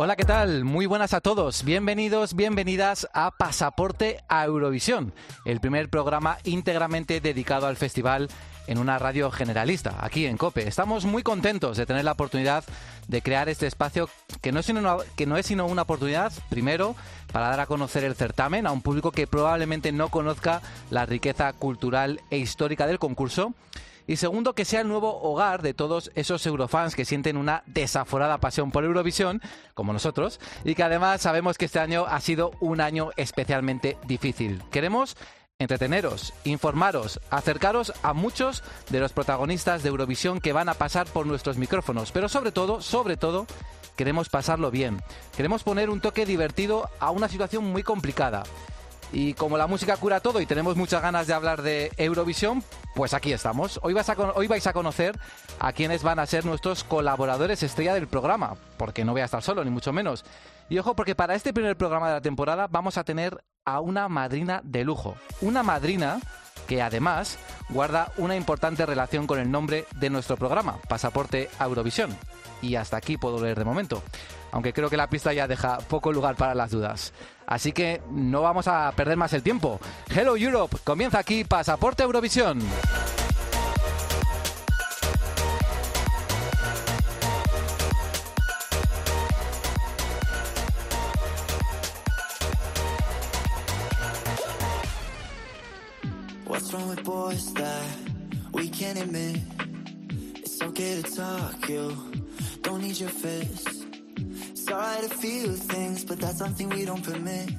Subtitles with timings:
[0.00, 0.64] Hola, ¿qué tal?
[0.64, 1.64] Muy buenas a todos.
[1.64, 5.12] Bienvenidos, bienvenidas a Pasaporte a Eurovisión,
[5.44, 8.28] el primer programa íntegramente dedicado al festival
[8.68, 10.68] en una radio generalista, aquí en COPE.
[10.68, 12.62] Estamos muy contentos de tener la oportunidad
[13.08, 14.08] de crear este espacio
[14.40, 16.94] que no es sino una, que no es sino una oportunidad, primero,
[17.32, 21.52] para dar a conocer el certamen a un público que probablemente no conozca la riqueza
[21.54, 23.52] cultural e histórica del concurso
[24.08, 28.38] y segundo, que sea el nuevo hogar de todos esos eurofans que sienten una desaforada
[28.38, 29.42] pasión por Eurovisión,
[29.74, 34.62] como nosotros, y que además sabemos que este año ha sido un año especialmente difícil.
[34.70, 35.16] Queremos
[35.58, 41.26] entreteneros, informaros, acercaros a muchos de los protagonistas de Eurovisión que van a pasar por
[41.26, 43.46] nuestros micrófonos, pero sobre todo, sobre todo,
[43.94, 45.02] queremos pasarlo bien.
[45.36, 48.44] Queremos poner un toque divertido a una situación muy complicada.
[49.12, 52.62] Y como la música cura todo y tenemos muchas ganas de hablar de Eurovisión,
[52.94, 53.80] pues aquí estamos.
[53.82, 55.18] Hoy, vais a conocer
[55.58, 59.42] a quienes van a ser nuestros colaboradores estrella del programa, porque no voy a estar
[59.42, 60.24] solo, ni mucho menos.
[60.68, 64.08] Y ojo, porque para este primer programa de la temporada vamos a tener a una
[64.08, 65.16] madrina de lujo.
[65.40, 66.20] Una madrina
[66.66, 67.38] que además
[67.70, 72.14] guarda una importante relación con el nombre de nuestro programa, Pasaporte a Eurovisión.
[72.60, 74.02] Y hasta aquí puedo leer de momento
[74.52, 77.12] aunque creo que la pista ya deja poco lugar para las dudas.
[77.46, 79.80] Así que no vamos a perder más el tiempo.
[80.14, 82.60] Hello Europe, comienza aquí Pasaporte Eurovisión.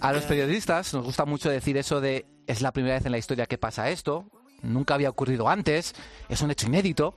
[0.02, 3.18] A los periodistas nos gusta mucho decir eso de es la primera vez en la
[3.18, 4.26] historia que pasa esto,
[4.62, 5.94] nunca había ocurrido antes,
[6.28, 7.14] es un hecho inédito.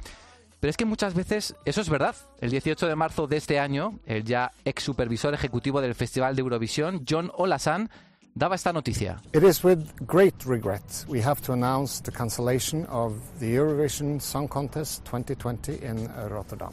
[0.60, 2.14] Pero es que muchas veces eso es verdad.
[2.40, 6.42] El 18 de marzo de este año, el ya ex supervisor ejecutivo del Festival de
[6.42, 7.90] Eurovisión, John Olasan,
[8.34, 9.20] daba esta noticia.
[9.32, 14.46] It is with great regret we have to announce the cancellation of the Eurovision Song
[14.46, 16.72] Contest 2020 in Rotterdam.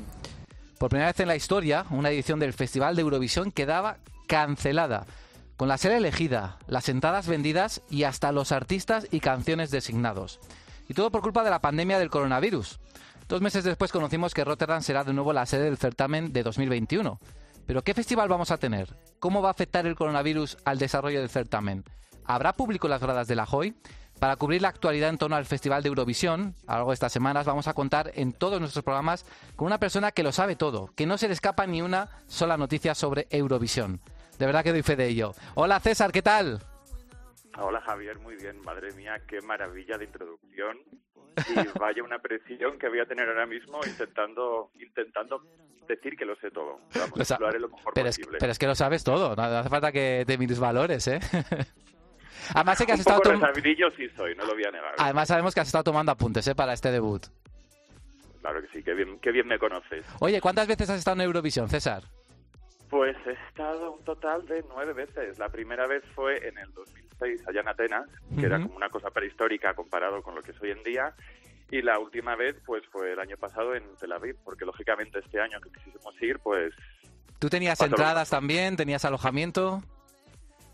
[0.80, 3.98] Por primera vez en la historia, una edición del Festival de Eurovisión quedaba
[4.28, 5.06] cancelada,
[5.58, 10.40] con la sede elegida, las entradas vendidas y hasta los artistas y canciones designados.
[10.88, 12.80] Y todo por culpa de la pandemia del coronavirus.
[13.28, 17.20] Dos meses después conocimos que Rotterdam será de nuevo la sede del certamen de 2021.
[17.66, 18.96] Pero ¿qué festival vamos a tener?
[19.20, 21.84] ¿Cómo va a afectar el coronavirus al desarrollo del certamen?
[22.24, 23.76] ¿Habrá público en las gradas de la JOY?
[24.20, 27.14] Para cubrir la actualidad en torno al Festival de Eurovisión, a lo largo de estas
[27.14, 29.26] semanas vamos a contar en todos nuestros programas
[29.56, 32.58] con una persona que lo sabe todo, que no se le escapa ni una sola
[32.58, 34.02] noticia sobre Eurovisión.
[34.38, 35.34] De verdad que doy fe de ello.
[35.56, 36.62] Hola César, ¿qué tal?
[37.58, 38.62] Hola Javier, muy bien.
[38.62, 40.78] Madre mía, qué maravilla de introducción.
[41.50, 45.44] Y vaya una presión que voy a tener ahora mismo intentando intentando
[45.88, 46.82] decir que lo sé todo.
[46.94, 48.38] Vamos, lo, haré lo mejor pero posible.
[48.38, 51.20] Es, pero es que lo sabes todo, no hace falta que te mires valores, ¿eh?
[52.54, 53.48] Además sé que has estado tomando...
[53.56, 54.96] sí soy, no lo voy a negar.
[54.98, 56.56] Además sabemos que has estado tomando apuntes ¿eh?
[56.56, 57.26] para este debut.
[58.42, 60.06] Claro que sí, qué bien, qué bien me conoces.
[60.20, 62.04] Oye, ¿cuántas veces has estado en Eurovisión, César?
[62.90, 65.38] Pues he estado un total de nueve veces.
[65.38, 69.12] La primera vez fue en el 2006 allá en Atenas, que era como una cosa
[69.12, 71.14] prehistórica comparado con lo que es hoy en día.
[71.70, 75.40] Y la última vez pues fue el año pasado en Tel Aviv, porque lógicamente este
[75.40, 76.74] año que quisimos ir, pues...
[77.38, 78.76] ¿Tú tenías entradas también?
[78.76, 79.84] ¿Tenías alojamiento?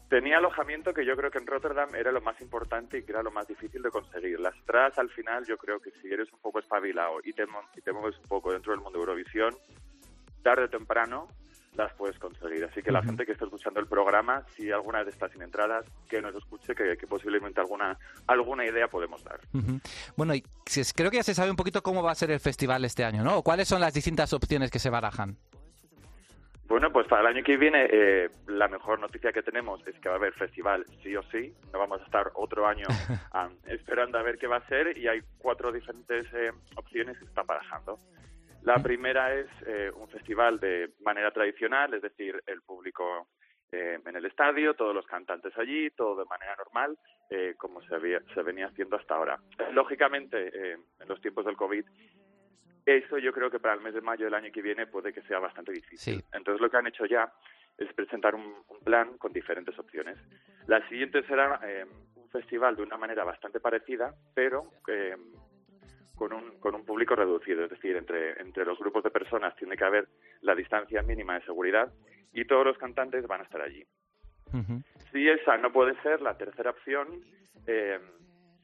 [0.10, 3.24] Tenía alojamiento que yo creo que en Rotterdam era lo más importante y que era
[3.24, 4.40] lo más difícil de conseguir.
[4.40, 7.46] Las entradas al final yo creo que si eres un poco espabilado y te,
[7.84, 9.56] te mueves un poco dentro del mundo de Eurovisión,
[10.44, 11.28] tarde o temprano
[11.76, 12.64] las puedes conseguir.
[12.64, 15.86] Así que la gente que está escuchando el programa, si alguna vez está sin entradas,
[16.10, 17.98] que nos escuche, que, posiblemente alguna,
[18.28, 19.40] alguna idea podemos dar.
[20.16, 20.44] Bueno, y
[20.96, 23.24] creo que ya se sabe un poquito cómo va a ser el festival este año,
[23.24, 23.42] ¿no?
[23.42, 25.38] ¿Cuáles son las distintas opciones que se barajan?
[26.68, 30.10] Bueno, pues para el año que viene eh, la mejor noticia que tenemos es que
[30.10, 31.54] va a haber festival sí o sí.
[31.72, 32.88] No vamos a estar otro año
[33.68, 37.46] esperando a ver qué va a ser y hay cuatro diferentes eh, opciones que están
[37.46, 38.00] barajando.
[38.64, 43.28] La primera es eh, un festival de manera tradicional, es decir, el público
[43.72, 46.98] en el estadio, todos los cantantes allí, todo de manera normal,
[47.58, 49.38] como se, había, se venía haciendo hasta ahora.
[49.74, 51.84] Lógicamente, en los tiempos del COVID,
[52.86, 55.22] eso yo creo que para el mes de mayo del año que viene puede que
[55.24, 56.24] sea bastante difícil.
[56.32, 57.32] Entonces lo que han hecho ya
[57.78, 60.18] es presentar un, plan con diferentes opciones.
[60.68, 61.86] La siguiente será eh,
[62.16, 65.16] un festival de una manera bastante parecida, pero eh,
[66.16, 69.76] con, un, con un público reducido, es decir, entre, entre los grupos de personas tiene
[69.76, 70.08] que haber
[70.42, 71.92] la distancia mínima de seguridad
[72.32, 73.84] y todos los cantantes van a estar allí.
[75.12, 77.08] Si esa no puede ser, la tercera opción,
[77.68, 78.00] eh,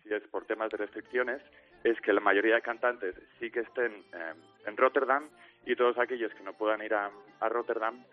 [0.03, 1.41] si es por temas de restricciones,
[1.83, 4.33] es que la mayoría de cantantes sí que estén eh,
[4.66, 5.30] en Rotterdam
[5.66, 7.12] y todos aquellos que no puedan ir a,
[7.50, 8.04] Rotterdam,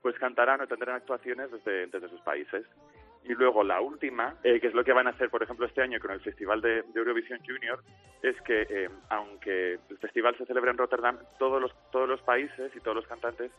[0.00, 2.64] pues cantarán o tendrán actuaciones desde, desde sus países.
[3.24, 5.82] Y luego la última, eh, que es lo que van a hacer, por ejemplo, este
[5.82, 7.82] año con el Festival de, Eurovisión Junior,
[8.22, 12.74] es que eh, aunque el festival se celebra en Rotterdam, todos los, todos los países
[12.74, 13.50] y todos los cantantes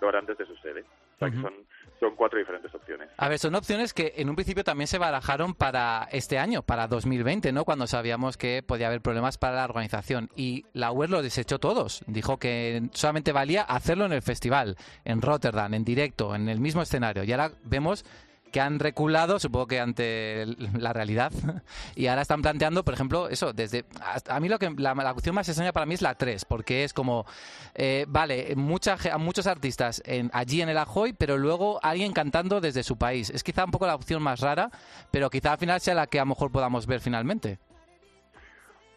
[0.00, 0.84] lo harán desde su sede.
[1.24, 1.66] O sea, que son,
[2.00, 3.08] son cuatro diferentes opciones.
[3.16, 6.86] A ver, son opciones que en un principio también se barajaron para este año, para
[6.88, 7.64] 2020, ¿no?
[7.64, 10.30] Cuando sabíamos que podía haber problemas para la organización.
[10.36, 12.02] Y la UER lo desechó todos.
[12.06, 16.82] Dijo que solamente valía hacerlo en el festival, en Rotterdam, en directo, en el mismo
[16.82, 17.24] escenario.
[17.24, 18.04] Y ahora vemos
[18.54, 20.46] que han reculado, supongo que ante
[20.78, 21.32] la realidad,
[21.96, 23.84] y ahora están planteando, por ejemplo, eso, desde...
[24.28, 26.94] A mí lo que la, opción más extraña para mí es la 3, porque es
[26.94, 27.26] como,
[27.74, 32.84] eh, vale, mucha, muchos artistas en, allí en el Ajoy, pero luego alguien cantando desde
[32.84, 33.28] su país.
[33.30, 34.70] Es quizá un poco la opción más rara,
[35.10, 37.58] pero quizá al final sea la que a lo mejor podamos ver finalmente.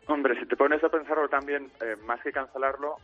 [0.06, 2.98] Hombre, si te pones a pensarlo también, eh, más que cancelarlo,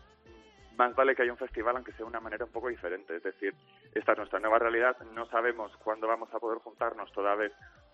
[0.77, 3.15] más vale que haya un festival aunque sea de una manera un poco diferente.
[3.15, 3.53] Es decir,
[3.93, 7.51] esta es nuestra nueva realidad, no sabemos cuándo vamos a poder juntarnos toda vez,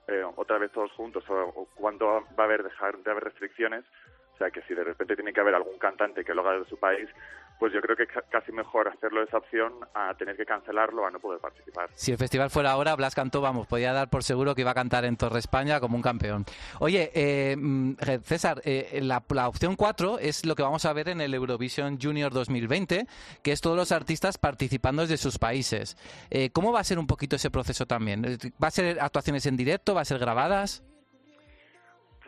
[0.08, 3.86] eh, otra vez todos juntos o, cuándo va a haber dejar de haber restricciones.
[4.34, 6.66] O sea que si de repente tiene que haber algún cantante que lo haga de
[6.66, 7.10] su país,
[7.60, 11.20] pues yo creo que casi mejor hacerlo esa opción a tener que cancelarlo, a no
[11.20, 11.90] poder participar.
[11.94, 14.76] Si el festival fuera ahora, Blas cantó, vamos, podía dar por seguro que iba a
[14.76, 16.46] cantar en Torre España como un campeón.
[16.80, 21.20] Oye, eh, mm, César, eh, la, opción 4 es lo que vamos a ver en
[21.20, 23.08] el Eurovision Junior 2020,
[23.44, 25.98] que es todos los artistas participando desde sus países.
[26.30, 28.24] Eh, ¿Cómo va a ser un poquito ese proceso también?
[28.64, 29.94] ¿Va a ser actuaciones en directo?
[29.94, 30.84] ¿Va a ser grabadas?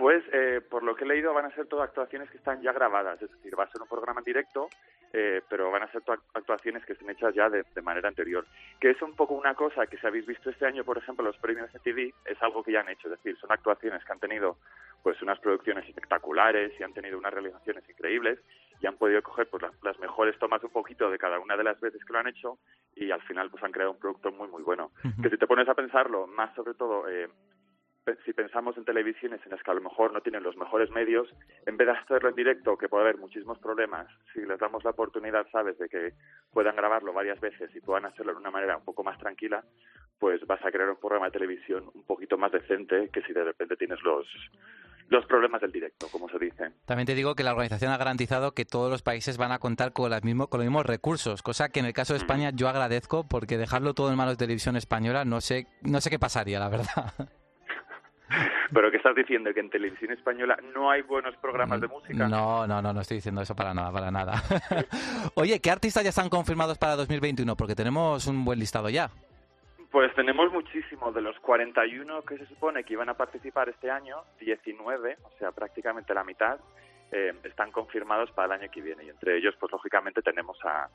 [0.02, 0.24] Pues
[0.72, 3.30] por lo que he leído van a ser todas actuaciones que están ya grabadas, es
[3.30, 4.68] decir, va a ser un programa en directo
[5.14, 6.02] eh, pero van a ser
[6.34, 8.46] actuaciones que estén hechas ya de, manera anterior.
[8.80, 11.38] Que es un poco una cosa que si habéis visto este año, por ejemplo, los
[11.38, 14.58] premios MTV, es algo que ya han hecho, es decir, son actuaciones que han tenido
[15.04, 18.40] pues unas producciones espectaculares y han tenido unas realizaciones increíbles
[18.80, 21.80] y han podido coger pues las, mejores tomas un poquito de cada una de las
[21.80, 22.60] veces que lo han hecho
[22.96, 24.92] y al final pues han creado un producto muy muy bueno.
[25.22, 27.28] Que si te pones a pensarlo, más sobre todo eh,
[28.26, 31.28] si pensamos en televisiones en las que a lo mejor no tienen los mejores medios,
[31.66, 34.92] en vez de hacerlo en directo, que puede haber muchísimos problemas, si les damos la
[34.92, 36.14] oportunidad, sabes, de que
[36.52, 39.64] puedan grabarlo varias veces y puedan hacerlo de una manera un poco más tranquila,
[40.20, 43.44] pues vas a crear un programa de televisión un poquito más decente que si de
[43.44, 44.28] repente tienes los
[45.10, 46.72] los problemas del directo, como se dice.
[46.86, 49.92] También te digo que la organización ha garantizado que todos los países van a contar
[49.92, 52.70] con, las mismo, con los mismos recursos, cosa que en el caso de España yo
[52.70, 56.60] agradezco porque dejarlo todo en manos de televisión española no sé no sé qué pasaría,
[56.60, 57.14] la verdad.
[58.74, 59.54] Pero ¿qué estás diciendo?
[59.54, 62.28] ¿Que en televisión española no hay buenos programas de música?
[62.28, 64.42] No, no, no, no estoy diciendo eso para nada, para nada.
[65.36, 67.56] Oye, ¿qué artistas ya están confirmados para 2021?
[67.56, 69.10] Porque tenemos un buen listado ya.
[69.92, 71.14] Pues tenemos muchísimos.
[71.14, 75.52] De los 41 que se supone que iban a participar este año, 19, o sea,
[75.52, 76.58] prácticamente la mitad,
[77.12, 79.04] eh, están confirmados para el año que viene.
[79.04, 80.88] Y entre ellos, pues lógicamente tenemos a,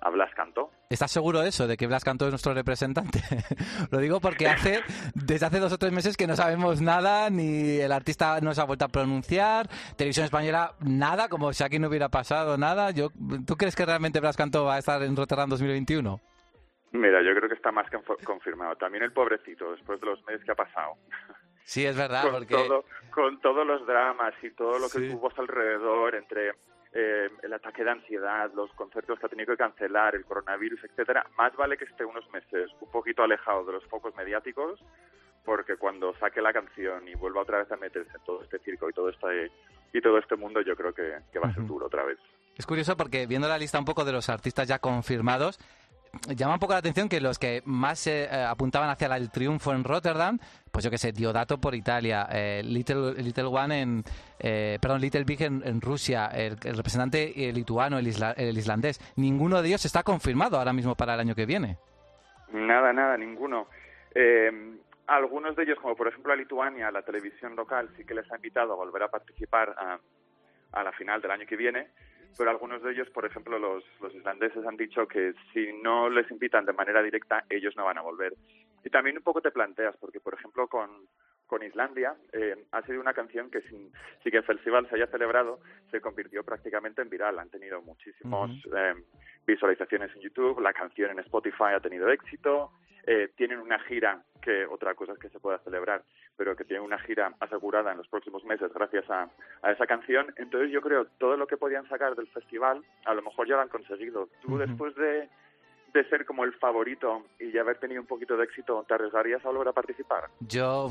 [0.00, 0.70] a Blas Cantó.
[0.88, 3.20] ¿Estás seguro de eso, de que Blas Cantó es nuestro representante?
[3.90, 4.82] Lo digo porque hace
[5.14, 8.60] desde hace dos o tres meses que no sabemos nada, ni el artista no se
[8.60, 12.90] ha vuelto a pronunciar, Televisión Española nada, como si aquí no hubiera pasado nada.
[12.90, 13.08] Yo,
[13.46, 16.20] ¿Tú crees que realmente Blas Cantó va a estar en Rotterdam 2021?
[16.92, 18.76] Mira, yo creo que está más que confirmado.
[18.76, 20.94] También el pobrecito, después de los meses que ha pasado.
[21.64, 22.54] Sí, es verdad, con porque...
[22.54, 26.52] Todo, con todos los dramas y todo lo que tuvo alrededor, entre
[26.98, 31.26] eh, el ataque de ansiedad, los conciertos que ha tenido que cancelar, el coronavirus, etcétera,
[31.36, 34.80] más vale que esté unos meses un poquito alejado de los focos mediáticos,
[35.44, 38.88] porque cuando saque la canción y vuelva otra vez a meterse en todo este circo
[38.88, 39.52] y todo este
[39.92, 42.18] y todo este mundo, yo creo que, va a ser duro otra vez.
[42.56, 45.58] Es curioso porque viendo la lista un poco de los artistas ya confirmados,
[46.34, 49.72] llama un poco la atención que los que más se eh, apuntaban hacia el triunfo
[49.72, 50.38] en Rotterdam,
[50.70, 54.04] pues yo que sé, Diodato por Italia, eh, Little, Little One en,
[54.38, 60.02] eh, perdón, Little Big en, Rusia, el, representante lituano, el, islandés, ninguno de ellos está
[60.02, 61.78] confirmado ahora mismo para el año que viene.
[62.52, 63.68] Nada, nada, ninguno.
[65.06, 68.36] algunos de ellos, como por ejemplo a Lituania, la televisión local sí que les ha
[68.36, 69.74] invitado a volver a participar
[70.72, 71.88] a la final del año que viene,
[72.36, 76.30] pero algunos de ellos, por ejemplo, los, los islandeses han dicho que si no les
[76.30, 78.34] invitan de manera directa, ellos no van a volver.
[78.84, 80.90] Y también un poco te planteas, porque por ejemplo con,
[81.46, 83.90] con Islandia eh, ha sido una canción que sin,
[84.22, 87.38] sin, que el festival se haya celebrado se convirtió prácticamente en viral.
[87.38, 88.94] Han tenido muchísimas eh,
[89.46, 92.70] visualizaciones en YouTube, la canción en Spotify ha tenido éxito,
[93.06, 96.02] eh, tienen una gira que otra cosa es que se pueda celebrar,
[96.36, 99.28] pero que tienen una gira asegurada en los próximos meses gracias a,
[99.62, 100.32] a esa canción.
[100.36, 103.62] Entonces yo creo todo lo que podían sacar del festival, a lo mejor ya lo
[103.62, 104.28] han conseguido.
[104.42, 105.28] Tú después de
[105.96, 109.44] de ser como el favorito y ya haber tenido un poquito de éxito, ¿te arriesgarías
[109.44, 110.24] a volver a participar?
[110.40, 110.90] Yo,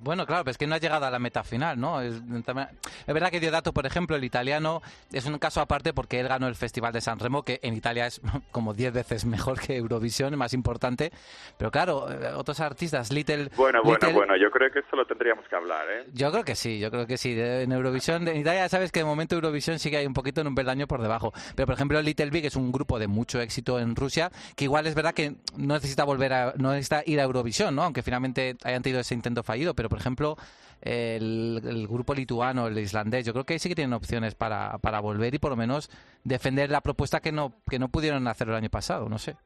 [0.00, 2.00] bueno, claro, pero es que no ha llegado a la meta final, ¿no?
[2.00, 6.28] Es, es verdad que Diodato, por ejemplo, el italiano, es un caso aparte porque él
[6.28, 9.76] ganó el Festival de San Remo, que en Italia es como 10 veces mejor que
[9.76, 11.12] Eurovisión, más importante.
[11.56, 13.50] Pero claro, eh, otros artistas, Little...
[13.56, 16.06] Bueno, bueno, bueno, yo creo que esto lo tendríamos que hablar, ¿eh?
[16.12, 17.38] Yo creo que sí, yo creo que sí.
[17.38, 20.54] En Eurovisión, en Italia sabes que de momento Eurovisión sigue ahí un poquito en un
[20.54, 21.32] peldaño por debajo.
[21.54, 24.86] Pero, por ejemplo, Little Big es un grupo de mucho éxito en Rusia que igual
[24.86, 27.82] es verdad que no necesita volver a, no necesita ir a Eurovisión, ¿no?
[27.82, 30.36] Aunque finalmente hayan tenido ese intento fallido, pero por ejemplo
[30.82, 35.34] el, grupo lituano, el islandés, yo creo que sí que tienen opciones para, para volver
[35.34, 35.90] y por lo menos
[36.24, 39.36] defender la propuesta que no que no pudieron hacer el año pasado, no sé.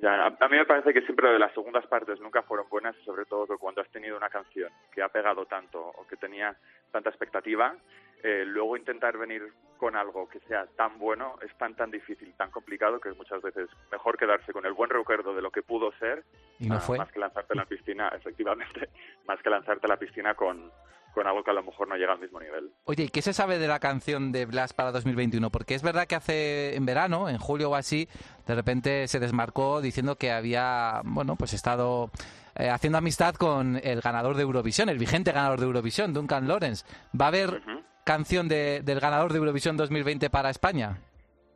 [0.00, 3.24] Ya, a mí me parece que siempre de las segundas partes nunca fueron buenas sobre
[3.24, 6.56] todo cuando has tenido una canción que ha pegado tanto o que tenía
[6.90, 7.74] tanta expectativa,
[8.22, 12.50] eh, luego intentar venir con algo que sea tan bueno es tan tan difícil, tan
[12.50, 15.92] complicado que es muchas veces mejor quedarse con el buen recuerdo de lo que pudo
[15.98, 16.24] ser
[16.58, 16.98] ¿Y no fue?
[16.98, 18.88] más que lanzarte en la piscina, efectivamente,
[19.26, 20.72] más que lanzarte a la piscina con,
[21.12, 22.70] con algo que a lo mejor no llega al mismo nivel.
[22.84, 25.50] Oye, ¿y qué se sabe de la canción de Blas para 2021?
[25.50, 28.08] Porque es verdad que hace en verano, en julio o así,
[28.46, 32.10] de repente se desmarcó diciendo que había, bueno, pues estado
[32.56, 36.84] eh, haciendo amistad con el ganador de Eurovisión, el vigente ganador de Eurovisión, Duncan Lawrence.
[37.18, 37.62] ¿Va a haber
[38.04, 40.98] canción de, del ganador de Eurovisión 2020 para España?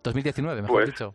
[0.02, 1.14] 2019, mejor Pues, dicho.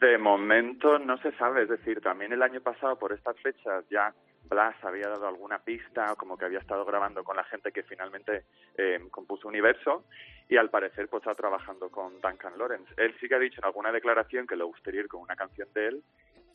[0.00, 4.12] De momento no se sabe, es decir, también el año pasado por estas fechas ya
[4.48, 8.44] Blas había dado alguna pista, como que había estado grabando con la gente que finalmente
[8.76, 10.04] eh, compuso Universo
[10.48, 12.92] y al parecer pues está trabajando con Duncan Lawrence.
[12.96, 15.68] Él sí que ha dicho en alguna declaración que le gustaría ir con una canción
[15.74, 16.02] de él,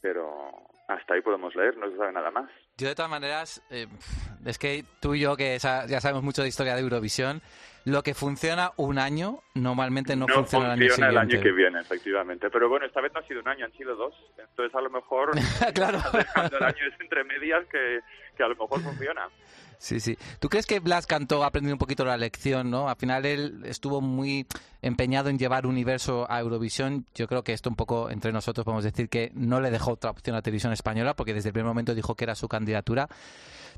[0.02, 0.52] pero
[0.88, 2.50] hasta ahí podemos leer, no se sabe nada más.
[2.78, 3.88] Yo de todas maneras, eh,
[4.46, 7.42] es que tú y yo que ya sabemos mucho de historia de Eurovisión,
[7.86, 11.80] lo que funciona un año normalmente no, funciona, el año funciona el año que viene,
[11.80, 12.50] efectivamente.
[12.50, 14.14] Pero bueno, esta vez no ha sido un año, han sido dos.
[14.38, 15.32] Entonces a lo mejor
[15.74, 16.00] claro.
[16.14, 18.00] dejando el año es entre medias que,
[18.36, 19.28] que a lo mejor funciona.
[19.80, 20.18] Sí, sí.
[20.40, 22.90] ¿Tú crees que Blas cantó, ha un poquito la lección, no?
[22.90, 24.46] Al final él estuvo muy
[24.82, 27.06] empeñado en llevar Universo a Eurovisión.
[27.16, 30.12] Yo creo que esto un poco entre nosotros podemos decir que no le dejó otra
[30.12, 33.08] opción a Televisión Española porque desde el primer momento dijo que era su candidatura.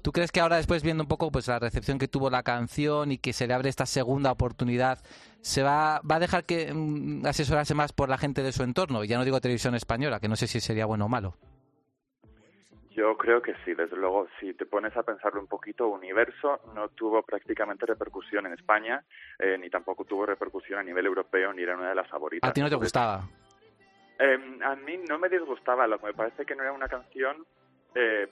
[0.01, 3.11] ¿Tú crees que ahora después viendo un poco pues la recepción que tuvo la canción
[3.11, 4.97] y que se le abre esta segunda oportunidad,
[5.41, 9.03] se va, va a dejar que mm, asesorarse más por la gente de su entorno?
[9.03, 11.37] Ya no digo Televisión Española, que no sé si sería bueno o malo.
[12.95, 16.89] Yo creo que sí, desde luego, si te pones a pensarlo un poquito, Universo no
[16.89, 19.03] tuvo prácticamente repercusión en España,
[19.39, 22.49] eh, ni tampoco tuvo repercusión a nivel europeo, ni era una de las favoritas.
[22.49, 23.23] A ti no te gustaba.
[24.19, 27.45] Eh, a mí no me disgustaba, lo que me parece que no era una canción
[27.95, 28.27] eh,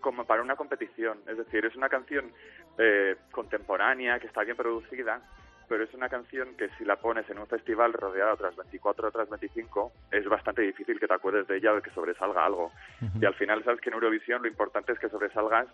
[0.00, 1.20] como para una competición.
[1.26, 2.32] Es decir, es una canción
[2.76, 5.20] eh, contemporánea, que está bien producida,
[5.68, 9.06] pero es una canción que si la pones en un festival rodeada de otras 24
[9.06, 12.72] o otras 25, es bastante difícil que te acuerdes de ella o que sobresalga algo.
[13.20, 15.66] Y al final sabes que en Eurovisión lo importante es que sobresalgas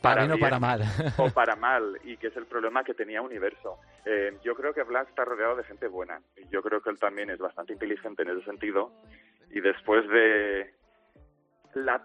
[0.00, 0.82] Para bien o bien para mal.
[1.18, 3.78] o para mal, y que es el problema que tenía Universo.
[4.04, 6.20] Eh, yo creo que Blas está rodeado de gente buena,
[6.50, 8.92] yo creo que él también es bastante inteligente en ese sentido,
[9.50, 10.72] y después de
[11.74, 12.02] la,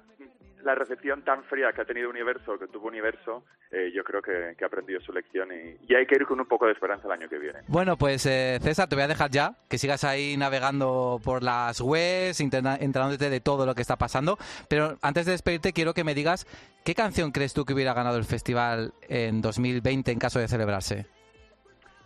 [0.63, 4.55] la recepción tan fría que ha tenido Universo, que tuvo Universo, eh, yo creo que,
[4.57, 7.07] que ha aprendido su lección, y, y hay que ir con un poco de esperanza
[7.07, 7.59] el año que viene.
[7.67, 11.81] Bueno, pues eh, César, te voy a dejar ya, que sigas ahí navegando por las
[11.81, 14.37] webs, enterándote de todo lo que está pasando.
[14.69, 16.45] Pero antes de despedirte, quiero que me digas
[16.83, 21.05] qué canción crees tú que hubiera ganado el festival en 2020 en caso de celebrarse.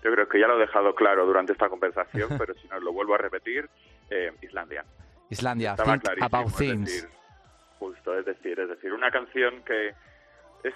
[0.04, 2.94] Yo creo que ya lo he dejado claro durante esta conversación, pero si no lo
[2.94, 3.70] vuelvo a repetir,
[4.10, 4.86] eh, Islandia.
[5.30, 6.86] Islandia, Estaba Think About Things.
[6.86, 7.10] decir,
[7.80, 9.94] justo, es decir, es decir, una canción que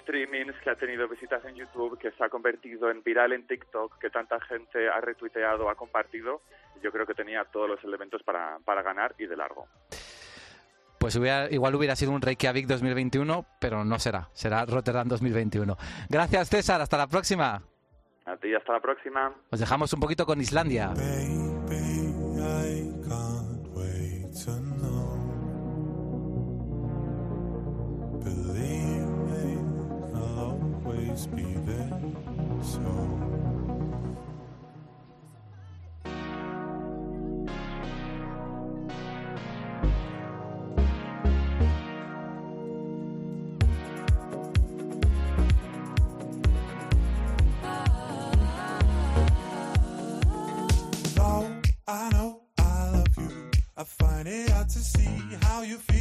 [0.02, 3.98] streamings, que ha tenido visitas en YouTube, que se ha convertido en viral en TikTok,
[3.98, 6.40] que tanta gente ha retuiteado, ha compartido,
[6.82, 9.66] yo creo que tenía todos los elementos para, para ganar y de largo.
[10.98, 15.76] Pues hubiera- igual hubiera sido un Reykjavik 2021, pero no será, será Rotterdam 2021.
[16.08, 17.60] Gracias César, hasta la próxima.
[18.24, 19.34] A ti, hasta la próxima.
[19.50, 20.90] Os dejamos un poquito con Islandia.
[20.94, 24.32] Baby, I can't wait
[30.14, 32.00] I'll always be there.
[32.62, 32.78] So.
[51.14, 51.50] Though
[51.88, 55.08] I know I love you, I find it hard to see
[55.42, 55.91] how you feel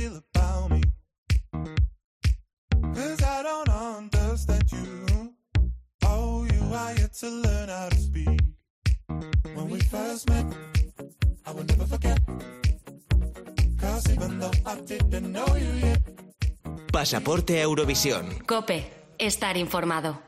[17.01, 18.27] Pasaporte Eurovisión.
[18.45, 20.21] Cope, estar informado.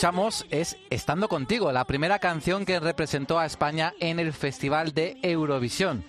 [0.00, 5.18] Escuchamos es Estando contigo, la primera canción que representó a España en el Festival de
[5.20, 6.02] Eurovisión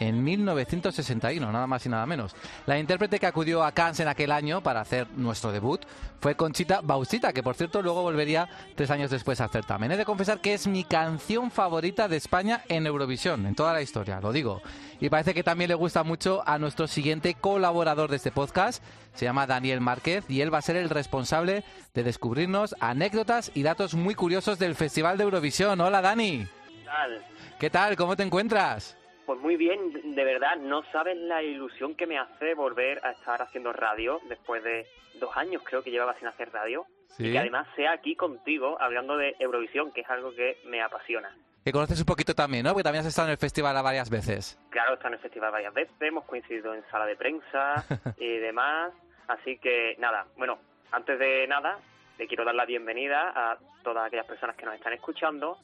[0.00, 2.34] en 1961, nada más y nada menos.
[2.66, 5.84] La intérprete que acudió a Cannes en aquel año para hacer nuestro debut
[6.20, 9.92] fue Conchita Bautista, que por cierto luego volvería tres años después al certamen.
[9.92, 13.82] He de confesar que es mi canción favorita de España en Eurovisión, en toda la
[13.82, 14.62] historia, lo digo.
[15.00, 18.82] Y parece que también le gusta mucho a nuestro siguiente colaborador de este podcast,
[19.14, 23.62] se llama Daniel Márquez, y él va a ser el responsable de descubrirnos anécdotas y
[23.62, 25.80] datos muy curiosos del Festival de Eurovisión.
[25.80, 26.46] Hola Dani.
[26.46, 27.24] ¿Qué tal?
[27.58, 27.96] ¿Qué tal?
[27.96, 28.96] ¿Cómo te encuentras?
[29.26, 33.40] Pues muy bien, de verdad, no sabes la ilusión que me hace volver a estar
[33.40, 34.86] haciendo radio después de
[35.18, 36.86] dos años creo que llevaba sin hacer radio.
[37.08, 37.28] Sí.
[37.28, 41.34] Y que además sea aquí contigo hablando de Eurovisión, que es algo que me apasiona.
[41.64, 42.70] Que conoces un poquito también, ¿no?
[42.70, 44.58] Porque también has estado en el festival varias veces.
[44.70, 47.84] Claro, he estado en el festival varias veces, hemos coincidido en sala de prensa
[48.18, 48.92] y demás.
[49.28, 50.58] Así que nada, bueno,
[50.92, 51.78] antes de nada,
[52.18, 55.58] le quiero dar la bienvenida a todas aquellas personas que nos están escuchando.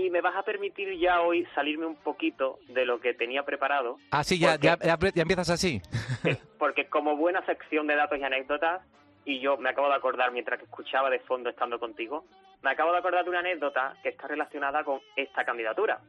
[0.00, 3.98] Y me vas a permitir ya hoy salirme un poquito de lo que tenía preparado.
[4.10, 5.82] Ah, sí, ya, Porque- ya, ya, empiezas así.
[6.22, 8.80] Sí, porque como buena sección de datos y anécdotas,
[9.26, 12.24] y yo me acabo de acordar mientras que escuchaba de fondo estando contigo,
[12.62, 16.00] me acabo de acordar de una anécdota que está relacionada con esta candidatura.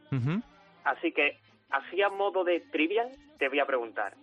[0.85, 1.37] Así que,
[1.69, 4.13] así a modo de trivial, te voy a preguntar,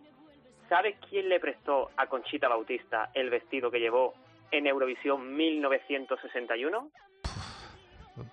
[0.71, 4.15] ¿sabes quién le prestó a Conchita Bautista el vestido que llevó
[4.51, 6.91] en Eurovisión 1961?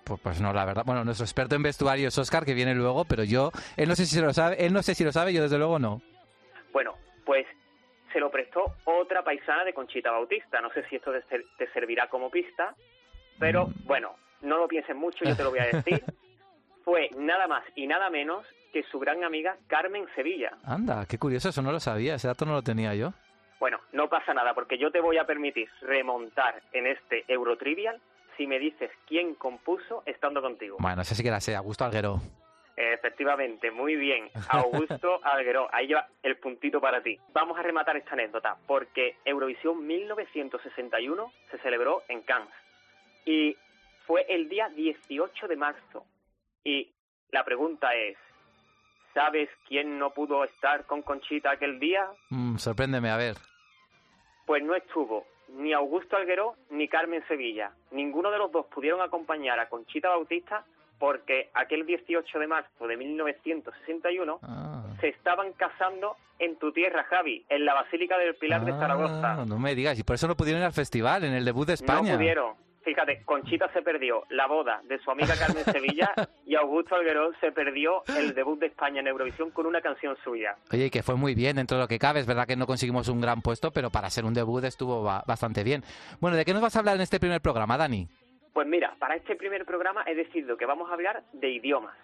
[0.04, 0.82] Pues, pues no, la verdad.
[0.86, 4.06] Bueno, nuestro experto en vestuario es Oscar, que viene luego, pero yo, él no sé
[4.06, 6.00] si lo sabe, él no sé si lo sabe, yo desde luego no.
[6.72, 6.94] Bueno,
[7.24, 7.46] pues
[8.12, 10.60] se lo prestó otra paisana de Conchita Bautista.
[10.60, 12.74] No sé si esto te, ser- te servirá como pista,
[13.38, 16.02] pero bueno, no lo pienses mucho, yo te lo voy a decir.
[16.84, 20.52] Fue nada más y nada menos que su gran amiga Carmen Sevilla.
[20.64, 23.12] Anda, qué curioso, eso no lo sabía, ese dato no lo tenía yo.
[23.58, 28.00] Bueno, no pasa nada porque yo te voy a permitir remontar en este Eurotrivial
[28.36, 30.76] si me dices quién compuso estando contigo.
[30.80, 32.20] Bueno, ese sí que la sé, Augusto Alguero.
[32.76, 34.30] Efectivamente, muy bien.
[34.50, 37.18] Augusto Algueró, ahí lleva el puntito para ti.
[37.32, 42.52] Vamos a rematar esta anécdota, porque Eurovisión 1961 se celebró en Cannes
[43.24, 43.56] y
[44.06, 46.04] fue el día 18 de marzo.
[46.64, 46.92] Y
[47.30, 48.16] la pregunta es,
[49.14, 52.06] ¿sabes quién no pudo estar con Conchita aquel día?
[52.28, 53.36] Mm, sorpréndeme, a ver.
[54.44, 57.70] Pues no estuvo ni Augusto Algueró ni Carmen Sevilla.
[57.90, 60.64] Ninguno de los dos pudieron acompañar a Conchita Bautista
[60.98, 64.84] porque aquel 18 de marzo de 1961 Ah.
[65.00, 69.44] se estaban casando en tu tierra, Javi, en la Basílica del Pilar de Ah, Zaragoza.
[69.46, 71.74] no me digas, y por eso no pudieron ir al festival, en el debut de
[71.74, 72.12] España.
[72.12, 72.54] No pudieron.
[72.86, 76.14] Fíjate, Conchita se perdió la boda de su amiga Carmen Sevilla
[76.46, 80.56] y Augusto Algueró se perdió el debut de España en Eurovisión con una canción suya.
[80.72, 82.20] Oye, y que fue muy bien dentro de lo que cabe.
[82.20, 85.24] Es verdad que no conseguimos un gran puesto, pero para ser un debut estuvo ba-
[85.26, 85.82] bastante bien.
[86.20, 88.06] Bueno, ¿de qué nos vas a hablar en este primer programa, Dani?
[88.54, 91.94] Pues mira, para este primer programa he decidido que vamos a hablar de idiomas.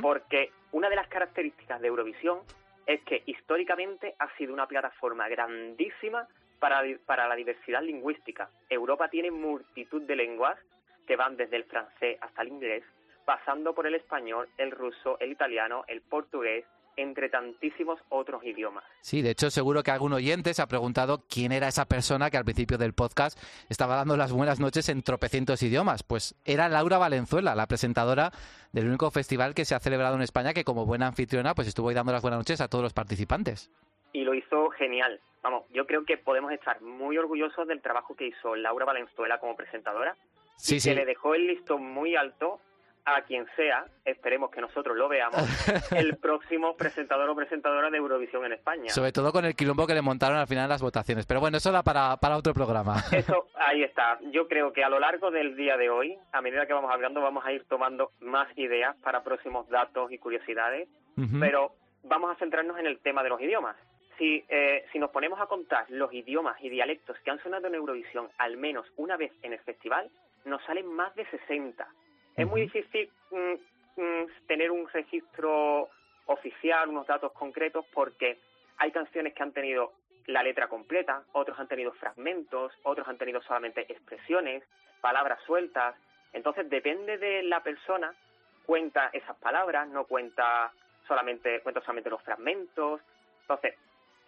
[0.00, 2.38] Porque una de las características de Eurovisión
[2.86, 6.26] es que históricamente ha sido una plataforma grandísima
[7.06, 8.48] para, la diversidad lingüística.
[8.70, 10.58] Europa tiene multitud de lenguas
[11.06, 12.82] que van desde el francés hasta el inglés,
[13.26, 16.64] pasando por el español, el ruso, el italiano, el portugués,
[16.96, 18.84] entre tantísimos otros idiomas.
[19.00, 22.36] Sí, de hecho, seguro que algún oyente se ha preguntado quién era esa persona que
[22.36, 26.02] al principio del podcast estaba dando las buenas noches en tropecientos idiomas.
[26.02, 28.30] Pues era Laura Valenzuela, la presentadora
[28.72, 31.88] del único festival que se ha celebrado en España, que como buena anfitriona, pues estuvo
[31.88, 33.70] ahí dando las buenas noches a todos los participantes.
[34.14, 35.20] Y lo hizo genial.
[35.42, 39.54] Vamos, yo creo que podemos estar muy orgullosos del trabajo que hizo Laura Valenzuela como
[39.56, 40.16] presentadora,
[40.56, 40.88] Sí, y sí.
[40.88, 42.60] que le dejó el listón muy alto
[43.06, 45.36] a quien sea, esperemos que nosotros lo veamos,
[45.94, 48.88] el próximo presentador o presentadora de Eurovisión en España.
[48.88, 51.26] Sobre todo con el quilombo que le montaron al final de las votaciones.
[51.26, 52.94] Pero bueno, eso da para, para otro programa.
[53.12, 54.18] Eso, ahí está.
[54.32, 57.20] Yo creo que a lo largo del día de hoy, a medida que vamos hablando,
[57.20, 60.88] vamos a ir tomando más ideas para próximos datos y curiosidades,
[61.38, 61.74] pero
[62.04, 63.76] vamos a centrarnos en el tema de los idiomas.
[64.18, 67.74] Si, eh, si nos ponemos a contar los idiomas y dialectos que han sonado en
[67.74, 70.10] Eurovisión al menos una vez en el festival,
[70.44, 71.86] nos salen más de 60.
[72.36, 75.88] Es muy difícil mm, mm, tener un registro
[76.26, 78.38] oficial, unos datos concretos, porque
[78.78, 79.92] hay canciones que han tenido
[80.26, 84.62] la letra completa, otros han tenido fragmentos, otros han tenido solamente expresiones,
[85.00, 85.94] palabras sueltas.
[86.32, 88.14] Entonces depende de la persona,
[88.64, 90.72] cuenta esas palabras, no cuenta
[91.06, 93.00] solamente, cuenta solamente los fragmentos.
[93.42, 93.74] Entonces,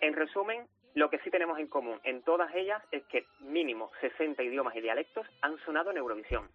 [0.00, 4.42] en resumen, lo que sí tenemos en común en todas ellas es que mínimo 60
[4.42, 6.48] idiomas y dialectos han sonado en Eurovisión.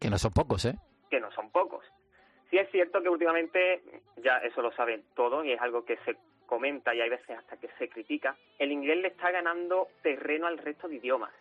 [0.00, 0.74] Que no son pocos, ¿eh?
[1.10, 1.84] Que no son pocos.
[2.48, 3.82] Sí es cierto que últimamente,
[4.16, 7.56] ya eso lo saben todos y es algo que se comenta y hay veces hasta
[7.58, 11.32] que se critica, el inglés le está ganando terreno al resto de idiomas.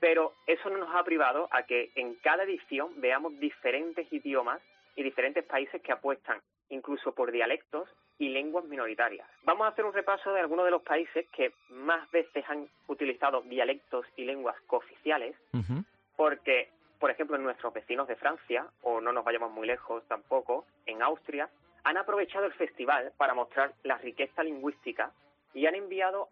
[0.00, 4.60] Pero eso no nos ha privado a que en cada edición veamos diferentes idiomas
[4.96, 7.88] y diferentes países que apuestan incluso por dialectos
[8.20, 9.26] y lenguas minoritarias.
[9.44, 13.40] Vamos a hacer un repaso de algunos de los países que más veces han utilizado
[13.40, 15.82] dialectos y lenguas cooficiales, Ujú.
[16.16, 20.66] porque, por ejemplo, en nuestros vecinos de Francia, o no nos vayamos muy lejos tampoco,
[20.84, 21.48] en Austria,
[21.82, 25.12] han aprovechado el festival para mostrar la riqueza lingüística
[25.54, 26.28] y han enviado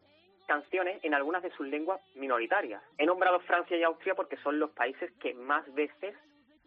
[0.46, 2.83] canciones en algunas de sus lenguas minoritarias.
[2.98, 6.14] He nombrado Francia y Austria porque son los países que más veces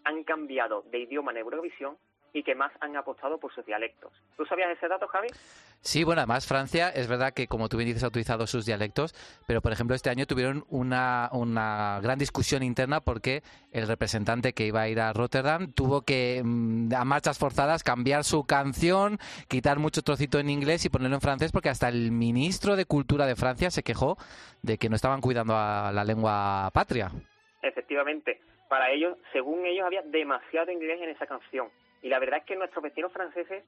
[0.03, 1.95] han cambiado de idioma en Eurovisión
[2.34, 4.12] y que más han apostado por sus dialectos.
[4.38, 5.28] ¿Tú sabías ese dato, Javi?
[5.82, 9.13] Sí, bueno, además Francia es verdad que, como tú bien dices, ha utilizado sus dialectos,
[9.48, 13.41] pero por ejemplo este año tuvieron una, una gran discusión interna porque
[13.72, 18.24] el representante que iba a ir a Rotterdam tuvo que, mm, a marchas forzadas, cambiar
[18.24, 19.17] su canción,
[19.48, 23.26] quitar mucho trocito en inglés y ponerlo en francés porque hasta el ministro de Cultura
[23.26, 24.17] de Francia se quejó
[24.62, 27.10] de que no estaban cuidando a la lengua patria.
[27.62, 28.39] Efectivamente,
[28.70, 31.67] para ellos, según ellos, había demasiado inglés en esa canción.
[32.01, 33.63] Y la verdad es que nuestros vecinos franceses,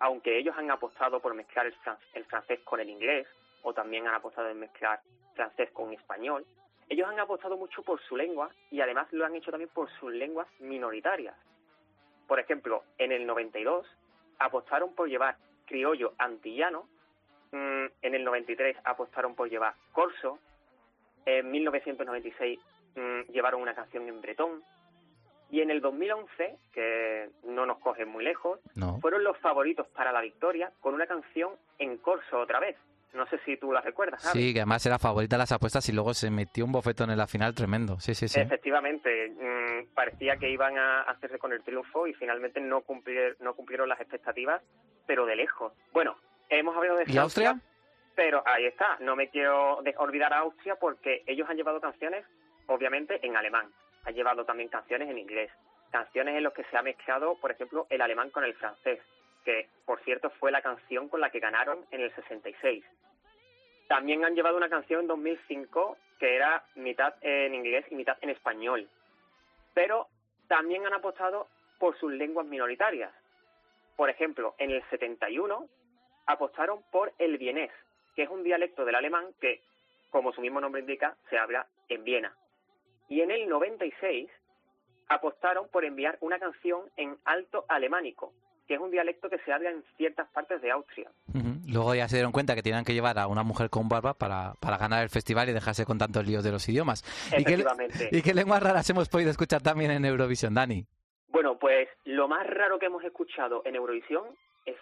[0.00, 3.26] aunque ellos han apostado por mezclar el, fran- el francés con el inglés,
[3.62, 5.00] o también han apostado en mezclar
[5.34, 6.44] francés con español,
[6.88, 10.12] ellos han apostado mucho por su lengua y además lo han hecho también por sus
[10.12, 11.34] lenguas minoritarias.
[12.28, 13.86] Por ejemplo, en el 92
[14.38, 16.88] apostaron por llevar criollo antillano,
[17.50, 20.38] mm, en el 93 apostaron por llevar corso,
[21.24, 22.60] en 1996
[22.94, 24.62] mm, llevaron una canción en bretón,
[25.50, 28.98] y en el 2011, que no nos coge muy lejos, No.
[29.00, 32.76] fueron los favoritos para la victoria con una canción en corso otra vez.
[33.14, 34.20] No sé si tú la recuerdas.
[34.32, 37.16] Sí, que además era favorita de las apuestas y luego se metió un bofetón en
[37.16, 37.98] la final tremendo.
[37.98, 38.40] Sí, sí, sí.
[38.40, 43.54] Efectivamente, mm, parecía que iban a hacerse con el triunfo y finalmente no, cumplir- no
[43.54, 44.60] cumplieron las expectativas,
[45.06, 45.72] pero de lejos.
[45.92, 46.16] Bueno,
[46.50, 47.60] hemos hablado de ¿Y Francia, Austria?
[48.14, 48.98] pero ahí está.
[49.00, 52.24] No me quiero olvidar a Austria porque ellos han llevado canciones,
[52.66, 53.70] obviamente, en alemán.
[54.06, 55.50] Han llevado también canciones en inglés.
[55.90, 59.00] Canciones en las que se ha mezclado, por ejemplo, el alemán con el francés,
[59.44, 62.84] que, por cierto, fue la canción con la que ganaron en el 66.
[63.88, 68.30] También han llevado una canción en 2005 que era mitad en inglés y mitad en
[68.30, 68.88] español.
[69.74, 70.08] Pero
[70.48, 73.12] también han apostado por sus lenguas minoritarias.
[73.96, 75.68] Por ejemplo, en el 71
[76.26, 77.70] apostaron por el vienés,
[78.14, 79.60] que es un dialecto del alemán que,
[80.10, 82.34] como su mismo nombre indica, se habla en Viena.
[83.08, 84.28] Y en el 96
[85.08, 88.32] apostaron por enviar una canción en alto alemánico,
[88.66, 91.10] que es un dialecto que se habla en ciertas partes de Austria.
[91.68, 94.54] Luego ya se dieron cuenta que tenían que llevar a una mujer con barba para,
[94.60, 97.02] para ganar el festival y dejarse con tantos líos de los idiomas.
[97.28, 98.08] ¿Y qué, Efectivamente.
[98.12, 100.84] ¿Y qué lenguas raras hemos podido escuchar también en Eurovisión, Dani?
[101.28, 104.24] Bueno, pues lo más raro que hemos escuchado en Eurovisión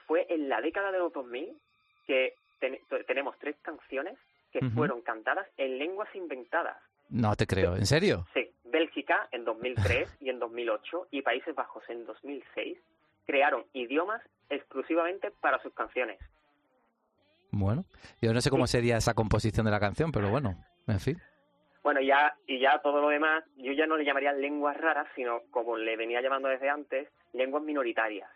[0.07, 1.59] fue en la década de los 2000
[2.07, 4.17] que ten- tenemos tres canciones
[4.53, 6.77] que fueron cantadas en lenguas inventadas.
[7.11, 8.27] No te creo, ¿en serio?
[8.35, 12.79] Sí, Bélgica en 2003 y en 2008 y Países Bajos en 2006
[13.27, 16.19] crearon idiomas exclusivamente para sus canciones.
[17.51, 17.85] Bueno,
[18.21, 20.57] yo no sé cómo sería esa composición de la canción, pero bueno,
[20.89, 21.19] en fin.
[21.85, 25.43] Bueno, ya y ya todo lo demás, yo ya no le llamaría lenguas raras, sino
[25.51, 28.29] como le venía llamando desde antes, lenguas minoritarias.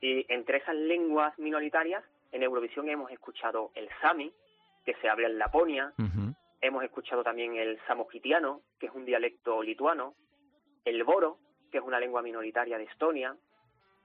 [0.00, 4.32] Y entre esas lenguas minoritarias, en Eurovisión hemos escuchado el sami,
[4.84, 6.34] que se habla en Laponia, Ujú.
[6.62, 10.14] Hemos escuchado también el samogitiano, que es un dialecto lituano,
[10.84, 11.38] el boro,
[11.70, 13.36] que es una lengua minoritaria de Estonia,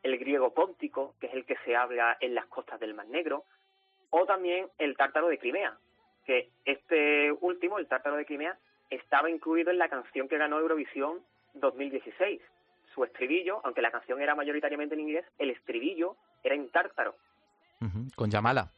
[0.04, 3.46] el griego póntico, que es el que se habla en las costas del Mar Negro,
[4.10, 5.78] o también el tártaro de Crimea,
[6.26, 8.58] que este último, el tártaro de Crimea,
[8.89, 11.20] estaba incluido en la canción que ganó Eurovisión
[11.54, 12.41] 2016.
[12.93, 17.15] Su estribillo, aunque la canción era mayoritariamente en inglés, el estribillo era en tártaro.
[18.15, 18.72] Con Yamala.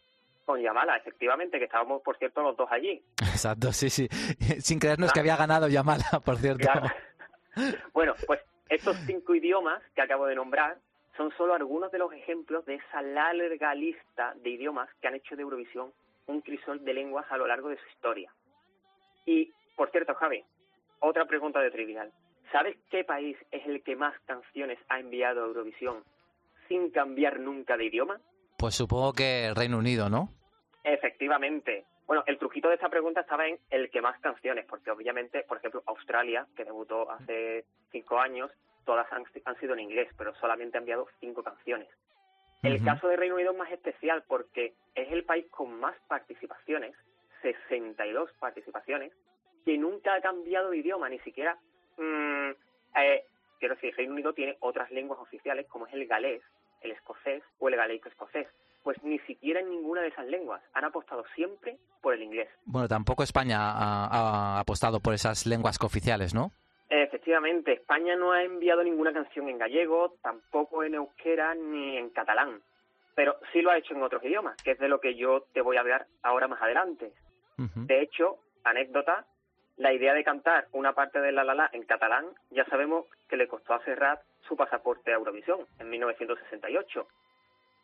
[0.50, 3.04] Con Yamala, efectivamente, que estábamos, por cierto, los dos allí.
[3.22, 4.08] Exacto, sí, sí.
[4.60, 6.68] Sin creernos que había ganado Yamala, por cierto.
[7.94, 10.80] Bueno, pues estos cinco idiomas que acabo de nombrar
[11.16, 15.36] son solo algunos de los ejemplos de esa larga lista de idiomas que han hecho
[15.36, 15.94] de Eurovisión
[16.26, 18.34] un crisol de lenguas a lo largo de su historia.
[19.28, 20.44] Y, por cierto, Javi,
[21.00, 22.12] otra pregunta de trivial.
[22.52, 26.04] ¿Sabes qué país es el que más canciones ha enviado a Eurovisión
[26.68, 28.20] sin cambiar nunca de idioma?
[28.58, 30.38] Pues supongo que Reino Unido, ¿no?
[30.84, 31.86] Efectivamente.
[32.08, 35.58] Bueno, el truquito de esta pregunta estaba en el que más canciones, porque obviamente, por
[35.58, 38.52] ejemplo, Australia, que debutó hace cinco años,
[38.86, 41.88] todas han, han sido en inglés, pero solamente ha enviado cinco canciones.
[42.63, 46.94] El caso de Reino Unido es más especial porque es el país con más participaciones,
[47.42, 49.13] 62 participaciones,
[49.63, 51.58] que nunca ha cambiado de idioma, ni siquiera...
[51.98, 52.50] mm,
[52.96, 53.24] eh,
[53.60, 56.42] quiero decir, Reino Unido tiene otras lenguas oficiales como es el galés,
[56.82, 58.48] el escocés o el galeico escocés.
[58.84, 62.48] Pues ni siquiera en ninguna de esas lenguas han apostado siempre por el inglés.
[62.65, 64.06] Bueno, tampoco España ha,
[64.58, 66.52] ha apostado por esas lenguas cooficiales, ¿no?
[66.89, 72.62] Efectivamente, España no ha enviado ninguna canción en gallego, tampoco en euskera ni en catalán,
[73.13, 75.62] pero sí lo ha hecho en otros idiomas, que es de lo que yo te
[75.62, 77.12] voy a hablar ahora más adelante.
[77.58, 79.26] De hecho, anécdota,
[79.76, 83.36] la idea de cantar una parte de La La La en catalán ya sabemos que
[83.36, 87.08] le costó a Serrat su pasaporte a Eurovisión en 1968.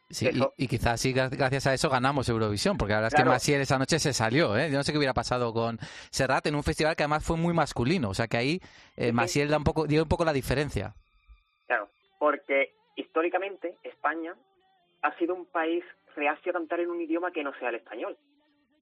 [0.09, 3.13] Sí, Eso- y, y quizás sí, gra- gracias a eso ganamos Eurovisión, porque la verdad
[3.19, 3.27] es que.
[3.29, 4.69] Massiel esa noche se salió, ¿eh?
[4.69, 5.79] Yo no sé qué hubiera pasado con
[6.11, 8.59] Serrat en un festival que además fue muy masculino, o sea que ahí
[8.95, 9.11] eh.
[9.11, 10.93] Massiel da un poco, dio un poco la diferencia.
[11.67, 11.89] Claro,
[12.19, 14.35] porque históricamente España
[15.01, 15.83] ha sido un país
[16.15, 18.17] reacio a cantar en un idioma que no sea el español.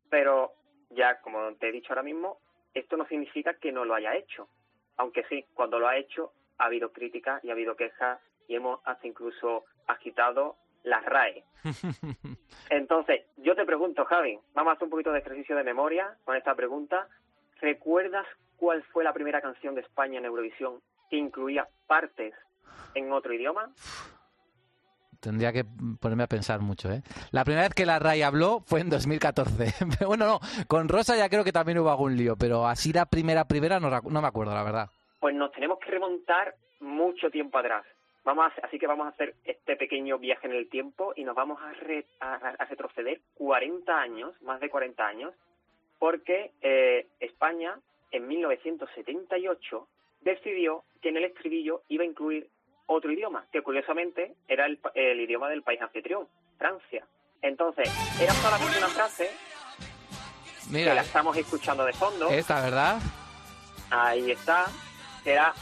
[0.10, 0.54] Pero
[0.92, 2.38] ya, como te he dicho ahora mismo,
[2.74, 4.48] esto no significa que no lo haya hecho.
[4.98, 8.80] Aunque sí, cuando lo ha hecho ha habido críticas y ha habido quejas y hemos
[8.86, 11.44] hasta incluso agitado las RAE.
[12.70, 16.36] Entonces, yo te pregunto, Javi, vamos a hacer un poquito de ejercicio de memoria con
[16.36, 17.08] esta pregunta.
[17.62, 18.26] ¿Recuerdas
[18.58, 22.34] cuál fue la primera canción de España en Eurovisión que incluía partes
[22.96, 23.70] en otro idioma?
[25.22, 25.64] Tendría que
[26.02, 27.02] ponerme a pensar mucho, ¿eh?
[27.32, 29.74] La primera vez que la RAI habló fue en 2014.
[29.98, 33.06] Pero bueno, no, con Rosa ya creo que también hubo algún lío, pero así la
[33.06, 34.90] primera, primera no, no me acuerdo, la verdad.
[35.22, 37.86] Pues nos tenemos que remontar mucho tiempo atrás.
[38.26, 41.36] Vamos a así que vamos a hacer este pequeño viaje en el tiempo y nos
[41.36, 45.34] vamos a, re- a- a retroceder 40 años, más de 40 años,
[46.00, 47.78] porque eh, España
[48.12, 49.88] en 1978
[50.22, 52.50] decidió que en el estribillo iba a incluir
[52.86, 57.06] otro idioma, que curiosamente era el, el idioma del país anfitrión, Francia.
[57.42, 57.90] Entonces,
[58.22, 59.30] era solamente una frase
[60.72, 62.30] que la estamos escuchando de fondo.
[62.30, 63.00] esta, ¿verdad?
[63.90, 64.66] Ahí está.
[65.26, 65.54] Era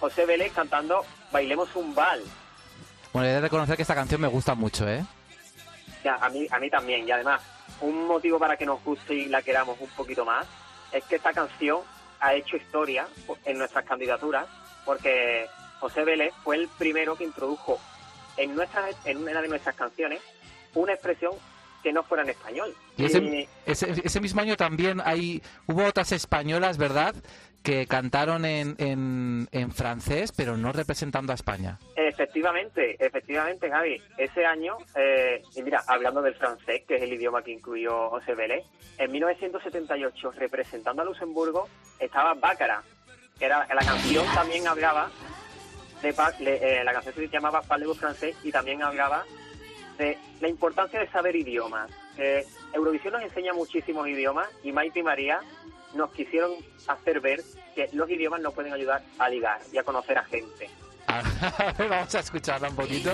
[0.00, 2.22] José Vélez cantando Bailemos un bal.
[3.12, 5.04] Bueno, he de reconocer que esta canción me gusta mucho, ¿eh?
[6.04, 7.08] Ya, a mí, a mí también.
[7.08, 7.42] Y además,
[7.80, 10.46] un motivo para que nos guste y la queramos un poquito más
[10.92, 11.80] es que esta canción
[12.20, 13.06] ha hecho historia
[13.44, 14.46] en nuestras candidaturas
[14.84, 15.46] porque
[15.80, 17.78] José Vélez fue el primero que introdujo
[18.36, 20.20] en, nuestras, en una de nuestras canciones
[20.74, 21.32] una expresión
[21.82, 22.74] que no fuera en español.
[22.96, 27.14] Y ese, ese, ese mismo año también hay hubo otras españolas, ¿verdad?
[27.62, 31.78] Que cantaron en, en, en francés, pero no representando a España.
[31.96, 34.00] Efectivamente, efectivamente, Gaby.
[34.16, 38.34] Ese año, eh, y mira, hablando del francés, que es el idioma que incluyó José
[38.34, 38.64] Vélez,
[38.98, 42.82] en 1978, representando a Luxemburgo, estaba Bácara.
[43.40, 45.10] Era, la canción también hablaba
[46.02, 49.24] de eh, la canción se llamaba Parlez-vous francés y también hablaba
[49.98, 51.90] de la importancia de saber idiomas.
[52.18, 55.40] Eh, Eurovisión nos enseña muchísimos idiomas y Maite y María
[55.96, 56.52] nos quisieron
[56.86, 57.42] hacer ver
[57.74, 60.70] que los idiomas nos pueden ayudar a ligar y a conocer a gente.
[61.88, 63.10] Vamos a escucharla un poquito.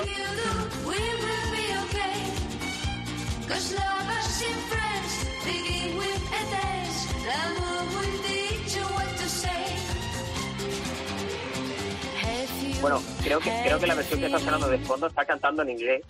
[12.83, 15.71] Bueno, creo que creo que la versión que está sonando de fondo está cantando en
[15.71, 16.03] inglés,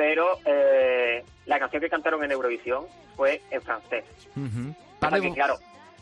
[0.00, 2.86] pero eh, la canción que cantaron en Eurovisión
[3.16, 4.02] fue en francés.
[4.34, 5.58] O sea Parle- que, claro,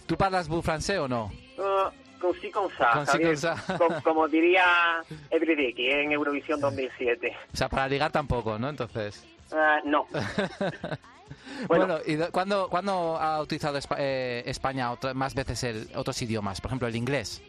[0.06, 1.32] ¿Tú hablas francés o no?
[1.58, 3.56] uh, con sí con sa, Con sí, con sa.
[3.76, 7.36] Co- como diría Everyday en Eurovisión 2007.
[7.52, 8.68] O sea, para ligar tampoco, ¿no?
[8.68, 9.24] Entonces.
[9.50, 10.06] Ah, no,
[11.66, 11.98] Bueno, Bueno.
[12.06, 16.60] ¿y cuándo, cuándo ha utilizado eh, España otra- más veces el- otros idiomas?
[16.60, 17.42] Por ejemplo, el inglés.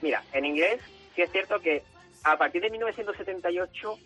[0.00, 0.80] Mira, en inglés
[1.14, 1.82] sí es cierto que
[2.24, 3.98] a partir de 1978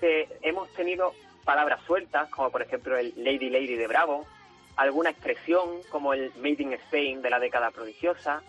[0.00, 1.12] se- hemos tenido
[1.46, 4.26] palabras sueltas, como por ejemplo el Lady Lady de Bravo,
[4.76, 8.42] alguna expresión como el Made in Spain de la década prodigiosa,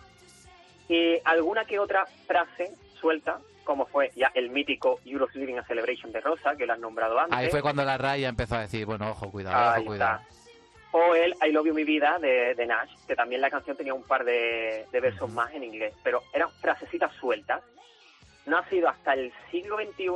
[0.90, 6.12] y alguna que otra frase suelta, como fue ya el mítico Euros Living a Celebration
[6.12, 7.38] de Rosa, que lo has nombrado antes.
[7.38, 10.22] Ahí fue cuando la Raya empezó a decir, bueno, ojo, cuidado, Ahí ojo, cuidado.
[10.22, 10.38] está.
[10.94, 13.94] O el I Love You Mi Vida de, de Nash, que también la canción tenía
[13.94, 17.62] un par de, de versos más en inglés, pero eran frasecitas sueltas.
[18.46, 20.08] No ha sido hasta el siglo XXI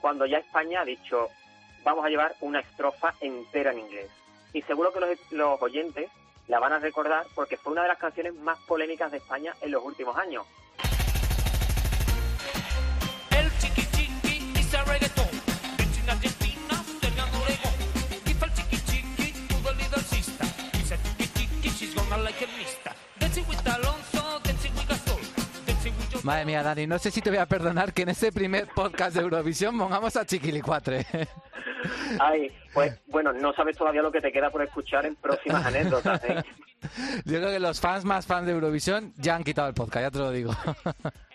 [0.00, 1.28] cuando ya España ha dicho
[1.84, 4.10] vamos a llevar una estrofa entera en inglés.
[4.52, 6.10] Y seguro que los, oyentes
[6.48, 9.70] la van a recordar porque fue una de las canciones más polémicas de España en
[9.70, 10.44] los últimos años.
[26.24, 29.16] Madre mía, Dani, no sé si te voy a perdonar que en este primer podcast
[29.16, 31.04] de Eurovisión pongamos a Chiquilicuatre.
[32.20, 36.22] Ay, pues bueno, no sabes todavía lo que te queda por escuchar en próximas anécdotas.
[36.24, 36.42] ¿eh?
[37.24, 40.10] Yo creo que los fans más fans de Eurovisión ya han quitado el podcast, ya
[40.10, 40.52] te lo digo.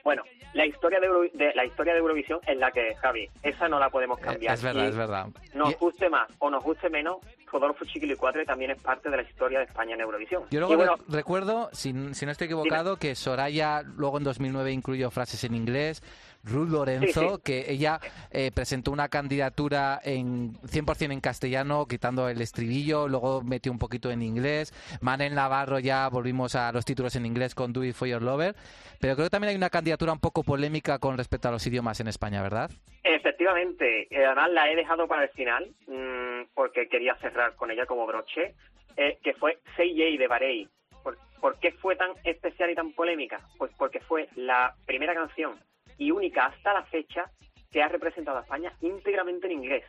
[0.04, 0.24] Bueno,
[0.58, 3.30] la historia de, Euro- de- la historia de Eurovisión es la que es, Javi.
[3.44, 4.54] Esa no la podemos cambiar.
[4.56, 5.28] es verdad, Y es verdad.
[5.54, 7.18] Nos guste más o nos guste menos,
[7.52, 10.44] Rodolfo Chiquilicuatre también es parte de la historia de España en Eurovisión.
[10.52, 15.12] Yo luego bueno, recuerdo, si, si no estoy equivocado, que Soraya luego en 2009 incluyó
[15.12, 16.02] frases en inglés.
[16.44, 17.42] Ruth Lorenzo, Sí, sí.
[17.44, 18.00] que ella
[18.32, 24.12] eh, presentó una candidatura en 100% en castellano, quitando el estribillo, luego metió un poquito
[24.12, 24.74] en inglés.
[25.02, 28.56] Manel Navarro ya volvimos a los títulos en inglés con Do It For Your Lover.
[29.00, 32.00] Pero creo que también hay una candidatura un poco polémica con respecto a los idiomas
[32.00, 32.72] en España, ¿verdad?
[33.04, 37.86] Efectivamente, eh, además la he dejado para el final mm, porque quería cerrar con ella
[37.86, 38.56] como broche,
[38.96, 40.68] eh, que fue Say Yay de Barei.
[41.04, 43.42] ¿Por, por qué fue tan especial y tan polémica?
[43.58, 45.56] Pues porque fue la primera canción
[45.98, 47.30] y única hasta la fecha
[47.72, 49.84] que ha representado a España íntegramente en inglés.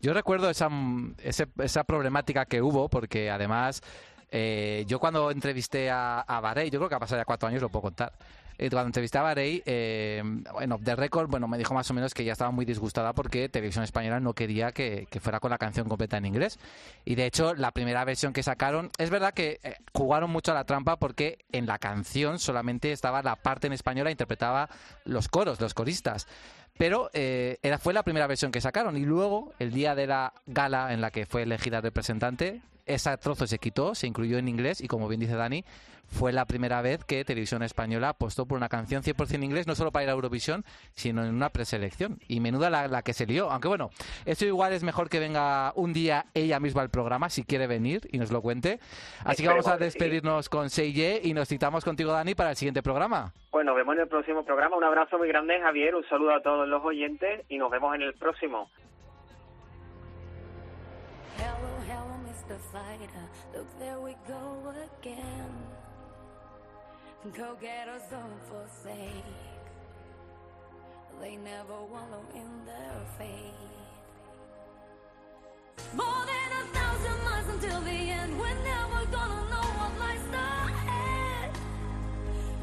[0.00, 3.82] Yo recuerdo esa, mm, ese- esa problemática que hubo, porque además
[4.32, 7.60] eh, yo cuando entrevisté a, a Barey, yo creo que ha pasado ya cuatro años,
[7.62, 8.12] lo puedo contar.
[8.62, 12.12] Eh, cuando entrevisté a Barey, eh, bueno, de record, bueno, me dijo más o menos
[12.12, 15.56] que ya estaba muy disgustada porque Televisión Española no quería que, que fuera con la
[15.56, 16.58] canción completa en inglés.
[17.06, 20.54] Y de hecho, la primera versión que sacaron, es verdad que eh, jugaron mucho a
[20.54, 24.68] la trampa porque en la canción solamente estaba la parte en española, interpretaba
[25.06, 26.26] los coros, los coristas
[26.76, 30.32] pero eh, era, fue la primera versión que sacaron y luego el día de la
[30.46, 32.62] gala en la que fue elegida representante
[32.94, 35.64] ese trozo se quitó, se incluyó en inglés y como bien dice Dani
[36.06, 39.74] fue la primera vez que Televisión Española apostó por una canción 100% en inglés no
[39.76, 43.26] solo para ir a Eurovisión sino en una preselección y menuda la, la que se
[43.26, 43.90] lió aunque bueno,
[44.26, 48.08] eso igual es mejor que venga un día ella misma al programa si quiere venir
[48.10, 48.80] y nos lo cuente
[49.24, 52.82] así que vamos a despedirnos con Seye y nos citamos contigo Dani para el siguiente
[52.82, 54.76] programa Pues nos vemos en el próximo programa.
[54.76, 55.94] Un abrazo muy grande, Javier.
[55.94, 58.70] Un saludo a todos los oyentes y nos vemos en el próximo.
[61.38, 62.09] Hello, hello,
[62.50, 62.58] Mr.
[62.72, 63.04] Fighter.
[63.16, 65.50] Uh, look, there we go again.
[67.36, 69.24] Go getters don't forsake.
[71.20, 73.54] They never wallow in their fate.
[75.94, 78.38] More than a thousand miles until the end.
[78.38, 81.50] We're never gonna know what lies ahead.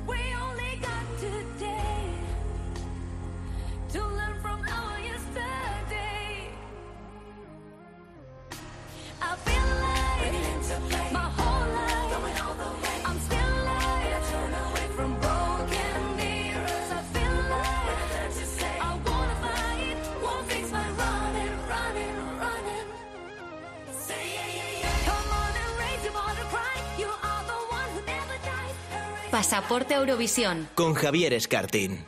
[0.06, 0.34] We
[29.38, 30.68] Pasaporte Eurovisión.
[30.74, 32.04] Con Javier Escartín.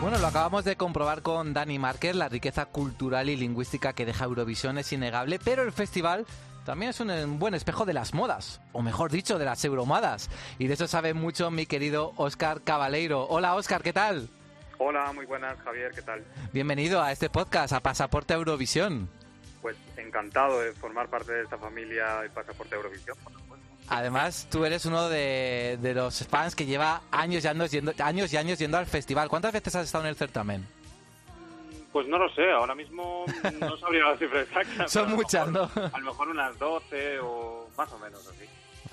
[0.00, 4.24] Bueno, lo acabamos de comprobar con Dani Márquez, la riqueza cultural y lingüística que deja
[4.24, 6.24] Eurovisión es innegable, pero el festival
[6.64, 10.30] también es un, buen espejo de las modas, o mejor dicho, de las euromodas.
[10.58, 13.26] Y de eso sabe mucho mi querido Óscar Cabaleiro.
[13.28, 14.28] Hola Óscar, ¿qué tal?
[14.78, 16.24] Hola, muy buenas, Javier, ¿qué tal?
[16.52, 19.08] Bienvenido a este podcast, a Pasaporte Eurovisión.
[19.62, 23.16] Pues encantado de formar parte de esta familia de Pasaporte Eurovisión.
[23.88, 28.32] Además, tú eres uno de, de los fans que lleva años y años yendo, años
[28.32, 29.28] y años yendo al festival.
[29.28, 30.66] ¿Cuántas veces has estado en el certamen?
[31.94, 33.24] Pues no lo sé, ahora mismo
[33.60, 34.88] no sabría la cifra exacta.
[34.88, 35.90] Son muchas, mejor- ¿no?
[35.94, 38.44] A lo mejor unas 12 o más o menos así,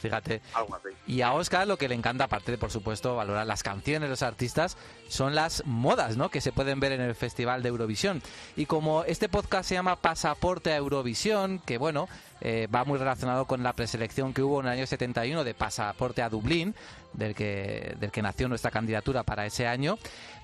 [0.02, 0.42] Fíjate.
[0.54, 0.90] algo así.
[1.08, 4.24] Y a Oscar lo que le encanta, aparte de, por supuesto, valorar las canciones, los
[4.24, 4.78] artistas,
[5.08, 6.30] son las modas, ¿no?
[6.30, 8.22] Que se pueden ver en el Festival de Eurovisión.
[8.56, 12.10] Y como este podcast se llama Pasaporte a Eurovisión, que bueno,
[12.42, 16.24] eh, va muy relacionado con la preselección que hubo en el año 71 de Pasaporte
[16.24, 16.74] a Dublín,
[17.14, 19.98] del que, del que nació nuestra candidatura para ese año,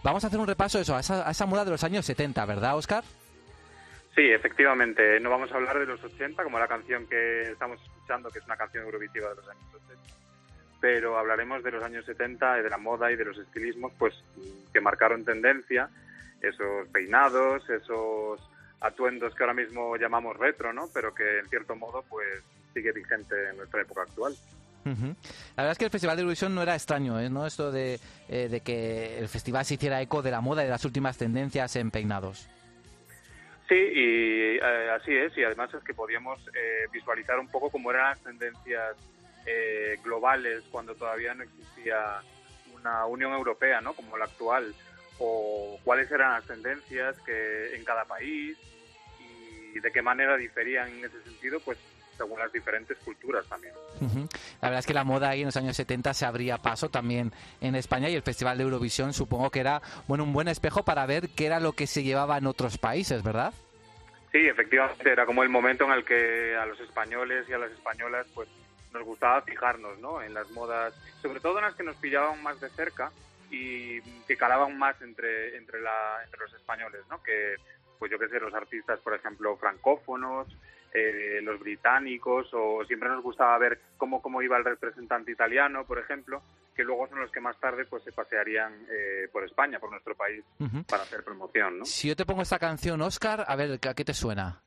[0.04, 2.06] vamos a hacer un repaso de eso, a esa, a esa moda de los años
[2.06, 3.04] 70, ¿verdad, Oscar?
[4.16, 8.30] Sí, efectivamente, no vamos a hablar de los 80 como la canción que estamos escuchando,
[8.30, 10.02] que es una canción eurovisiva de los años 80,
[10.80, 14.14] pero hablaremos de los años 70 y de la moda y de los estilismos pues
[14.72, 15.90] que marcaron tendencia,
[16.42, 18.40] esos peinados, esos
[18.80, 20.88] atuendos que ahora mismo llamamos retro, ¿no?
[20.94, 22.42] Pero que en cierto modo pues
[22.74, 24.34] sigue vigente en nuestra época actual.
[24.86, 25.08] Ujú.
[25.58, 27.30] La verdad es que el Festival de Eurovisión no era extraño, ¿eh?
[27.30, 27.46] ¿no?
[27.46, 28.00] Esto de,
[28.30, 31.18] eh, de que el festival se hiciera eco de la moda y de las últimas
[31.18, 32.48] tendencias en peinados.
[33.68, 37.92] Sí, y eh, así es, y además es que podíamos eh, visualizar un poco cómo
[37.92, 38.96] eran las tendencias
[39.46, 42.22] eh, globales cuando todavía no existía
[42.74, 43.94] una Unión Europea, ¿no?
[43.94, 44.74] Como la actual,
[45.20, 48.58] o cuáles eran las tendencias que en cada país
[49.74, 51.78] y de qué manera diferían en ese sentido, pues
[52.18, 53.74] según las diferentes culturas también.
[54.62, 57.32] La verdad es que la moda ahí en los años 70 se abría paso también
[57.62, 61.06] en España y el Festival de Eurovisión supongo que era bueno un buen espejo para
[61.06, 63.54] ver qué era lo que se llevaba en otros países, ¿verdad?
[64.32, 67.72] Sí, efectivamente, era como el momento en el que a los españoles y a las
[67.72, 68.50] españolas pues
[68.94, 70.22] nos gustaba fijarnos ¿no?
[70.22, 73.12] en las modas, sobre todo en las que nos pillaban más de cerca
[73.50, 77.22] y que calaban más entre, entre, la, entre los españoles, ¿no?
[77.24, 77.56] que
[78.00, 80.48] pues yo qué sé, los artistas, por ejemplo, francófonos,
[80.94, 86.00] eh, los británicos, o siempre nos gustaba ver cómo, cómo iba el representante italiano, por
[86.00, 86.42] ejemplo,
[86.76, 90.16] que luego son los que más tarde pues se pasearían eh, por España, por nuestro
[90.16, 90.44] país,
[90.88, 91.86] para hacer promoción, ¿no?
[91.86, 94.62] Si yo te pongo esta canción, Oscar, a ver, ¿a qué te suena?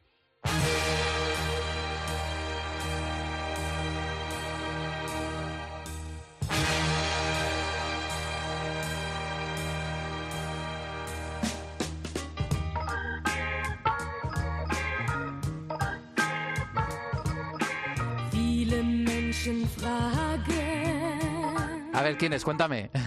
[21.92, 22.44] A ver, ¿quién es?
[22.44, 22.90] Cuéntame.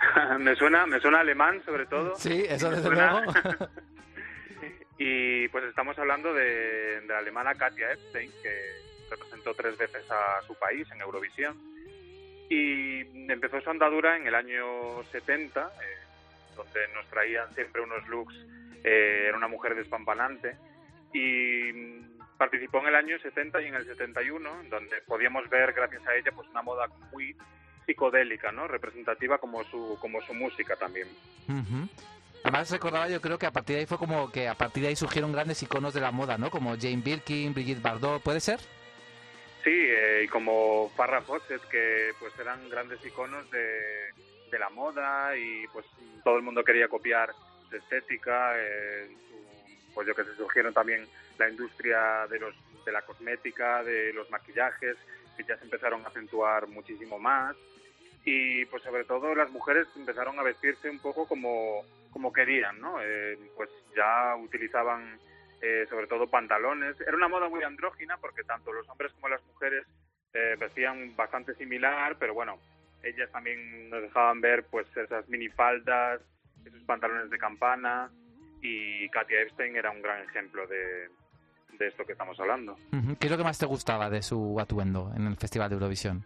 [0.38, 3.32] me suena me suena alemán sobre todo Sí, eso desde suena- luego.
[4.98, 8.52] y pues estamos hablando de, de la alemana Katia Epstein que
[9.10, 11.56] representó tres veces a su país en Eurovisión
[12.48, 13.00] y
[13.30, 15.72] empezó su andadura en el año 70 eh,
[16.56, 18.34] donde nos traían siempre unos looks
[18.84, 20.56] eh, era una mujer despampanante
[21.12, 21.72] y
[22.40, 26.32] participó en el año 70 y en el 71 donde podíamos ver gracias a ella
[26.34, 27.36] pues una moda muy
[27.84, 28.66] psicodélica, ¿no?
[28.66, 31.06] Representativa como su como su música también.
[31.48, 31.86] Ujú.
[32.42, 34.88] Además recordaba yo creo que a partir de ahí fue como que a partir de
[34.88, 36.50] ahí surgieron grandes iconos de la moda, ¿no?
[36.50, 38.58] Como Jane Birkin, Brigitte Bardot, ¿puede ser?
[39.62, 43.68] Sí, eh, y como Farrah Fawcett, que pues eran grandes iconos de,
[44.50, 45.84] de la moda y pues
[46.24, 47.28] todo el mundo quería copiar
[47.68, 49.49] su estética, eh, su-
[49.94, 51.06] pues yo que sé, surgieron también
[51.38, 54.96] la industria de los de la cosmética, de los maquillajes,
[55.36, 57.56] que ya se empezaron a acentuar muchísimo más
[58.24, 63.00] y pues sobre todo las mujeres empezaron a vestirse un poco como, como querían, ¿no?
[63.02, 65.18] Eh, pues ya utilizaban
[65.62, 67.00] eh, sobre todo pantalones.
[67.00, 69.86] Era una moda muy andrógina porque tanto los hombres como las mujeres
[70.34, 72.58] eh, vestían bastante similar, pero bueno,
[73.02, 76.20] ellas también nos dejaban ver pues esas minifaldas,
[76.64, 78.10] esos pantalones de campana
[78.62, 81.08] y Katia Epstein era un gran ejemplo de,
[81.78, 82.76] de esto que estamos hablando.
[83.18, 86.24] ¿Qué es lo que más te gustaba de su atuendo en el Festival de Eurovisión?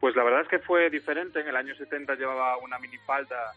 [0.00, 1.40] Pues la verdad es que fue diferente.
[1.40, 3.52] En el año 70 llevaba una minifalda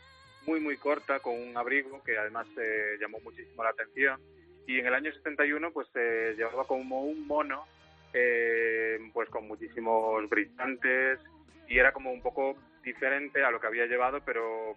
[0.45, 4.19] muy, muy corta con un abrigo que además eh, llamó muchísimo la atención.
[4.67, 7.65] Y en el año 71 pues eh, llevaba como un mono
[8.13, 11.19] eh, pues con muchísimos brillantes
[11.67, 14.75] y era como un poco diferente a lo que había llevado, pero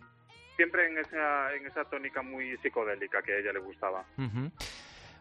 [0.57, 4.05] siempre en esa, en esa tónica muy psicodélica que a ella le gustaba.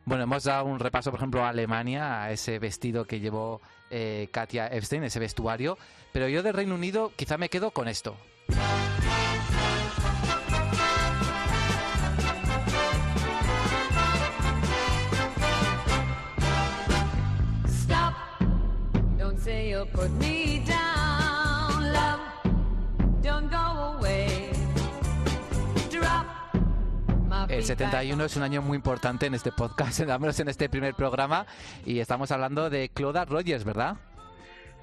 [0.05, 4.27] Bueno, hemos dado un repaso, por ejemplo, a Alemania, a ese vestido que llevó eh,
[4.31, 5.77] Katia Epstein, ese vestuario,
[6.11, 8.17] pero yo del Reino Unido quizá me quedo con esto.
[27.53, 30.47] El feet back 71 es un año muy importante en este podcast, al menos en
[30.47, 31.45] este primer programa,
[31.85, 33.95] y estamos hablando de Cloda Rogers, ¿verdad?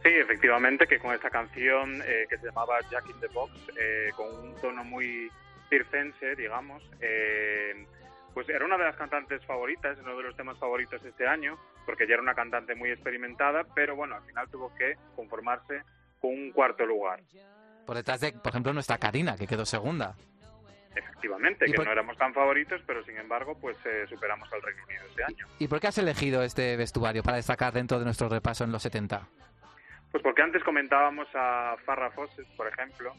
[0.05, 4.11] Sí, efectivamente, que con esta canción eh, que se llamaba Jack in the Box, eh,
[4.15, 5.29] con un tono muy
[5.69, 7.87] circense, digamos, eh,
[8.35, 12.07] pues era una de las cantantes favoritas, uno de los temas favoritos este año, porque
[12.07, 15.83] ya era una cantante muy experimentada, pero bueno, al final tuvo que conformarse
[16.21, 17.21] con un cuarto lugar.
[17.85, 20.15] Por detrás de, por ejemplo, nuestra Karina, que quedó segunda.
[20.95, 24.61] Efectivamente, ¿Y que por- no éramos tan favoritos, pero sin embargo, pues eh, superamos al
[24.63, 25.47] Reino Unido este año.
[25.59, 28.83] ¿Y por qué has elegido este vestuario para destacar dentro de nuestro repaso en los
[28.83, 29.27] 70?
[30.11, 33.15] Pues porque antes comentábamos a Farrah Fawcett, por ejemplo,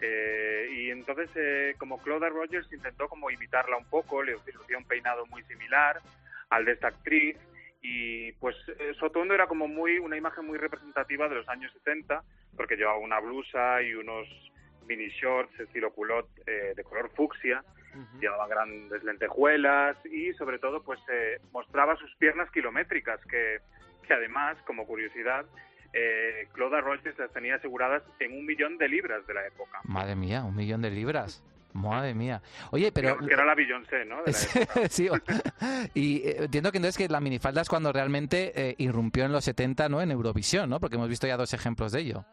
[0.00, 4.84] eh, y entonces eh, como Cloda Rogers intentó como imitarla un poco, le lucía un
[4.86, 6.00] peinado muy similar
[6.50, 7.36] al de esta actriz
[7.82, 11.72] y pues eh, su atuendo era como muy una imagen muy representativa de los años
[11.72, 12.22] 70
[12.56, 14.28] porque llevaba una blusa y unos
[14.86, 17.64] mini shorts estilo culot eh, de color fucsia
[18.20, 23.60] llevaba grandes lentejuelas y sobre todo pues eh, mostraba sus piernas kilométricas que,
[24.06, 25.46] que además como curiosidad
[25.92, 30.14] eh, Cloda Rogers las tenía aseguradas en un millón de libras de la época Madre
[30.14, 31.42] mía, un millón de libras.
[31.76, 32.42] Madre mía.
[32.70, 33.18] Oye, pero...
[33.18, 34.22] Que era la Beyoncé, ¿no?
[34.24, 35.08] De la sí,
[35.94, 39.44] y eh, entiendo que entonces que la minifalda es cuando realmente eh, irrumpió en los
[39.44, 40.00] 70, ¿no?
[40.00, 40.80] En Eurovisión, ¿no?
[40.80, 42.24] Porque hemos visto ya dos ejemplos de ello.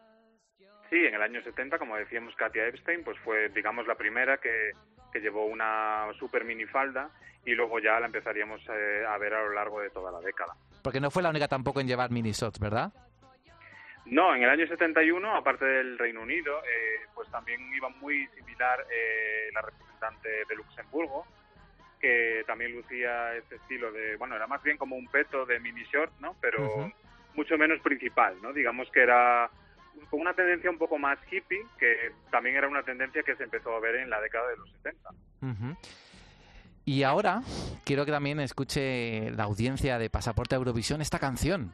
[1.14, 4.72] En el año 70, como decíamos, Katia Epstein, pues fue, digamos, la primera que,
[5.12, 7.08] que llevó una super minifalda
[7.46, 10.54] y luego ya la empezaríamos eh, a ver a lo largo de toda la década.
[10.82, 12.92] Porque no fue la única tampoco en llevar mini shorts, ¿verdad?
[14.06, 18.84] No, en el año 71, aparte del Reino Unido, eh, pues también iba muy similar
[18.90, 21.28] eh, la representante de Luxemburgo,
[22.00, 25.84] que también lucía este estilo de, bueno, era más bien como un peto de mini
[25.84, 26.34] short, ¿no?
[26.40, 26.92] Pero Ujú.
[27.34, 28.52] mucho menos principal, ¿no?
[28.52, 29.48] Digamos que era
[30.14, 33.74] con una tendencia un poco más hippie, que también era una tendencia que se empezó
[33.74, 35.10] a ver en la década de los 70.
[35.42, 35.76] Ujú.
[36.84, 37.42] Y ahora
[37.84, 41.72] quiero que también escuche la audiencia de Pasaporte Eurovisión esta canción.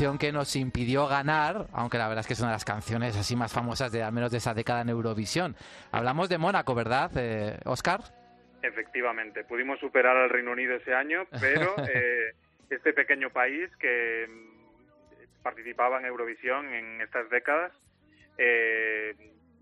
[0.00, 3.14] Canción que nos impidió ganar, aunque la verdad es que es una de las canciones
[3.18, 5.54] así más famosas de al menos de esa década en Eurovisión.
[5.92, 8.00] Hablamos de Mónaco, ¿verdad, eh, Oscar?
[8.62, 12.32] Efectivamente, pudimos superar al Reino Unido ese año, pero eh,
[12.70, 17.70] este pequeño país que mm, participaba en Eurovisión en estas décadas
[18.38, 19.14] eh,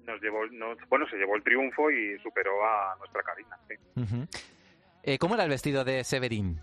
[0.06, 3.24] nos llevó, nos- bueno, se llevó el triunfo y superó a nuestra
[3.68, 4.28] sí.
[5.02, 6.60] Eh, ¿Cómo era el vestido de Severín?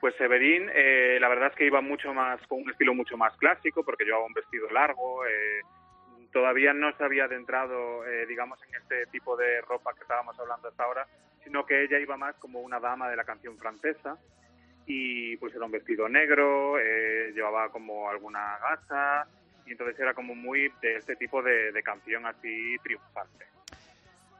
[0.00, 3.36] Pues Severín, eh, la verdad es que iba mucho más, con un estilo mucho más
[3.36, 5.60] clásico, porque llevaba un vestido largo, eh,
[6.32, 10.68] todavía no se había adentrado, eh, digamos, en este tipo de ropa que estábamos hablando
[10.68, 11.06] hasta ahora,
[11.44, 14.16] sino que ella iba más como una dama de la canción francesa,
[14.86, 19.28] y pues era un vestido negro, eh, llevaba como alguna gasa,
[19.66, 23.44] y entonces era como muy de este tipo de, de canción así triunfante.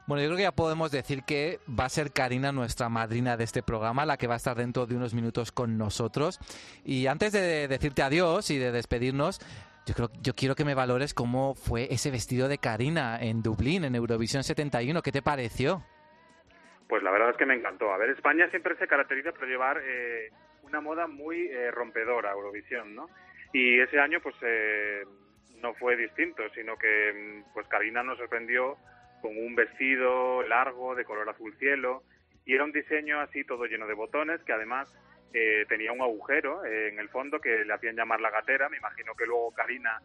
[0.07, 3.43] Bueno, yo creo que ya podemos decir que va a ser Karina nuestra madrina de
[3.43, 6.39] este programa, la que va a estar dentro de unos minutos con nosotros.
[6.83, 9.39] Y antes de decirte adiós y de despedirnos,
[9.85, 13.83] yo creo, yo quiero que me valores cómo fue ese vestido de Karina en Dublín,
[13.85, 15.01] en Eurovisión 71.
[15.01, 15.83] ¿Qué te pareció?
[16.87, 17.93] Pues la verdad es que me encantó.
[17.93, 20.29] A ver, España siempre se caracteriza por llevar eh,
[20.63, 23.09] una moda muy eh, rompedora, Eurovisión, ¿no?
[23.53, 25.05] Y ese año, pues, eh,
[25.61, 28.77] no fue distinto, sino que, pues, Karina nos sorprendió
[29.21, 32.03] con un vestido largo, de color azul cielo,
[32.45, 34.93] y era un diseño así todo lleno de botones, que además
[35.33, 38.67] eh, tenía un agujero eh, en el fondo que le hacían llamar la gatera.
[38.69, 40.01] Me imagino que luego Karina,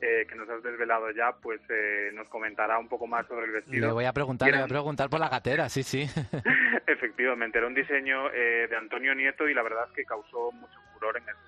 [0.00, 3.52] eh, que nos has desvelado ya, pues eh, nos comentará un poco más sobre el
[3.52, 3.88] vestido.
[3.88, 6.06] Le voy a preguntar, Y le era- voy a preguntar por la gatera, sí, sí.
[6.86, 10.78] Efectivamente, era un diseño eh, de Antonio Nieto y la verdad es que causó mucho
[10.94, 11.38] furor en ese,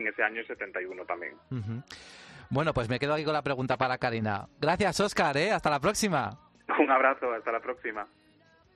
[0.00, 1.34] en ese año 71 también.
[1.50, 1.82] Ujú.
[2.50, 4.46] Bueno, pues me quedo aquí con la pregunta para Karina.
[4.60, 5.50] Gracias, Oscar, ¿eh?
[5.52, 6.38] Hasta la próxima.
[6.82, 8.06] Un abrazo, hasta la próxima.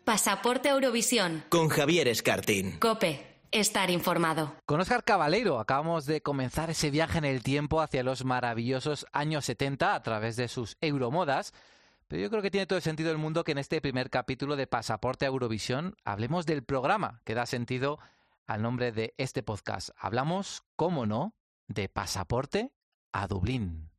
[0.04, 1.44] Pasaporte a Eurovisión.
[1.48, 2.78] Con Javier Escartín.
[2.78, 3.26] Cope.
[3.52, 4.54] Estar informado.
[4.64, 9.44] Con Oscar Cabaleiro acabamos de comenzar ese viaje en el tiempo hacia los maravillosos años
[9.44, 11.52] 70 a través de sus euromodas.
[12.06, 14.54] Pero yo creo que tiene todo el sentido del mundo que en este primer capítulo
[14.54, 17.98] de Pasaporte a Eurovisión hablemos del programa que da sentido
[18.46, 19.90] al nombre de este podcast.
[19.98, 21.34] Hablamos, cómo no,
[21.66, 22.72] de Pasaporte
[23.12, 23.89] a Dublín.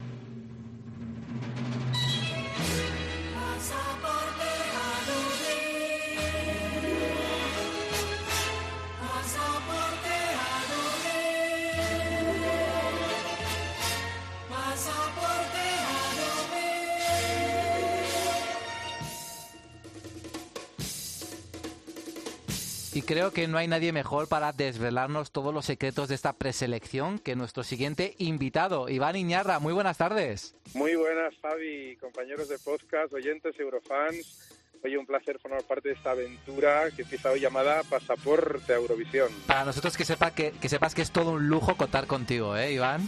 [22.93, 27.19] Y creo que no hay nadie mejor para desvelarnos todos los secretos de esta preselección
[27.19, 29.59] que nuestro siguiente invitado, Iván Iñarra.
[29.59, 30.55] Muy buenas tardes.
[30.73, 34.51] Muy buenas, Fabi, compañeros de podcast, oyentes, eurofans.
[34.83, 39.29] Oye, un placer formar parte de esta aventura que empieza hoy llamada Pasaporte a Eurovisión.
[39.47, 42.73] Para nosotros que, sepa que, que sepas que es todo un lujo contar contigo, ¿eh,
[42.73, 43.07] Iván?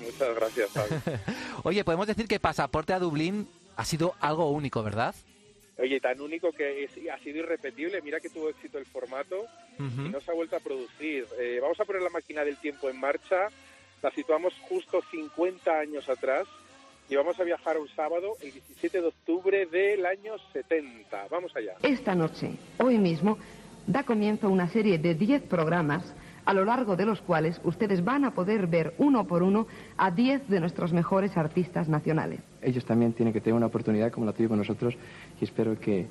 [0.00, 0.94] Muchas gracias, Fabi.
[1.64, 5.14] Oye, podemos decir que Pasaporte a Dublín ha sido algo único, ¿verdad?
[5.78, 8.02] Oye, tan único que es- ha sido irrepetible.
[8.02, 9.46] Mira que tuvo éxito el formato
[9.78, 11.24] y no se ha vuelto a producir.
[11.38, 13.46] Eh, vamos a poner la máquina del tiempo en marcha.
[14.02, 16.46] La situamos justo 50 años atrás
[17.08, 21.26] y vamos a viajar un sábado, el 17 de octubre del año 70.
[21.30, 21.74] Vamos allá.
[21.82, 23.38] Esta noche, hoy mismo,
[23.86, 26.14] da comienzo una serie de 10 programas
[26.44, 29.66] a lo largo de los cuales ustedes van a poder ver uno por uno
[29.96, 32.40] a 10 de nuestros mejores artistas nacionales.
[32.62, 34.96] Ellos también tienen que tener una oportunidad como la tuvimos nosotros
[35.40, 36.06] y espero que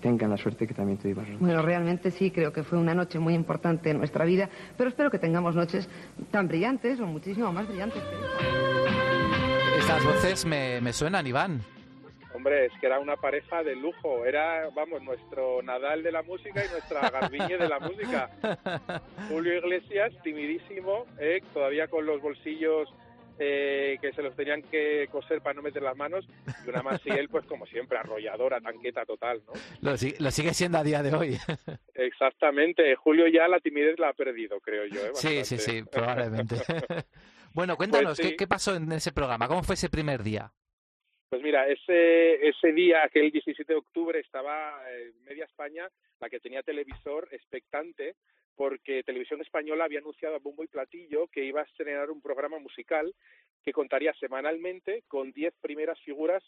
[0.00, 1.40] tengan la suerte que también tuvimos nosotros.
[1.40, 5.10] Bueno, realmente sí, creo que fue una noche muy importante en nuestra vida, pero espero
[5.10, 5.88] que tengamos noches
[6.30, 8.14] tan brillantes o muchísimo más brillantes que
[9.78, 9.78] esta.
[9.78, 11.62] Estas voces me, me suenan, Iván.
[12.36, 14.26] Hombre, es que era una pareja de lujo.
[14.26, 18.30] Era, vamos, nuestro Nadal de la música y nuestra Garbiñe de la música.
[19.30, 21.42] Julio Iglesias, timidísimo, ¿eh?
[21.54, 22.90] todavía con los bolsillos
[23.38, 26.26] eh, que se los tenían que coser para no meter las manos.
[26.64, 29.52] Y una Maciel, pues como siempre, arrolladora, tanqueta total, ¿no?
[29.82, 31.36] Lo, si- lo sigue siendo a día de hoy.
[31.94, 32.94] Exactamente.
[32.96, 35.00] Julio ya la timidez la ha perdido, creo yo.
[35.06, 35.10] ¿eh?
[35.14, 36.56] Sí, sí, sí, probablemente.
[37.54, 38.30] bueno, cuéntanos, Pues sí.
[38.32, 39.48] ¿qué, qué pasó en ese programa?
[39.48, 40.52] ¿Cómo fue ese primer día?
[41.28, 45.88] Pues mira, ese, ese día, aquel 17 de octubre, estaba eh, media España,
[46.20, 48.14] la que tenía televisor, expectante,
[48.56, 52.58] porque Televisión Española había anunciado a bombo y platillo que iba a estrenar un programa
[52.58, 53.14] musical
[53.64, 56.42] que contaría semanalmente con 10 primeras figuras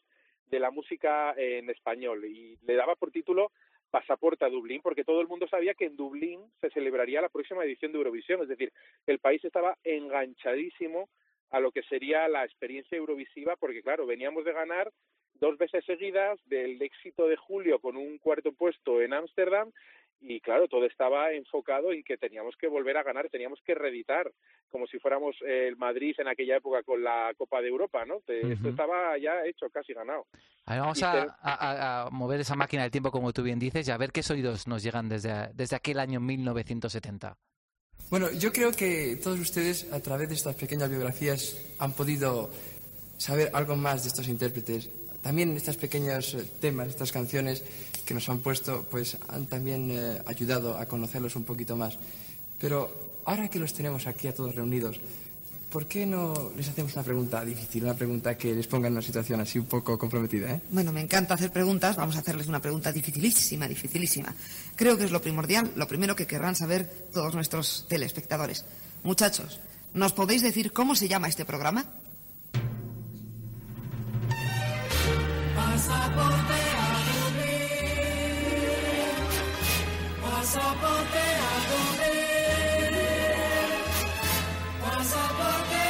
[0.46, 2.24] de la música en español.
[2.24, 3.52] Y le daba por título
[3.90, 7.64] Pasaporte a Dublín, porque todo el mundo sabía que en Dublín se celebraría la próxima
[7.64, 8.72] edición de Eurovisión, es decir,
[9.06, 11.08] el país estaba enganchadísimo
[11.50, 14.90] a lo que sería la experiencia eurovisiva, porque claro, veníamos de ganar
[15.34, 19.72] dos veces seguidas del éxito de Julio con un cuarto puesto en Ámsterdam
[20.20, 24.30] y claro, todo estaba enfocado en que teníamos que volver a ganar, teníamos que reeditar,
[24.70, 28.20] como si fuéramos eh, el Madrid en aquella época con la Copa de Europa, ¿no?
[28.26, 30.26] Te- Esto estaba ya hecho, casi ganado.
[30.66, 33.32] A ver, vamos Y a, te- a- a- a mover esa máquina del tiempo, como
[33.32, 37.36] tú bien dices, y a ver qué sonidos nos llegan desde, desde aquel año 1970.
[38.10, 42.50] Bueno, yo creo que todos ustedes, a través de estas pequeñas biografías, han podido
[43.18, 44.90] saber algo más de estos intérpretes.
[45.22, 47.62] También estos pequeños eh, temas, estas canciones
[48.08, 51.98] que nos han puesto, pues han también eh, ayudado a conocerlos un poquito más.
[52.58, 54.98] Pero ahora que los tenemos aquí a todos reunidos,
[55.70, 59.02] ¿por qué no les hacemos una pregunta difícil, una pregunta que les ponga en una
[59.02, 60.52] situación así un poco comprometida?
[60.52, 60.60] ¿eh?
[60.70, 61.96] Bueno, me encanta hacer preguntas.
[61.96, 64.34] Vamos a hacerles una pregunta dificilísima, dificilísima.
[64.74, 68.64] Creo que es lo primordial, lo primero que querrán saber todos nuestros telespectadores.
[69.02, 69.60] Muchachos,
[69.92, 71.84] ¿nos podéis decir cómo se llama este programa?
[75.54, 76.57] Pasaporte
[80.48, 82.96] Pasaporte a Dublín.
[84.80, 85.80] Pasaporte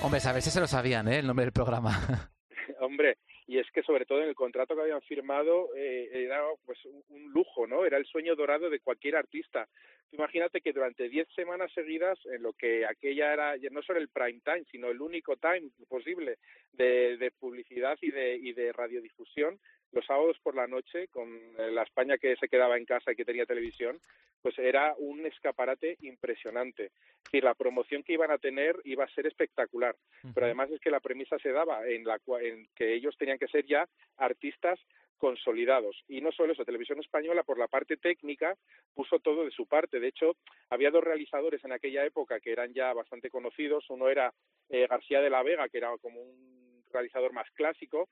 [0.00, 0.06] a.
[0.06, 1.18] Hombre, a ver si se lo sabían, ¿eh?
[1.18, 1.90] El nombre del programa.
[2.80, 6.78] Hombre, y es que sobre todo en el contrato que habían firmado eh, era pues
[6.86, 7.84] un lujo, ¿no?
[7.84, 9.68] Era el sueño dorado de cualquier artista.
[10.12, 14.40] Imagínate que durante 10 semanas seguidas, en lo que aquella era no solo el prime
[14.44, 16.38] time, sino el único time posible
[16.72, 19.58] de, de publicidad y de, y de radiodifusión,
[19.92, 21.28] los sábados por la noche, con
[21.58, 23.98] eh, la España que se quedaba en casa y que tenía televisión,
[24.42, 26.86] pues era un escaparate impresionante.
[26.86, 29.96] Es decir, la promoción que iban a tener iba a ser espectacular.
[30.34, 33.48] Pero además es que la premisa se daba en, la, en que ellos tenían que
[33.48, 34.78] ser ya artistas
[35.18, 36.02] consolidados.
[36.08, 38.56] Y no solo eso, Televisión Española, por la parte técnica,
[38.94, 40.00] puso todo de su parte.
[40.00, 40.36] De hecho,
[40.70, 43.84] había dos realizadores en aquella época que eran ya bastante conocidos.
[43.90, 44.32] Uno era
[44.68, 48.08] eh, García de la Vega, que era como un realizador más clásico,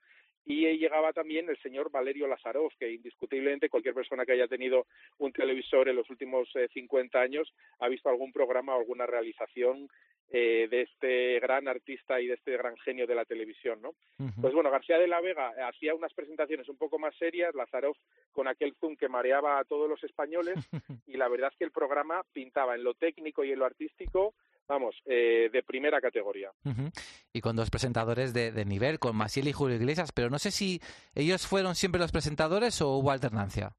[0.47, 4.87] y llegaba también el señor Valerio Lazarov, que indiscutiblemente cualquier persona que haya tenido
[5.17, 9.89] un televisor en los últimos eh, 50 años ha visto algún programa o alguna realización
[10.29, 13.93] eh, de este gran artista y de este gran genio de la televisión, ¿no?
[14.41, 17.95] Pues bueno, García de la Vega eh, hacía unas presentaciones un poco más serias, Lazarov
[18.31, 20.55] con aquel zoom que mareaba a todos los españoles
[21.07, 24.33] y la verdad es que el programa pintaba en lo técnico y en lo artístico,
[24.67, 26.51] vamos, eh, de primera categoría.
[27.33, 30.51] Y con dos presentadores de, de nivel, con Masiel y Julio Iglesias, pero no sé
[30.51, 30.81] si
[31.15, 33.75] ellos fueron siempre los presentadores o hubo alternancia.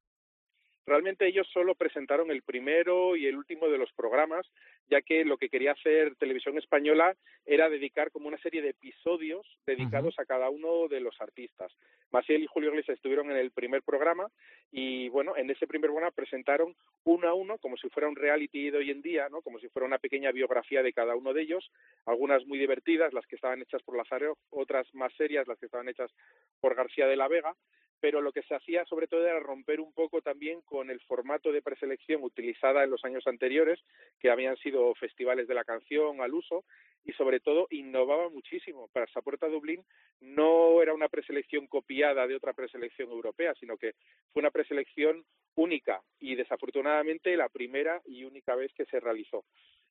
[0.88, 4.46] Realmente ellos solo presentaron el primero y el último de los programas,
[4.88, 7.14] ya que lo que quería hacer Televisión Española
[7.44, 11.70] era dedicar como una serie de episodios dedicados a cada uno de los artistas.
[12.10, 14.28] Maciel y Julio Iglesias estuvieron en el primer programa
[14.72, 16.74] y bueno, en ese primer programa presentaron
[17.04, 19.42] uno a uno, como si fuera un reality de hoy en día, ¿no?
[19.42, 21.70] Como si fuera una pequeña biografía de cada uno de ellos,
[22.06, 25.90] algunas muy divertidas, las que estaban hechas por Lazareo, otras más serias, las que estaban
[25.90, 26.10] hechas
[26.62, 27.54] por García de la Vega,
[28.00, 31.52] pero lo que se hacía sobre todo era romper un poco también con el formato
[31.52, 33.80] de preselección utilizada en los años anteriores,
[34.20, 36.64] que habían sido festivales de la canción al uso,
[37.04, 38.88] y sobre todo innovaba muchísimo.
[38.88, 39.82] Para Saporta Dublín
[40.20, 43.94] no era una preselección copiada de otra preselección europea, sino que
[44.32, 45.24] fue una preselección
[45.54, 49.44] única y desafortunadamente la primera y única vez que se realizó.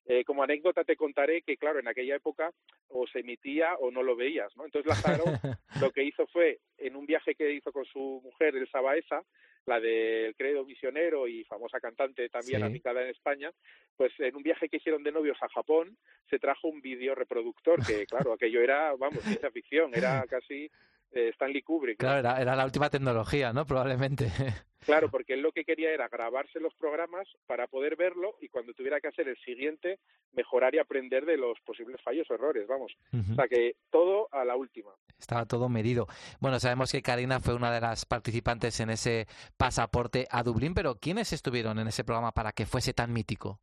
[0.09, 2.51] Eh, como anécdota te contaré que, claro, en aquella época
[2.87, 4.63] o se emitía o no lo veías, ¿no?
[4.63, 5.25] Entonces Lázaro
[5.81, 9.23] lo que hizo fue, en un viaje que hizo con su mujer, Elsa Baeza,
[9.65, 12.67] la del credo misionero y famosa cantante también Sí.
[12.67, 13.51] afincada en España,
[13.97, 15.97] pues en un viaje que hicieron de novios a Japón,
[16.29, 20.71] se trajo un vídeo reproductor que, claro, aquello era, vamos, ciencia ficción, era casi
[21.11, 22.01] Stanley Kubrick.
[22.01, 22.07] ¿no?
[22.07, 23.65] Claro, era, era la última tecnología, ¿no?
[23.65, 24.27] Probablemente.
[24.85, 28.73] Claro, porque él lo que quería era grabarse los programas para poder verlo y cuando
[28.73, 29.99] tuviera que hacer el siguiente,
[30.31, 32.93] mejorar y aprender de los posibles fallos o errores, vamos.
[33.11, 33.33] Ujú.
[33.33, 34.91] O sea que todo a la última.
[35.19, 36.07] Estaba todo medido.
[36.39, 39.27] Bueno, sabemos que Karina fue una de las participantes en ese
[39.57, 43.59] pasaporte a Dublín, pero ¿quiénes estuvieron en ese programa para que fuese tan mítico?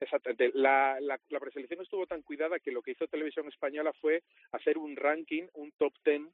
[0.00, 0.50] Exactamente.
[0.54, 4.22] La, la, la preselección estuvo tan cuidada que lo que hizo Televisión Española fue
[4.52, 6.32] hacer un ranking, un top ten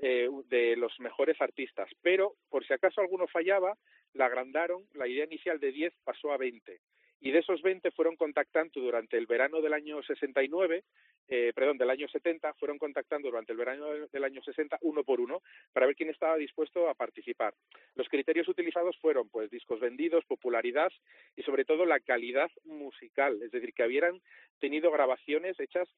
[0.00, 1.90] eh, de los mejores artistas.
[2.00, 3.76] Pero, por si acaso alguno fallaba,
[4.14, 6.80] la agrandaron, la idea inicial de 10 pasó a 20.
[7.20, 10.84] Y de esos 20 fueron contactando durante el verano del año 69,
[11.28, 15.20] eh, perdón, del año 70, fueron contactando durante el verano del- año 60 uno por
[15.20, 15.42] uno
[15.72, 17.54] para ver quién estaba dispuesto a participar.
[17.94, 20.92] Los criterios utilizados fueron pues discos vendidos, popularidad
[21.36, 24.20] y sobre todo la calidad musical, es decir, que hubieran
[24.60, 25.88] tenido grabaciones hechas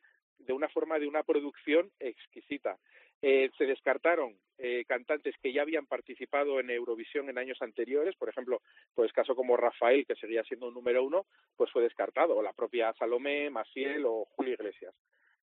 [0.41, 2.77] de una forma de una producción exquisita.
[3.23, 8.31] Eh, se descartaron eh, cantantes que ya habían participado en Eurovisión en años anteriores, por
[8.31, 8.63] ejemplo,
[8.95, 11.27] pues caso como Rafael, que seguía siendo un número uno,
[11.57, 14.95] pues fue descartado, o la propia Salomé, Maciel o Julio Iglesias.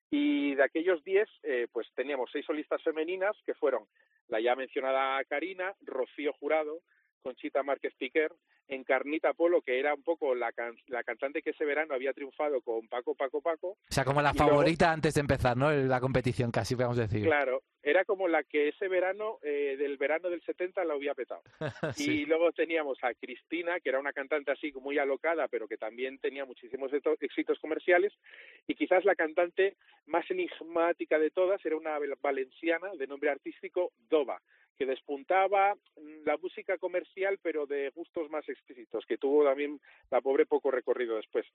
[0.10, 3.86] Y de aquellos diez, eh, pues teníamos seis solistas femeninas, que fueron
[4.30, 6.80] la ya mencionada Karina, Rocío Jurado,
[7.22, 8.32] Conchita Márquez Piquer,
[8.68, 12.62] Encarnita Polo, que era un poco la, can- la cantante que ese verano había triunfado
[12.62, 15.72] con Paco, Paco, Paco, O sea, como la luego- favorita antes de empezar, ¿no?
[15.72, 17.24] La competición, casi podemos decir.
[17.26, 21.42] Claro, era como la que ese verano, eh, del verano del 70, la había petado.
[21.96, 22.22] Sí.
[22.22, 26.18] Y luego teníamos a Cristina, que era una cantante así muy alocada, pero que también
[26.20, 28.14] tenía muchísimos éxito- éxitos comerciales.
[28.68, 29.76] Y quizás la cantante
[30.08, 34.42] más enigmática de todas era una val- valenciana de nombre artístico Dova,
[34.78, 39.80] que despuntaba mm, la música comercial, pero de gustos más exquisitos, que tuvo también
[40.12, 41.46] la pobre poco recorrido después.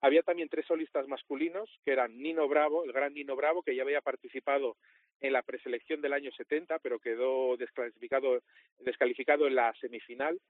[0.00, 3.82] Había también tres solistas masculinos, que eran Nino Bravo, el gran Nino Bravo, que ya
[3.82, 4.76] había participado
[5.20, 8.42] en la preselección del año 70, pero quedó desclasificado,
[8.78, 10.40] descalificado en la semifinal.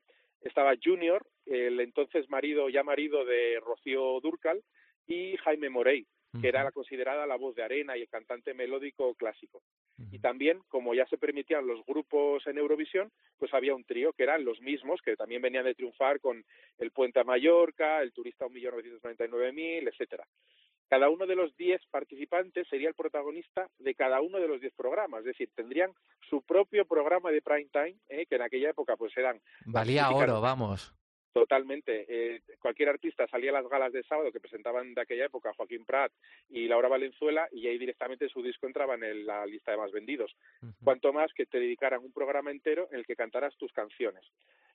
[0.42, 4.62] Estaba Junior, el entonces marido, ya marido de Rocío Durcal,
[5.06, 6.06] y Jaime Morey,
[6.40, 9.62] que era la considerada la voz de arena y el cantante melódico clásico.
[10.10, 14.22] Y también, como ya se permitían los grupos en Eurovisión, pues había un trío que
[14.22, 16.44] eran los mismos, que también venían de triunfar con
[16.78, 20.24] El Puente a Mallorca, El Turista 1.999.000, etcétera.
[20.88, 24.72] Cada uno de los 10 participantes sería el protagonista de cada uno de los 10
[24.74, 25.92] programas, es decir, tendrían
[26.30, 28.24] su propio programa de prime time, ¿eh?
[28.26, 30.94] que en aquella época pues eran Valía oro, vamos.
[31.32, 32.06] Totalmente.
[32.08, 35.84] Eh, cualquier artista salía a las galas de sábado que presentaban de aquella época Joaquín
[35.84, 36.12] Prat
[36.48, 40.34] y Laura Valenzuela y ahí directamente su disco entraba en la lista de más vendidos.
[40.82, 44.24] Cuanto más que te dedicaran un programa entero en el que cantaras tus canciones.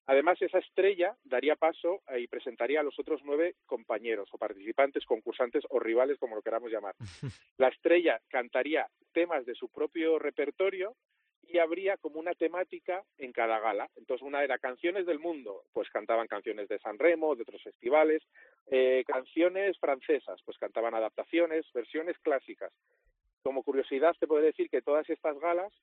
[0.05, 5.63] Además, esa estrella daría paso y presentaría a los otros nueve compañeros o participantes, concursantes
[5.69, 6.95] o rivales, como lo queramos llamar.
[7.57, 10.95] La estrella cantaría temas de su propio repertorio
[11.47, 13.89] y habría como una temática en cada gala.
[13.95, 18.23] Entonces, una era canciones del mundo, pues cantaban canciones de San Remo, de otros festivales,
[18.67, 22.71] eh, canciones francesas, pues cantaban adaptaciones, versiones clásicas.
[23.43, 25.73] Como curiosidad, te puedo decir que todas estas galas,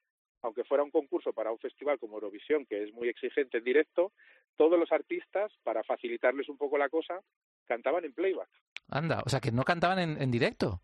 [0.43, 4.13] aunque fuera un concurso para un festival como Eurovisión, que es muy exigente en directo,
[4.57, 7.21] todos los artistas, para facilitarles un poco la cosa,
[7.67, 8.49] cantaban en playback.
[8.89, 10.81] Anda, o sea, que no cantaban en, en directo.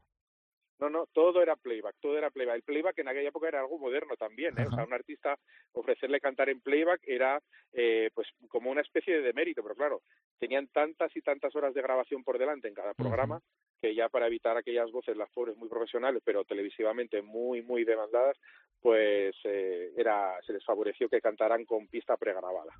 [0.78, 2.56] No, no, todo era playback, todo era playback.
[2.56, 4.66] El playback en aquella época era algo moderno también, ¿eh?
[4.66, 5.38] O sea, a un artista
[5.72, 7.40] ofrecerle cantar en playback era
[7.72, 10.02] eh, pues como una especie de demérito, pero claro,
[10.38, 13.40] tenían tantas y tantas horas de grabación por delante en cada programa
[13.80, 18.36] que ya para evitar aquellas voces, las pobres muy profesionales, pero televisivamente muy, muy demandadas,
[18.80, 22.72] pues eh, era se les favoreció que cantaran con pista pregrabada.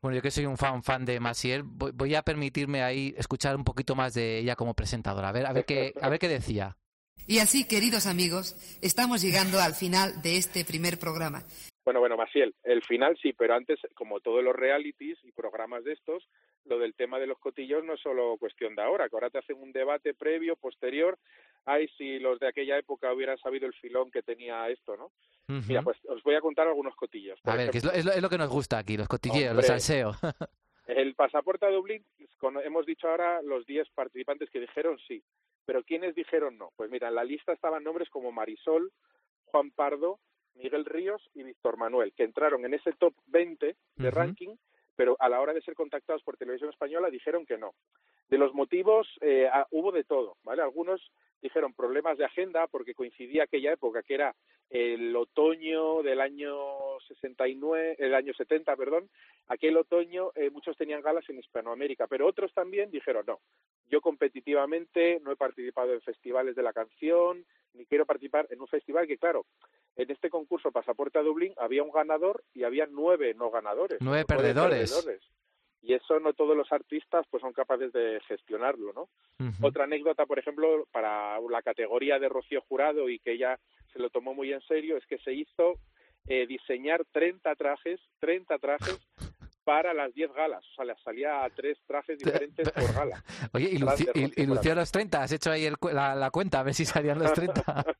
[0.00, 3.56] Bueno, yo que soy un fan fan de Maciel, voy, voy a permitirme ahí escuchar
[3.56, 5.28] un poquito más de ella como presentadora.
[5.28, 6.76] A ver, a ver qué, a ver qué decía.
[7.26, 11.42] Y así, queridos amigos, estamos llegando al final de este primer programa.
[11.84, 15.92] Bueno, bueno, Maciel, el final sí, pero antes, como todos los realities y programas de
[15.94, 16.28] estos,
[16.64, 19.38] lo del tema de los cotillos no es solo cuestión de ahora, que ahora te
[19.38, 21.18] hacen un debate previo, posterior,
[21.64, 25.10] ay, si los de aquella época hubieran sabido el filón que tenía esto, ¿no?
[25.68, 27.38] Mira, pues os voy a contar algunos cotillos.
[27.44, 29.54] A ver, que es lo, es lo- es lo que nos gusta aquí, los cotilleos,
[29.56, 30.16] los salseos.
[30.86, 32.04] El pasaporte a Dublín,
[32.64, 35.22] hemos dicho ahora los 10 participantes que dijeron sí,
[35.64, 36.70] pero ¿quiénes dijeron no?
[36.76, 38.92] Pues mira, en la lista estaban nombres como Marisol,
[39.46, 40.18] Juan Pardo,
[40.54, 44.56] Miguel Ríos y Víctor Manuel, que entraron en ese top 20 de ranking,
[44.96, 47.74] pero a la hora de ser contactados por Televisión Española dijeron que no.
[48.28, 50.62] De los motivos eh, ah, hubo de todo, ¿vale?
[50.62, 51.00] Algunos
[51.42, 54.34] dijeron problemas de agenda porque coincidía aquella época que era
[54.70, 56.54] el otoño del año
[57.08, 59.10] 69, el año 70, perdón,
[59.48, 63.40] aquel otoño eh, muchos tenían galas en Hispanoamérica, pero otros también dijeron no.
[63.90, 68.68] Yo competitivamente no he participado en festivales de la canción, ni quiero participar en un
[68.68, 69.44] festival que, claro,
[69.96, 73.98] en este concurso Pasaporte a Dublín había un ganador y había nueve no ganadores.
[74.00, 75.30] Nueve nueve perdedores.
[75.82, 79.08] Y eso no todos los artistas pues son capaces de gestionarlo, ¿no?
[79.60, 83.58] Otra anécdota, por ejemplo, para la categoría de Rocío Jurado y que ella
[83.92, 85.74] se lo tomó muy en serio, es que se hizo
[86.28, 89.00] eh, diseñar 30 trajes, 30 trajes
[89.64, 90.64] para las 10 galas.
[90.70, 93.22] O sea, le salía a tres trajes diferentes por gala.
[93.52, 94.80] Oye, y, luci- y- y lució Jurado.
[94.80, 95.22] los 30.
[95.22, 96.60] ¿Has hecho ahí el la, la cuenta?
[96.60, 97.62] A ver si salían los 30.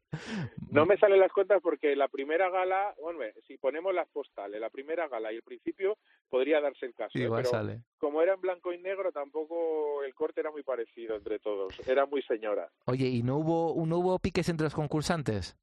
[0.71, 4.71] No me salen las cuentas porque la primera gala, bueno, si ponemos las postales, la
[4.71, 5.97] primera gala y el principio,
[6.29, 7.19] podría darse el caso.
[7.19, 7.23] ¿eh?
[7.23, 7.81] Igual Pero sale.
[7.99, 11.75] como era en blanco y negro, tampoco el corte era muy parecido entre todos.
[11.89, 12.69] Era muy señora.
[12.87, 15.57] Oye, ¿y no hubo, no hubo piques entre los concursantes?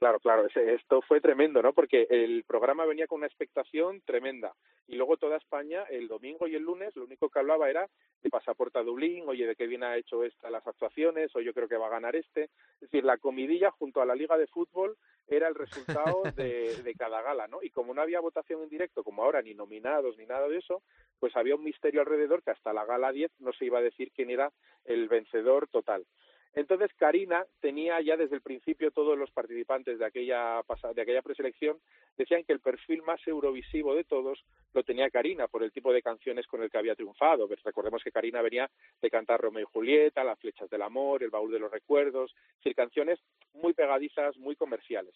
[0.00, 1.74] Claro, claro, esto fue tremendo, ¿no?
[1.74, 4.54] Porque el programa venía con una expectación tremenda.
[4.88, 7.86] Y luego toda España, el domingo y el lunes, lo único que hablaba era
[8.22, 11.52] de pasaporte a Dublín, oye, de qué bien ha hecho esta las actuaciones, o yo
[11.52, 12.44] creo que va a ganar este.
[12.44, 14.96] Es decir, la comidilla junto a la Liga de Fútbol
[15.28, 17.58] era el resultado de, de cada gala, ¿no?
[17.62, 20.82] Y como no había votación en directo, como ahora, ni nominados, ni nada de eso,
[21.18, 24.12] pues había un misterio alrededor que hasta la gala 10 no se iba a decir
[24.16, 24.50] quién era
[24.86, 26.06] el vencedor total.
[26.54, 30.62] Entonces Karina tenía ya desde el principio todos los participantes de aquella
[30.94, 31.78] de aquella preselección
[32.16, 34.44] decían que el perfil más eurovisivo de todos
[34.74, 37.46] lo tenía Karina por el tipo de canciones con el que había triunfado.
[37.46, 38.68] Pues recordemos que Karina venía
[39.00, 42.74] de cantar Romeo y Julieta, Las flechas del amor, El baúl de los recuerdos, decir,
[42.74, 43.20] canciones
[43.54, 45.14] muy pegadizas, muy comerciales.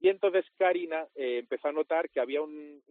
[0.00, 2.82] Y entonces Karina eh, empezó a notar que había un-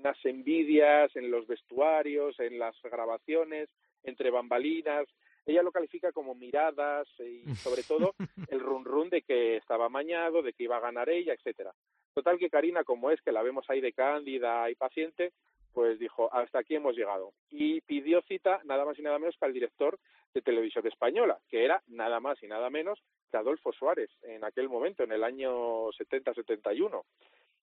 [0.00, 3.68] unas envidias en los vestuarios, en las grabaciones,
[4.04, 5.08] entre bambalinas.
[5.48, 8.14] Ella lo califica como miradas eh, y sobre todo
[8.50, 11.72] el run run de que estaba amañado, de que iba a ganar ella, etcétera.
[12.12, 15.32] Total que Karina, como es que la vemos ahí de cándida y paciente,
[15.72, 17.32] pues dijo, hasta aquí hemos llegado.
[17.50, 19.98] Y pidió cita nada más y nada menos que al director
[20.34, 24.68] de Televisión Española, que era nada más y nada menos que Adolfo Suárez, en aquel
[24.68, 27.04] momento, en el año 70-71.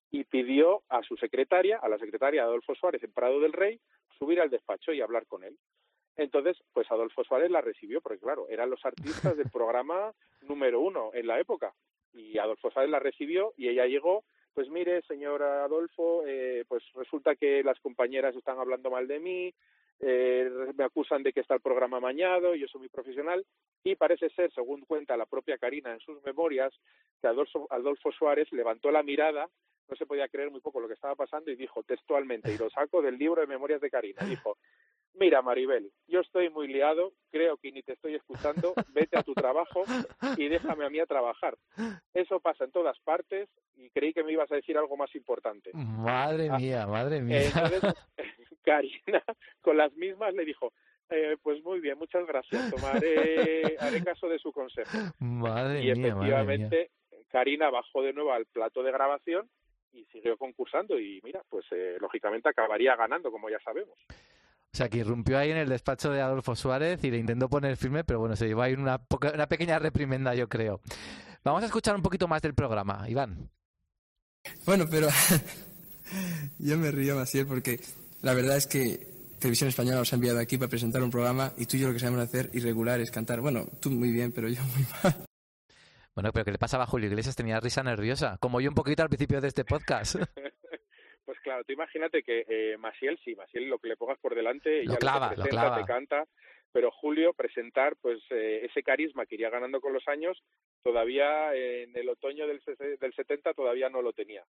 [0.09, 3.79] Y pidió a su secretaria, a la secretaria Adolfo Suárez en Prado del Rey,
[4.17, 5.55] subir al despacho y hablar con él.
[6.17, 11.11] Entonces, pues Adolfo Suárez la recibió, porque claro, eran los artistas del programa número uno
[11.13, 11.73] en la época.
[12.13, 17.35] Y Adolfo Suárez la recibió y ella llegó, pues mire, señor Adolfo, eh, pues resulta
[17.35, 19.53] que las compañeras están hablando mal de mí,
[19.99, 23.45] eh, me acusan de que está el programa amañado, yo soy muy profesional,
[23.83, 26.73] y parece ser, según cuenta la propia Karina en sus memorias,
[27.21, 29.49] que Adolfo, Adolfo Suárez levantó la mirada,
[29.87, 32.69] no se podía creer muy poco lo que estaba pasando y dijo textualmente, y lo
[32.69, 34.57] saco del libro de memorias de Karina, dijo,
[35.17, 39.33] Mira, Maribel, yo estoy muy liado, creo que ni te estoy escuchando, vete a tu
[39.33, 39.83] trabajo
[40.37, 41.57] y déjame a mí a trabajar.
[42.13, 43.47] Eso pasa en todas partes
[43.77, 45.71] y creí que me ibas a decir algo más importante.
[45.73, 47.43] Madre Ah, mía, madre mía.
[47.43, 47.81] Entonces,
[48.63, 49.23] Karina,
[49.61, 50.73] con las mismas, le dijo,
[51.09, 54.97] eh, pues muy bien, muchas gracias, tomaré, haré caso de su consejo.
[55.19, 56.09] Madre y mía, madre mía.
[56.09, 56.91] efectivamente,
[57.29, 59.49] Karina bajó de nuevo al plato de grabación
[59.93, 63.97] y siguió concursando y mira, pues eh, lógicamente acabaría ganando, como ya sabemos.
[64.75, 67.77] O sea, que irrumpió ahí en el despacho de Adolfo Suárez y le intentó poner
[67.77, 70.81] firme, pero bueno, se llevó ahí una, poca- una pequeña reprimenda, yo creo.
[71.45, 73.49] Vamos a escuchar un poquito más del programa, Iván.
[74.65, 75.07] Bueno, pero
[76.59, 77.79] yo me río, Maciel, porque
[78.21, 79.07] la verdad es que
[79.39, 81.93] Televisión Española nos ha enviado aquí para presentar un programa y tú y yo lo
[81.93, 83.39] que sabemos hacer irregular es cantar.
[83.39, 85.23] Bueno, tú muy bien, pero yo muy mal.
[86.15, 87.37] Bueno, pero ¿qué le pasaba a Julio Iglesias?
[87.37, 90.15] Tenía risa nerviosa, como yo un poquito al principio de este podcast.
[91.45, 94.93] Claro, tú imagínate que eh, Masiel, sí, Masiel lo que le pongas por delante, Lo
[94.93, 95.77] ya clava, te lo presenta, clava.
[95.77, 96.25] te canta,
[96.71, 100.41] pero Julio presentar pues eh, ese carisma que iría ganando con los años,
[100.81, 102.59] todavía en el otoño del,
[102.99, 104.43] del 70 todavía no lo tenía.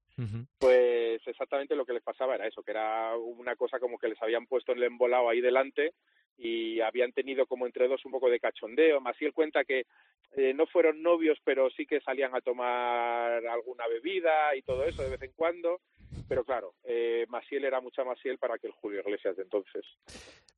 [0.58, 4.22] Pues exactamente lo que les pasaba era eso, que era una cosa como que les
[4.22, 5.92] habían puesto en el embolado ahí delante
[6.38, 9.00] y habían tenido como entre dos un poco de cachondeo.
[9.00, 9.84] Masiel cuenta que
[10.32, 15.02] eh, no fueron novios, pero sí que salían a tomar alguna bebida y todo eso
[15.02, 15.80] de vez en cuando.
[16.28, 19.84] Pero claro, eh, Masiel era mucha Masiel para que el Julio Iglesias de entonces.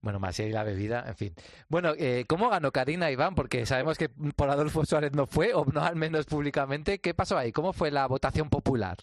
[0.00, 1.34] Bueno, más y la bebida, en fin.
[1.68, 3.34] Bueno, eh, ¿cómo ganó Karina Iván?
[3.34, 7.00] Porque sabemos que por Adolfo Suárez no fue, o no al menos públicamente.
[7.00, 7.52] ¿Qué pasó ahí?
[7.52, 8.96] ¿Cómo fue la votación popular?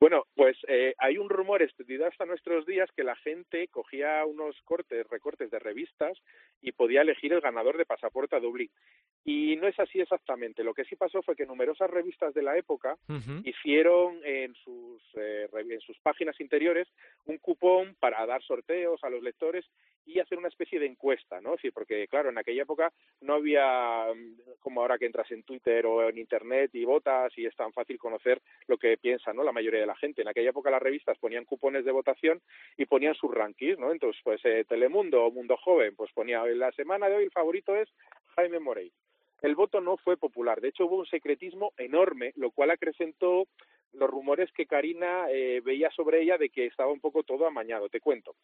[0.00, 4.56] Bueno, pues eh, hay un rumor extendido hasta nuestros días que la gente cogía unos
[4.62, 6.16] cortes, recortes de revistas
[6.62, 8.70] y podía elegir el ganador de pasaporte a Dublín.
[9.26, 10.64] Y no es así exactamente.
[10.64, 12.96] Lo que sí pasó fue que numerosas revistas de la época
[13.44, 16.88] hicieron en sus, eh, en sus páginas interiores
[17.26, 19.66] un cupón para dar sorteos a los lectores
[20.06, 21.52] y hacer una especie de encuesta, ¿no?
[21.52, 25.86] Decir, porque claro, en aquella época no había mm, como ahora que entras en Twitter
[25.86, 29.42] o en Internet y votas y es tan fácil conocer lo que piensa, ¿no?
[29.42, 30.22] La mayoría de la gente.
[30.22, 32.40] En aquella época las revistas ponían cupones de votación
[32.76, 33.92] y ponían sus rankings, ¿no?
[33.92, 37.76] Entonces, pues eh, Telemundo o Mundo Joven, pues ponía la semana de hoy el favorito
[37.76, 37.88] es
[38.36, 38.92] Jaime Morey.
[39.42, 43.46] El voto no fue popular, de hecho hubo un secretismo enorme, lo cual acrecentó
[43.92, 47.88] los rumores que Karina eh, veía sobre ella de que estaba un poco todo amañado.
[47.88, 48.34] Te cuento.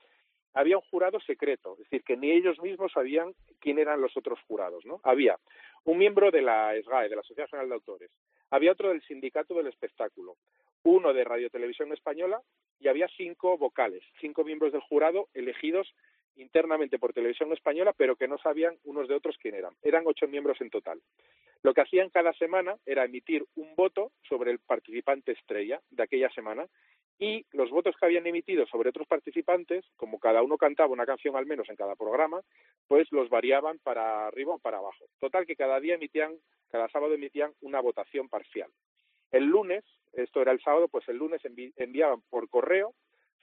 [0.56, 4.40] Había un jurado secreto, es decir, que ni ellos mismos sabían quién eran los otros
[4.48, 5.00] jurados, ¿no?
[5.02, 5.38] Había
[5.84, 8.10] un miembro de la SGAE, de la Sociedad General de Autores,
[8.50, 10.36] había otro del Sindicato del Espectáculo,
[10.82, 12.40] uno de Radio Televisión Española
[12.80, 15.92] y había cinco vocales, cinco miembros del jurado elegidos
[16.36, 19.74] internamente por Televisión Española, pero que no sabían unos de otros quién eran.
[19.82, 21.02] Eran ocho miembros en total.
[21.62, 26.30] Lo que hacían cada semana era emitir un voto sobre el participante estrella de aquella
[26.30, 26.66] semana
[27.18, 31.36] y los votos que habían emitido sobre otros participantes, como cada uno cantaba una canción
[31.36, 32.42] al menos en cada programa,
[32.88, 35.06] pues los variaban para arriba o para abajo.
[35.18, 36.34] Total que cada día emitían,
[36.70, 38.70] cada sábado emitían una votación parcial.
[39.32, 42.94] El lunes, esto era el sábado, pues el lunes envi- enviaban por correo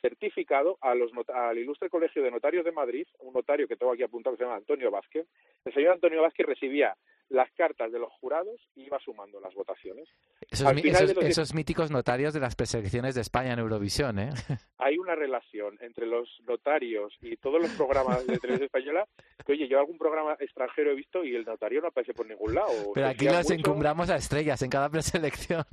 [0.02, 4.04] certificado a los al Ilustre Colegio de Notarios de Madrid, un notario que tengo aquí
[4.04, 5.26] apuntado que se llama Antonio Vázquez.
[5.64, 6.96] El señor Antonio Vázquez recibía
[7.30, 10.08] las cartas de los jurados y iba sumando las votaciones.
[10.52, 14.30] Esos, los míticos notarios de las preselecciones de España en Eurovisión, ¿eh?
[14.78, 19.08] hay una relación entre los notarios y todos los programas de televisión española
[19.46, 22.54] que, oye, yo algún programa extranjero he visto y el notario no aparece por ningún
[22.54, 22.94] lado.
[22.94, 23.54] Pero aquí mucho.
[23.54, 25.66] encumbramos a estrellas en cada preselección.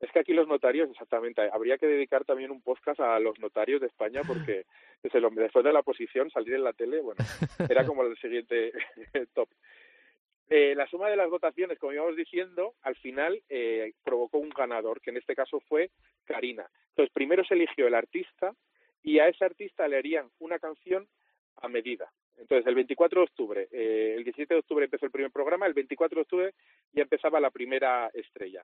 [0.00, 3.80] Es que aquí los notarios, exactamente, habría que dedicar también un podcast a los notarios
[3.80, 4.66] de España porque
[5.00, 7.24] desde después de la posición, salir en la tele, bueno,
[7.68, 8.72] era como el siguiente
[9.34, 9.48] top.
[10.54, 15.00] Eh, la suma de las votaciones, como íbamos diciendo, al final eh, provocó un ganador,
[15.00, 15.90] que en este caso fue
[16.24, 16.68] Karina.
[16.90, 18.54] Entonces, primero se eligió el artista
[19.02, 21.08] y a ese artista le harían una canción
[21.56, 22.12] a medida.
[22.36, 25.74] Entonces, el 24 de octubre, eh, el 17 de octubre empezó el primer programa, el
[25.74, 26.54] 24 de octubre
[26.92, 28.62] ya empezaba la primera estrella.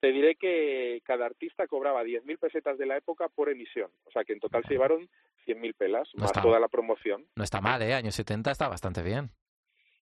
[0.00, 4.24] Te diré que cada artista cobraba 10.000 pesetas de la época por emisión, o sea
[4.24, 5.08] que en total se llevaron
[5.44, 7.26] 100.000 pelas, No más está- toda la promoción.
[7.36, 7.94] No está mal, ¿eh?
[7.94, 9.30] Años 70 está bastante bien.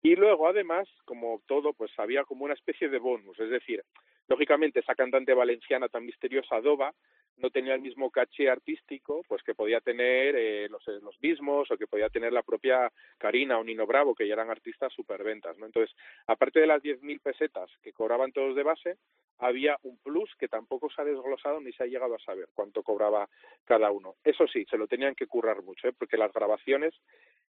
[0.03, 3.39] Y luego, además, como todo, pues había como una especie de bonus.
[3.39, 3.85] Es decir,
[4.31, 6.95] lógicamente, esa cantante valenciana tan misteriosa, Doba,
[7.37, 11.71] no tenía el mismo caché artístico pues que podía tener eh, los, eh, los mismos
[11.71, 15.57] o que podía tener la propia Karina o Nino Bravo, que ya eran artistas superventas.
[15.59, 15.67] ¿no?
[15.67, 15.95] Entonces,
[16.27, 18.97] aparte de las 10.000 pesetas que cobraban todos de base,
[19.39, 22.83] había un plus que tampoco se ha desglosado ni se ha llegado a saber cuánto
[22.83, 23.29] cobraba
[23.65, 24.17] cada uno.
[24.23, 25.95] Eso sí, se lo tenían que currar mucho, ¿eh?
[25.99, 26.95] porque las grabaciones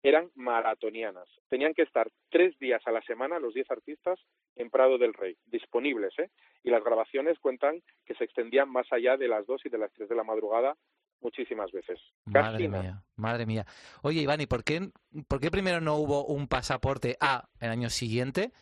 [0.02, 1.28] eran maratonianas.
[1.48, 4.20] Tenían que estar tres días a la semana los diez artistas
[4.54, 6.30] en Prado del Rey, disponibles, ¿eh?
[6.64, 9.92] Y las grabaciones cuentan que se extendían más allá de las dos y de las
[9.92, 10.76] tres de la madrugada
[11.20, 11.98] muchísimas veces.
[12.24, 13.64] Madre mía, madre mía.
[14.02, 14.90] Oye, Iván, ¿y por qué,
[15.28, 18.52] por qué primero no hubo un pasaporte A el año siguiente?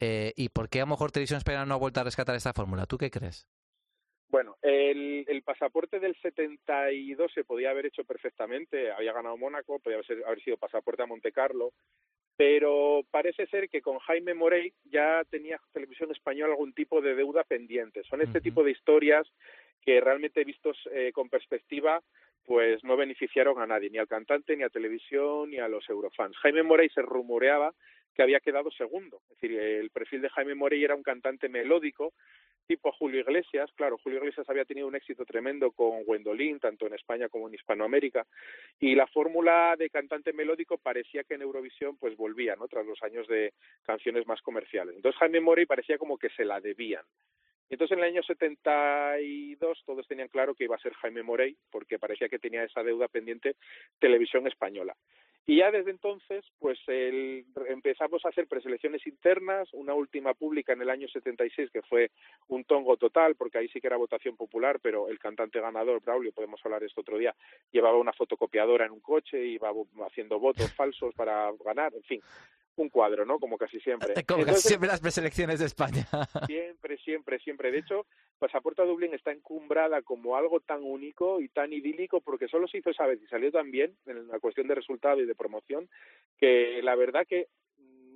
[0.00, 2.52] Eh, ¿Y por qué a lo mejor Televisión Española no ha vuelto a rescatar esta
[2.52, 2.86] fórmula?
[2.86, 3.48] ¿Tú qué crees?
[4.28, 9.98] Bueno, el, el pasaporte del 72 se podía haber hecho perfectamente, había ganado Mónaco, podía
[9.98, 11.72] haber, haber sido pasaporte a Monte Carlo,
[12.38, 17.42] pero parece ser que con Jaime Morey ya tenía Televisión Española algún tipo de deuda
[17.42, 18.04] pendiente.
[18.04, 19.26] Son este tipo de historias
[19.84, 22.00] que realmente vistos eh, con perspectiva
[22.46, 26.36] pues no beneficiaron a nadie, ni al cantante, ni a televisión, ni a los eurofans.
[26.38, 27.74] Jaime Morey se rumoreaba
[28.14, 29.20] que había quedado segundo.
[29.30, 32.14] Es decir, el perfil de Jaime Morey era un cantante melódico,
[32.68, 33.70] tipo Julio Iglesias.
[33.74, 37.54] Claro, Julio Iglesias había tenido un éxito tremendo con Gwendolyn, tanto en España como en
[37.54, 38.26] Hispanoamérica.
[38.78, 42.68] Y la fórmula de cantante melódico parecía que en Eurovisión pues volvía, ¿no?
[42.68, 44.94] Tras los años de canciones más comerciales.
[44.94, 47.04] Entonces Jaime Morey parecía como que se la debían.
[47.70, 51.56] Y entonces en el año 72 todos tenían claro que iba a ser Jaime Morey,
[51.70, 53.56] porque parecía que tenía esa deuda pendiente
[53.98, 54.94] televisión española.
[55.46, 60.82] Y ya desde entonces, pues el, empezamos a hacer preselecciones internas, una última pública en
[60.82, 62.10] el año 76 que fue
[62.48, 66.32] un tongo total, porque ahí sí que era votación popular, pero el cantante ganador, Braulio,
[66.32, 67.34] podemos hablar esto otro día,
[67.72, 69.70] llevaba una fotocopiadora en un coche, iba
[70.06, 72.20] haciendo votos falsos para ganar, en fin,
[72.82, 73.38] un cuadro, ¿no?
[73.38, 74.14] Como casi siempre.
[74.26, 76.06] Como casi siempre las preselecciones de España.
[76.46, 77.72] Siempre, siempre, siempre.
[77.72, 78.06] De hecho,
[78.38, 82.78] Pasaporte a Dublín está encumbrada como algo tan único y tan idílico porque solo se
[82.78, 85.88] hizo esa vez y salió tan bien en la cuestión de resultado y de promoción
[86.38, 87.48] que la verdad que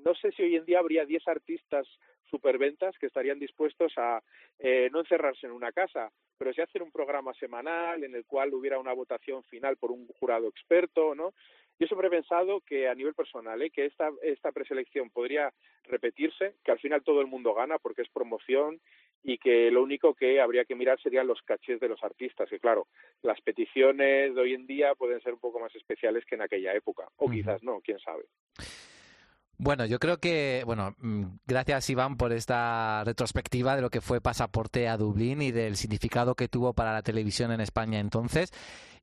[0.05, 1.87] no sé si hoy en día habría 10 artistas
[2.31, 4.23] superventas que estarían dispuestos a
[4.59, 8.55] eh, no encerrarse en una casa, pero sí hacer un programa semanal en el cual
[8.55, 11.35] hubiera una votación final por un jurado experto, ¿no?
[11.83, 13.71] Yo siempre he pensado que a nivel personal, ¿eh?
[13.71, 15.53] que esta, esta preselección podría
[15.83, 18.81] repetirse, que al final todo el mundo gana porque es promoción
[19.25, 22.61] y que lo único que habría que mirar serían los cachés de los artistas, que
[22.61, 22.87] claro,
[23.23, 26.73] las peticiones de hoy en día pueden ser un poco más especiales que en aquella
[26.73, 28.27] época, o quizás no, quién sabe.
[29.59, 34.21] Bueno, yo creo que, bueno, mm, gracias Iván por esta retrospectiva de lo que fue
[34.21, 38.53] Pasaporte a Dublín y del significado que tuvo para la televisión en España entonces.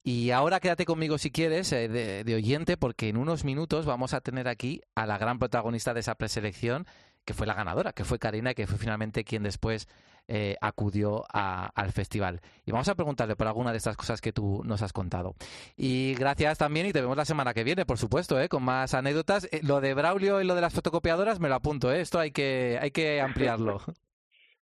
[0.03, 4.13] Y ahora quédate conmigo si quieres, eh, de, de oyente, porque en unos minutos vamos
[4.13, 6.85] a tener aquí a la gran protagonista de esa preselección,
[7.25, 9.87] que fue la ganadora, que fue Karina, y que fue finalmente quien después
[10.31, 12.39] eh, acudió a- al festival.
[12.65, 15.33] Y vamos a preguntarle por alguna de estas cosas que tú nos has contado.
[15.75, 18.47] Y gracias también, y te vemos la semana que viene, por supuesto, ¿eh?
[18.47, 19.45] con más anécdotas.
[19.51, 22.01] Eh, lo de Braulio y lo de las fotocopiadoras me lo apunto, ¿eh?
[22.01, 23.79] esto hay que, hay que ampliarlo.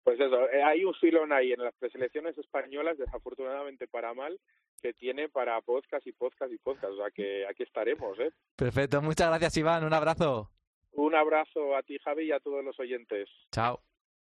[0.05, 4.39] Pues eso, eh, hay un filón ahí en las preselecciones españolas, desafortunadamente para mal,
[4.85, 8.31] que tiene para podcast y podcast y podcast, o sea que aquí estaremos, ¿eh?
[8.55, 10.51] Perfecto, muchas gracias Iván, un abrazo.
[10.93, 13.31] Un abrazo a ti, Javi, y a todos los oyentes.
[13.51, 13.81] Chao.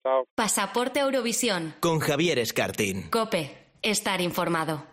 [0.02, 0.26] Chao.
[0.34, 1.74] Pasaporte Eurovisión.
[1.78, 3.10] Con Javier Escartín.
[3.10, 3.70] Cope.
[3.80, 4.84] Estar informado.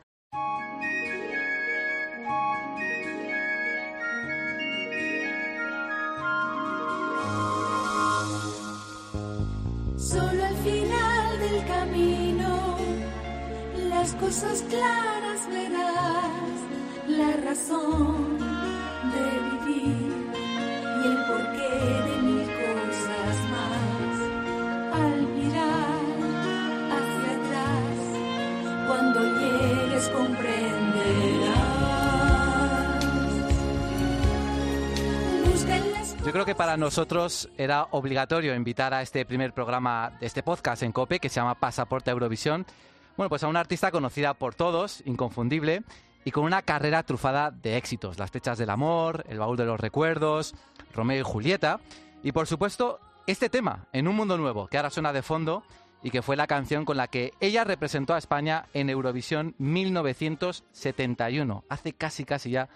[14.19, 16.57] Cosas claras verás,
[17.07, 18.37] la razón
[19.13, 21.69] de vivir y el porqué
[22.07, 24.15] de mil cosas más.
[24.93, 26.03] Al mirar
[26.95, 27.95] hacia atrás,
[28.87, 31.77] cuando llegues comprenderás.
[36.25, 40.91] Yo creo que para nosotros era obligatorio invitar a este primer programa, este podcast en
[40.91, 42.65] COPE, que se llama Pasaporte Eurovisión,
[43.17, 45.83] bueno, pues a una artista conocida por todos, inconfundible,
[46.23, 48.19] y con una carrera trufada de éxitos.
[48.19, 50.55] Las flechas del amor, El baúl de los recuerdos,
[50.93, 51.79] Romeo y Julieta,
[52.21, 55.63] y por supuesto, este tema, En un mundo nuevo, que ahora suena de fondo,
[56.03, 61.63] y que fue la canción con la que ella representó a España en Eurovisión 1971,
[61.69, 62.69] hace casi casi ya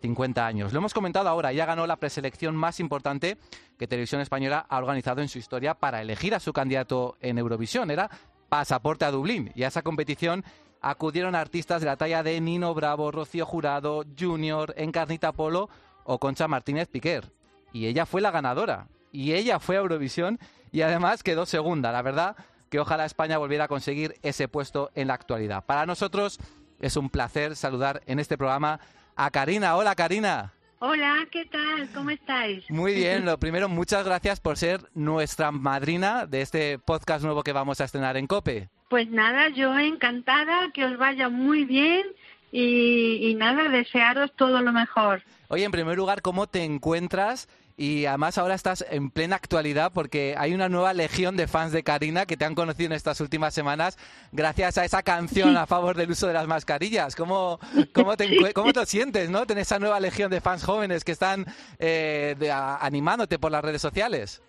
[0.00, 0.72] 50 años.
[0.72, 3.36] Lo hemos comentado ahora, ella ganó la preselección más importante
[3.78, 7.90] que Televisión Española ha organizado en su historia para elegir a su candidato en Eurovisión.
[7.90, 8.10] Era
[8.52, 9.50] Pasaporte a Dublín.
[9.54, 10.44] Y a esa competición
[10.82, 15.70] acudieron artistas de la talla de Nino Bravo, Rocío Jurado, Junior, Encarnita Polo
[16.04, 17.32] o Concha Martínez Piquer.
[17.72, 18.88] Y ella fue la ganadora.
[19.10, 20.38] Y ella fue a Eurovisión
[20.70, 21.92] y además quedó segunda.
[21.92, 22.36] La verdad
[22.68, 25.64] que ojalá España volviera a conseguir ese puesto en la actualidad.
[25.64, 26.38] Para nosotros
[26.78, 28.80] es un placer saludar en este programa
[29.16, 29.76] a Karina.
[29.76, 30.52] Hola Karina.
[30.84, 31.88] Hola, ¿qué tal?
[31.94, 32.68] ¿Cómo estáis?
[32.68, 37.52] Muy bien, lo primero, muchas gracias por ser nuestra madrina de este podcast nuevo que
[37.52, 38.68] vamos a estrenar en COPE.
[38.88, 42.02] Pues nada, yo encantada, que os vaya muy bien
[42.50, 45.22] y, y nada, desearos todo lo mejor.
[45.46, 47.48] Oye, en primer lugar, ¿cómo te encuentras?
[47.76, 51.82] Y además ahora estás en plena actualidad porque hay una nueva legión de fans de
[51.82, 53.98] Karina que te han conocido en estas últimas semanas
[54.30, 57.16] gracias a esa canción a favor del uso de las mascarillas.
[57.16, 57.58] ¿Cómo,
[57.92, 59.46] cómo, te, cómo te sientes, no?
[59.46, 61.46] Tener esa nueva legión de fans jóvenes que están
[61.78, 64.42] eh, de- animándote por las redes sociales.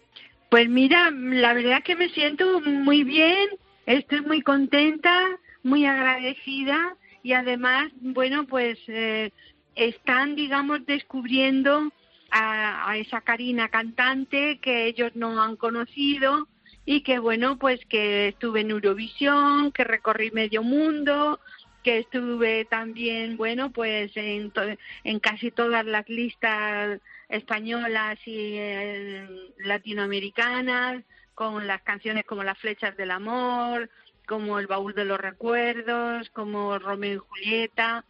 [0.49, 3.49] Pues mira, la verdad que me siento muy bien,
[3.86, 5.19] estoy muy contenta,
[5.63, 9.32] muy agradecida y además, bueno, pues eh,
[9.76, 11.89] están, digamos, descubriendo
[12.34, 16.47] a, a esa Karina cantante que ellos no han conocido
[16.86, 21.39] y que, bueno, pues que estuve en Eurovisión, que recorrí medio mundo,
[21.84, 24.51] que estuve también, bueno, pues en,
[25.21, 29.27] casi todas las listas españolas y eh,
[29.59, 31.03] latinoamericanas,
[31.36, 33.89] con las canciones como Las flechas del amor,
[34.27, 38.05] como El baúl de los recuerdos, como Romeo y Julieta,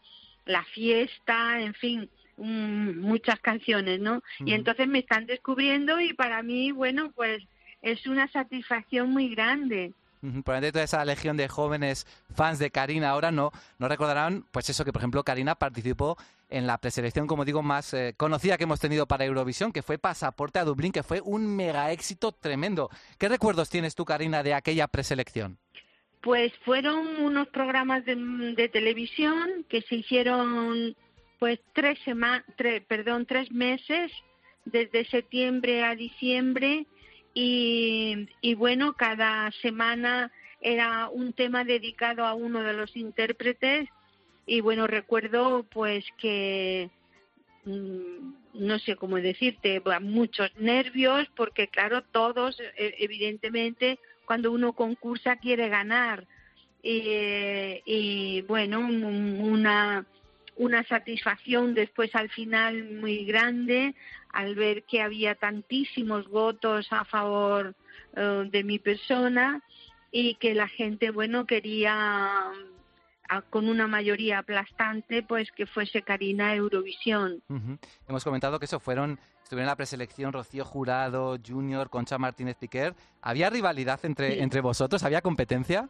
[0.46, 4.22] La fiesta, en fin, mm, muchas canciones, ¿no?
[4.40, 7.44] Y entonces me están descubriendo y para mí, bueno, pues
[7.82, 9.94] es una satisfacción muy grande.
[10.22, 14.86] Probablemente toda esa legión de jóvenes fans de Karina ahora no, no recordarán, pues eso,
[14.86, 16.18] que por ejemplo Karina participó
[16.50, 19.98] en la preselección, como digo, más eh, conocida que hemos tenido para Eurovisión, que fue
[19.98, 22.90] Pasaporte a Dublín, que fue un mega éxito tremendo.
[23.18, 25.58] ¿Qué recuerdos tienes tú, Karina, de aquella preselección?
[26.22, 30.96] Pues fueron unos programas de, de televisión que se hicieron
[31.40, 34.12] pues tres sema- tre- perdón, tres meses,
[34.66, 36.86] desde septiembre a diciembre,
[37.34, 40.32] y, y bueno, cada semana
[40.62, 43.90] era un tema dedicado a uno de los intérpretes,
[44.46, 46.90] y bueno, recuerdo pues que
[47.66, 55.38] mm, no sé cómo decirte, muchos nervios, porque claro, todos, eh, evidentemente, cuando uno concursa
[55.38, 56.26] quiere ganar.
[56.84, 60.06] Eh, y bueno, un- una,
[60.56, 63.96] una satisfacción después al final muy grande
[64.32, 67.76] al ver que había tantísimos votos a favor
[68.16, 69.62] eh, de mi persona
[70.12, 72.52] y que la gente, bueno, quería
[73.50, 77.42] con una mayoría aplastante, pues que fuese Karina Eurovisión.
[78.08, 82.94] Hemos comentado que eso fueron, estuvieron en la preselección Rocío Jurado, Junior, Concha Martínez Piquer.
[83.22, 84.40] ¿Había rivalidad entre, Sí.
[84.40, 85.04] entre vosotros?
[85.04, 85.90] ¿Había competencia?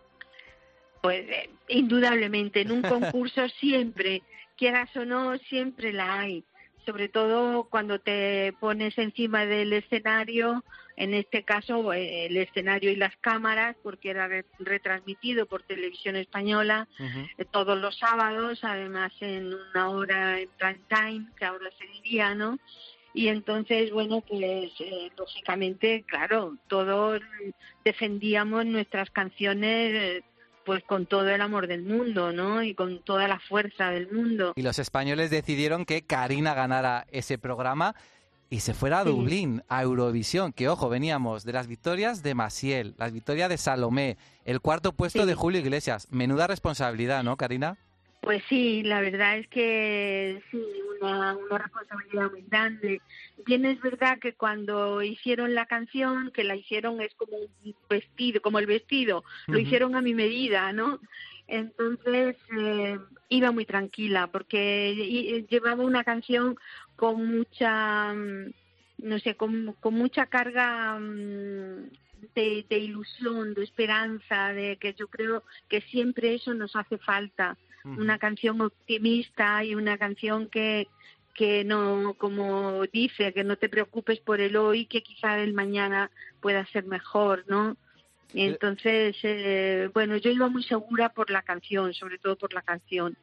[1.01, 2.81] Pues eh, indudablemente, en un
[3.21, 4.21] concurso siempre,
[4.57, 6.43] quieras o no, siempre la hay.
[6.85, 10.63] Sobre todo cuando te pones encima del escenario,
[10.97, 16.17] en este caso eh, el escenario y las cámaras, porque era re- retransmitido por televisión
[16.17, 16.87] española
[17.37, 22.35] eh, todos los sábados, además en una hora en prime time, que ahora se diría,
[22.35, 22.59] ¿no?
[23.15, 27.21] Y entonces, bueno, pues eh, lógicamente, claro, todos
[27.85, 30.23] defendíamos nuestras canciones eh,
[30.65, 32.63] pues con todo el amor del mundo, ¿no?
[32.63, 34.53] Y con toda la fuerza del mundo.
[34.55, 37.95] Y los españoles decidieron que Karina ganara ese programa
[38.49, 39.09] y se fuera a Sí.
[39.09, 44.17] Dublín, a Eurovisión, que ojo, veníamos de las victorias de Maciel, las victorias de Salomé,
[44.45, 46.07] el cuarto puesto de Julio Iglesias.
[46.11, 47.77] Menuda responsabilidad, ¿no, Karina?
[48.23, 50.63] Pues sí, la verdad es que sí,
[51.01, 53.01] una, una responsabilidad muy grande.
[53.45, 58.41] Bien es verdad que cuando hicieron la canción, que la hicieron es como un vestido,
[58.41, 61.01] como el vestido, lo hicieron a mi medida, ¿no?
[61.49, 62.97] Entonces eh,
[63.27, 66.55] iba muy tranquila porque llevaba una canción
[66.95, 68.53] con mucha, mm,
[68.99, 71.89] no sé, con, con mucha carga mm,
[72.35, 77.57] de, de ilusión, de esperanza, de que yo creo que siempre eso nos hace falta
[77.85, 80.87] una canción optimista y una canción que
[81.33, 86.11] que no como dice que no te preocupes por el hoy que quizá el mañana
[86.41, 87.75] pueda ser mejor no
[88.33, 93.17] entonces eh, bueno yo iba muy segura por la canción sobre todo por la canción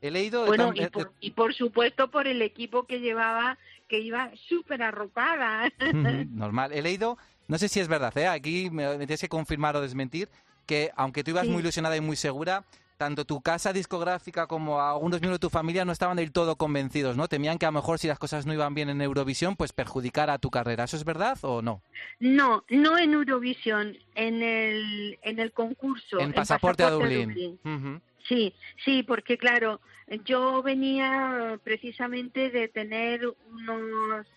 [0.00, 0.46] He leído...
[0.46, 3.58] bueno y eh, por, y por supuesto por el equipo que llevaba
[3.88, 5.70] que iba súper arropada
[6.30, 6.72] Normal.
[6.72, 8.26] He leído, no sé si es verdad, ¿eh?
[8.26, 10.28] aquí me, me tienes que confirmar o desmentir,
[10.66, 11.50] que aunque tú ibas Sí.
[11.50, 12.64] muy ilusionada y muy segura,
[13.02, 17.16] tanto tu casa discográfica como algunos miembros de tu familia no estaban del todo convencidos,
[17.16, 17.26] ¿no?
[17.26, 20.38] Temían que a lo mejor si las cosas no iban bien en Eurovisión, pues perjudicara
[20.38, 20.84] tu carrera.
[20.84, 21.82] ¿Eso es verdad o no?
[22.20, 27.58] no no en Eurovisión en el en el concurso en Pasaporte, a Dublín.
[28.28, 28.54] Sí,
[28.84, 29.80] sí, porque claro,
[30.24, 34.28] yo venía precisamente de tener unos,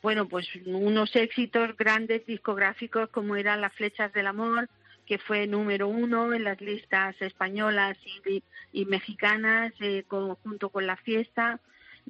[0.00, 4.70] bueno, pues unos éxitos grandes discográficos como eran Las Flechas del Amor,
[5.08, 10.86] que fue número uno en las listas españolas y, y mexicanas eh, con- junto con
[10.86, 11.60] La Fiesta.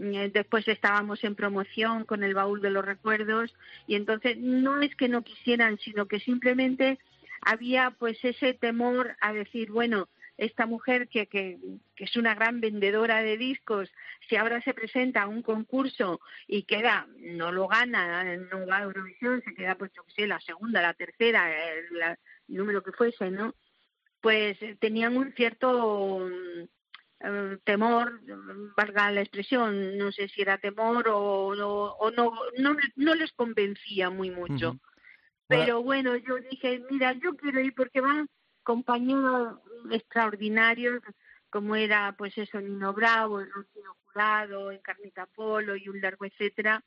[0.00, 3.54] Eh, Después estábamos en promoción con el baúl de los recuerdos
[3.86, 6.98] y entonces no es que no quisieran, sino que simplemente
[7.40, 11.58] había pues ese temor a decir, bueno, esta mujer que, que,
[11.96, 13.90] que es una gran vendedora de discos,
[14.28, 18.82] si ahora se presenta a un concurso y queda, no lo gana, no va a
[18.82, 22.18] Eurovisión, se queda pues yo sé, la segunda, la tercera, el, la-
[22.48, 23.54] número que fuese, ¿no?
[24.20, 26.62] Pues eh, tenían un cierto mm,
[27.20, 32.32] eh, temor, mm, valga la expresión, no sé si era temor o, no- o no,
[32.58, 34.78] no, no les convencía muy mucho.
[35.46, 38.28] Pero bueno, yo dije, mira, yo quiero ir porque van
[38.62, 39.58] compañeros
[39.90, 41.00] extraordinarios,
[41.50, 46.84] como era pues eso, Nino Bravo, Rocío Jurado, Encarnita Polo y un largo etcétera,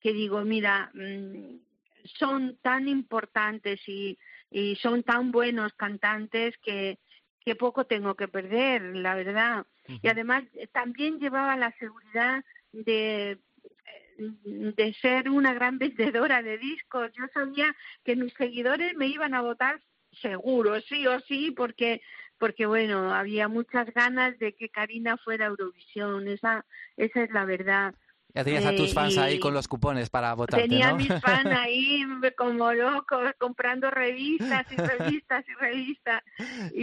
[0.00, 1.56] que digo, mira, mm,
[2.04, 4.18] son tan importantes y,
[4.50, 6.98] y son tan buenos cantantes que,
[7.44, 9.66] que poco tengo que perder, la verdad.
[10.02, 13.38] Y además eh, también llevaba la seguridad de
[14.16, 17.10] de ser una gran vendedora de discos.
[17.14, 17.74] Yo sabía
[18.04, 19.80] que mis seguidores me iban a votar
[20.22, 22.00] seguro, sí o sí, porque
[22.38, 26.64] porque bueno, había muchas ganas de que Karina fuera a Eurovisión, esa
[26.96, 27.94] esa es la verdad.
[28.34, 30.94] Ya tenías a tus Eh, fans ahí con los cupones para votarte, Tenía ¿no?
[30.94, 32.04] a mis fans ahí
[32.36, 36.22] como locos comprando revistas y revistas y revistas
[36.74, 36.82] y,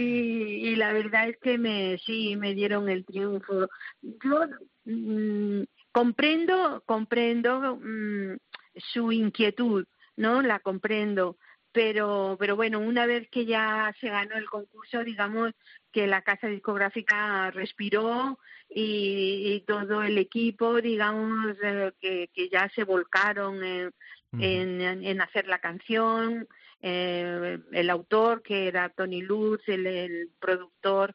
[0.68, 3.68] y la verdad es que me sí me dieron el triunfo.
[4.00, 4.46] Yo
[4.86, 5.62] mm,
[5.92, 8.36] comprendo comprendo mm,
[8.76, 9.84] su inquietud,
[10.16, 10.40] ¿no?
[10.40, 11.36] La comprendo,
[11.70, 15.52] pero pero bueno, una vez que ya se ganó el concurso, digamos
[15.92, 18.38] que la casa discográfica respiró
[18.74, 23.92] y, y todo el equipo, digamos, eh, que, que ya se volcaron en,
[24.38, 26.48] en, en hacer la canción,
[26.82, 31.14] eh, el autor, que era Tony Luz, el, el productor,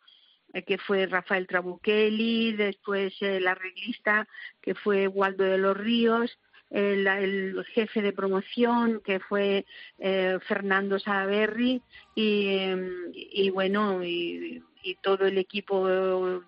[0.54, 4.28] eh, que fue Rafael Trabuchelli, después eh, el arreglista,
[4.62, 9.66] que fue Waldo de los Ríos, el, el jefe de promoción, que fue
[10.00, 11.82] eh, Fernando Salaberry,
[12.16, 12.72] y,
[13.14, 15.88] y bueno, y, y todo el equipo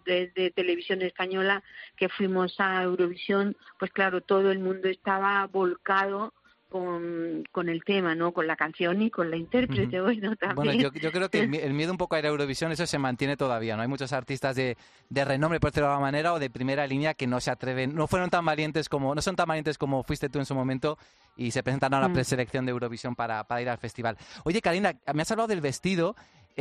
[0.05, 1.63] de televisión española
[1.95, 6.33] que fuimos a Eurovisión, pues claro, todo el mundo estaba volcado
[6.69, 8.31] con, con el tema, ¿no?
[8.31, 10.55] Con la canción y con la intérprete, bueno, también.
[10.55, 12.97] Bueno, yo, yo creo que el miedo un poco a ir a Eurovisión, eso se
[12.99, 13.81] mantiene todavía, ¿no?
[13.81, 14.77] Hay muchos artistas de,
[15.09, 17.93] de renombre, por decirlo de alguna manera, o de primera línea que no se atreven,
[17.95, 20.97] no fueron tan valientes como, no son tan valientes como fuiste tú en su momento
[21.35, 22.13] y se presentaron a la Mm.
[22.13, 24.17] preselección de Eurovisión para, para ir al festival.
[24.43, 26.15] Oye, Karina, me has hablado del vestido.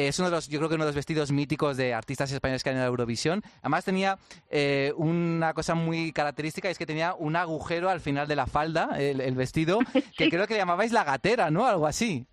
[0.07, 2.63] Es uno de los, yo creo que uno de los vestidos míticos de artistas españoles
[2.63, 3.43] que han ido a Eurovisión.
[3.63, 4.17] Además tenía
[4.49, 8.91] eh, una cosa muy característica, es que tenía un agujero al final de la falda,
[8.97, 9.81] el, el vestido,
[10.17, 11.67] que creo que le llamabais la gatera, ¿no?
[11.67, 12.27] Algo así.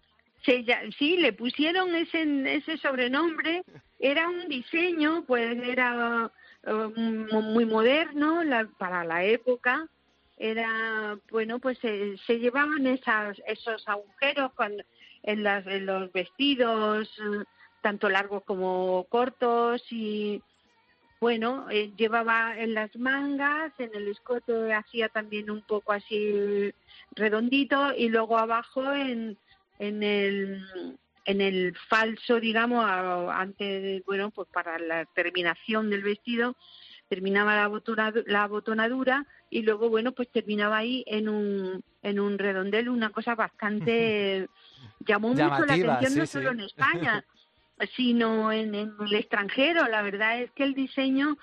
[0.45, 2.21] Ya- sí, le pusieron ese,
[2.55, 3.63] ese sobrenombre.
[3.97, 6.31] Era un diseño, pues era
[6.67, 9.87] eh, mu- muy moderno la- para la época.
[10.37, 14.71] Era, bueno, pues se, se llevaban esas, esos agujeros con,
[15.23, 17.09] en, las, en los vestidos,
[17.85, 20.41] tanto largos como cortos y,
[21.19, 26.73] bueno, eh, llevaba en las mangas, en el escote hacía también un poco así
[27.11, 29.37] redondito y luego abajo en,
[29.77, 30.63] en el
[31.27, 32.83] en el falso, digamos,
[33.31, 36.55] antes, bueno, pues para la terminación del vestido
[37.07, 42.39] terminaba la botonadu- la botonadura y luego, bueno, pues terminaba ahí en un en un
[42.39, 44.47] redondel, una cosa bastante
[45.07, 47.23] llamó mucho la atención no sí, solo en España,
[47.95, 49.87] sino en, en el extranjero.
[49.87, 51.37] La verdad es que el diseño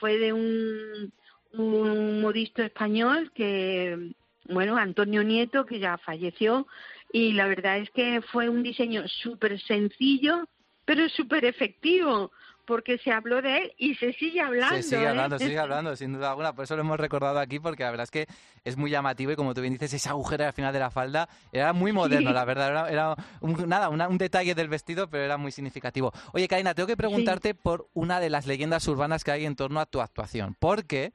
[0.00, 1.12] fue de un,
[1.52, 4.12] un modisto español que,
[4.48, 6.66] bueno, Antonio Nieto, que ya falleció,
[7.12, 10.48] y la verdad es que fue un diseño súper sencillo,
[10.84, 12.32] pero súper efectivo,
[12.66, 14.76] porque se habló de él y se sigue hablando.
[14.76, 15.08] Se sigue ¿eh?
[15.08, 16.52] hablando, se sigue hablando, sin duda alguna.
[16.54, 18.26] Por eso lo hemos recordado aquí, porque la verdad es que
[18.64, 21.28] es muy llamativo y como tú bien dices, ese agujero al final de la falda
[21.52, 22.34] era muy moderno, Sí.
[22.34, 22.70] la verdad.
[22.70, 26.12] Era, era un, nada, una- un detalle del vestido, pero era muy significativo.
[26.32, 29.80] Oye, Karina, tengo que preguntarte por una de las leyendas urbanas que hay en torno
[29.80, 30.56] a tu actuación.
[30.58, 31.12] Porque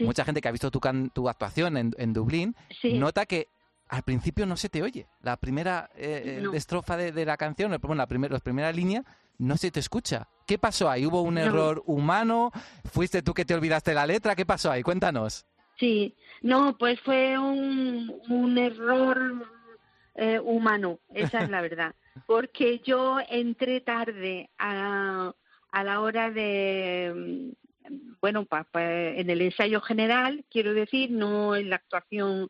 [0.00, 2.54] mucha gente que ha visto tu, can- tu actuación en, en Dublín
[2.84, 3.48] nota que
[3.88, 5.06] al principio no se te oye.
[5.22, 6.52] La primera eh, No.
[6.54, 9.04] estrofa de, de la canción, bueno, la, primer- la primera línea,
[9.38, 10.26] no se te escucha.
[10.46, 11.06] ¿Qué pasó ahí?
[11.06, 11.40] ¿Hubo un No.
[11.40, 12.52] error humano?
[12.92, 14.34] ¿Fuiste tú que te olvidaste la letra?
[14.36, 14.82] ¿Qué pasó ahí?
[14.82, 15.46] Cuéntanos.
[15.78, 19.46] Sí, no, pues fue un, un error
[20.14, 21.94] eh, humano, esa es la verdad,
[22.26, 25.32] porque yo entré tarde a,
[25.72, 27.52] a la hora de,
[27.90, 32.48] mm, bueno, pa- pa- en el ensayo general, quiero decir, no en la actuación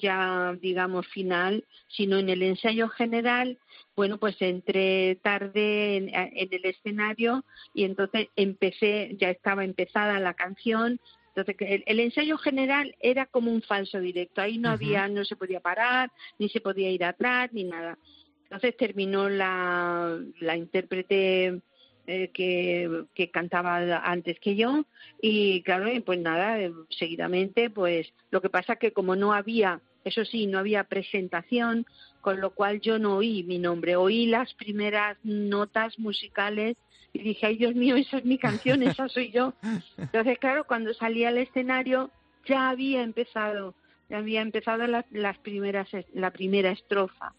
[0.00, 3.58] ya, digamos, final, sino en el ensayo general,
[3.96, 10.34] bueno, pues entré tarde en, en el escenario y entonces empecé, ya estaba empezada la
[10.34, 11.00] canción,
[11.34, 15.36] entonces el, el ensayo general era como un falso directo, ahí no había, no se
[15.36, 17.98] podía parar, ni se podía ir atrás, ni nada.
[18.44, 21.60] Entonces terminó la, la intérprete
[22.06, 24.84] eh, que, que cantaba antes que yo
[25.20, 30.24] y claro, pues nada, eh, seguidamente pues lo que pasa que como no había, eso
[30.24, 31.84] sí, no había presentación,
[32.24, 36.74] con lo cual yo no oí mi nombre, oí las primeras notas musicales
[37.12, 39.52] y dije, ay Dios mío, esa es mi canción, esa soy yo.
[39.98, 42.10] Entonces, claro, cuando salí al escenario
[42.46, 43.74] ya había empezado,
[44.08, 47.34] ya había empezado la- las primeras, la primera estrofa.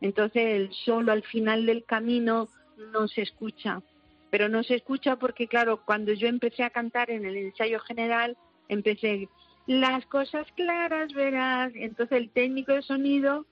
[0.00, 2.48] Entonces el solo al final del camino
[2.94, 3.82] no se escucha,
[4.30, 8.38] pero no se escucha porque claro, cuando yo empecé a cantar en el ensayo general,
[8.70, 9.28] empecé
[9.66, 13.44] las cosas claras verás, entonces el técnico de sonido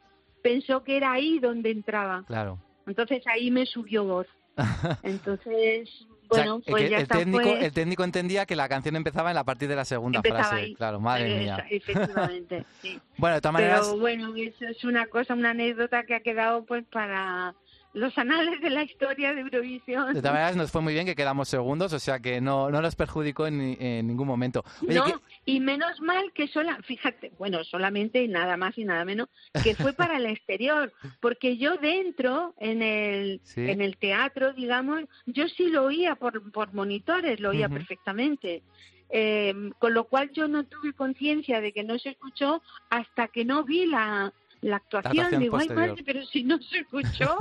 [0.51, 2.59] pensó que era ahí donde entraba, Claro.
[2.87, 4.27] entonces ahí me subió voz.
[5.03, 5.89] Entonces,
[6.29, 8.97] O sea, bueno, pues ya el, está, técnico, pues, el técnico entendía que la canción
[8.97, 10.57] empezaba en la partir de la segunda empezaba frase.
[10.65, 10.75] ahí.
[10.75, 11.65] Claro, madre Eh, mía.
[11.71, 13.01] Efectivamente, sí.
[13.19, 16.65] Bueno, de todas maneras, Pero bueno, eso es una cosa, una anécdota que ha quedado
[16.67, 17.55] pues para
[17.95, 20.13] los anales de la historia de Eurovisión.
[20.13, 22.83] de todas maneras nos fue muy bien que quedamos segundos, o sea que no, no
[22.83, 24.65] nos perjudicó en, en ningún momento.
[24.83, 25.15] Oye, no, que-
[25.49, 29.29] y menos mal que sola, fíjate, bueno, solamente y nada más y nada menos,
[29.65, 33.63] que fue para el exterior, porque yo dentro, en el, Sí.
[33.63, 38.63] en el teatro, digamos, yo sí lo oía por, por monitores, lo oía perfectamente.
[39.09, 42.61] Eh, con lo cual yo no tuve conciencia de que no se escuchó
[42.91, 45.19] hasta que no vi la, la actuación.
[45.19, 47.39] actuación Digo, ay madre, pero si no se escuchó.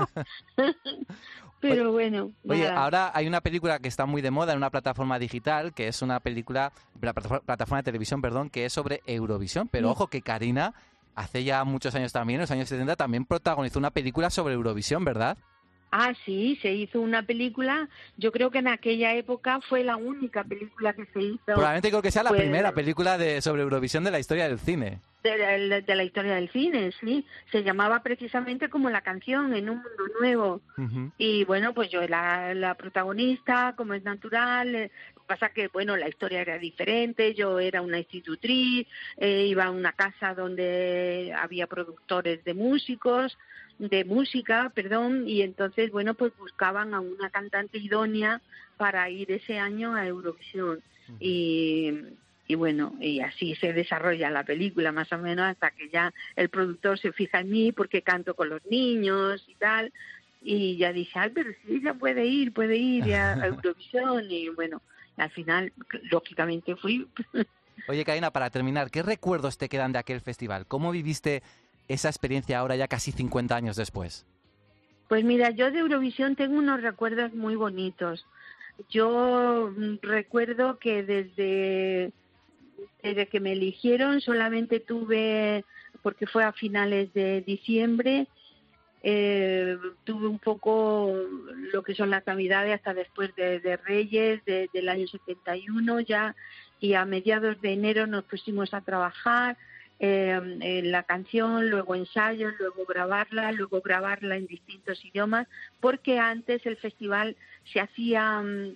[1.60, 2.84] pero bueno, Oye, nada.
[2.84, 6.02] ahora hay una película que está muy de moda en una plataforma digital, que es
[6.02, 6.72] una película,
[7.02, 9.68] la plataforma, plataforma de televisión, perdón, que es sobre Eurovisión.
[9.68, 9.92] Pero Mm.
[9.92, 10.74] ojo que Karina,
[11.16, 15.04] hace ya muchos años también, en los años 70, también protagonizó una película sobre Eurovisión,
[15.04, 15.38] ¿verdad?
[15.92, 17.88] Ah, sí, se hizo una película.
[18.18, 21.44] Yo creo que en aquella época fue la única película que se hizo.
[21.46, 24.60] Probablemente creo que sea la Pues, primera película de sobre Eurovisión de la historia del
[24.60, 25.00] cine.
[25.24, 27.26] de, la- de la historia del cine, sí.
[27.52, 30.62] Se llamaba precisamente como la canción, En un mundo nuevo.
[31.18, 34.74] Y bueno, pues yo era la protagonista, como es natural.
[34.76, 37.34] eh, Lo que pasa que, bueno, la historia era diferente.
[37.34, 38.88] Yo era una institutriz,
[39.18, 43.38] eh, iba a una casa donde había productores de músicos,
[43.80, 48.42] de música, perdón, y entonces, bueno, pues buscaban a una cantante idónea
[48.78, 50.82] para ir ese año a Eurovisión.
[51.20, 51.94] Y,
[52.48, 56.50] y bueno, y así se desarrolla la película más o menos hasta que ya el
[56.50, 59.94] productor se fija en mí porque canto con los niños y tal.
[60.42, 64.30] Y ya dije, ay, pero sí, ella puede ir, puede ir a, a Eurovisión.
[64.30, 64.82] Y bueno,
[65.18, 65.72] al final,
[66.12, 67.08] lógicamente fui.
[67.88, 70.66] Oye, Karina, para terminar, ¿qué recuerdos te quedan de aquel festival?
[70.68, 71.42] ¿Cómo viviste
[71.88, 74.26] esa experiencia ahora ya casi 50 años después?
[75.08, 78.26] Pues mira, yo de Eurovisión tengo unos recuerdos muy bonitos.
[78.90, 82.12] Yo mm, recuerdo que desde,
[83.02, 85.64] desde que me eligieron solamente tuve,
[86.04, 88.28] porque fue a finales de diciembre,
[89.04, 91.14] eh, tuve un poco
[91.72, 96.36] lo que son las navidades hasta después de, Reyes de- del año 71 ya
[96.80, 99.58] y a mediados de enero nos pusimos a trabajar
[100.00, 105.48] eh, la canción, luego ensayos, luego grabarla, luego grabarla en distintos idiomas,
[105.80, 107.36] porque antes el festival
[107.72, 108.76] se hacía mm,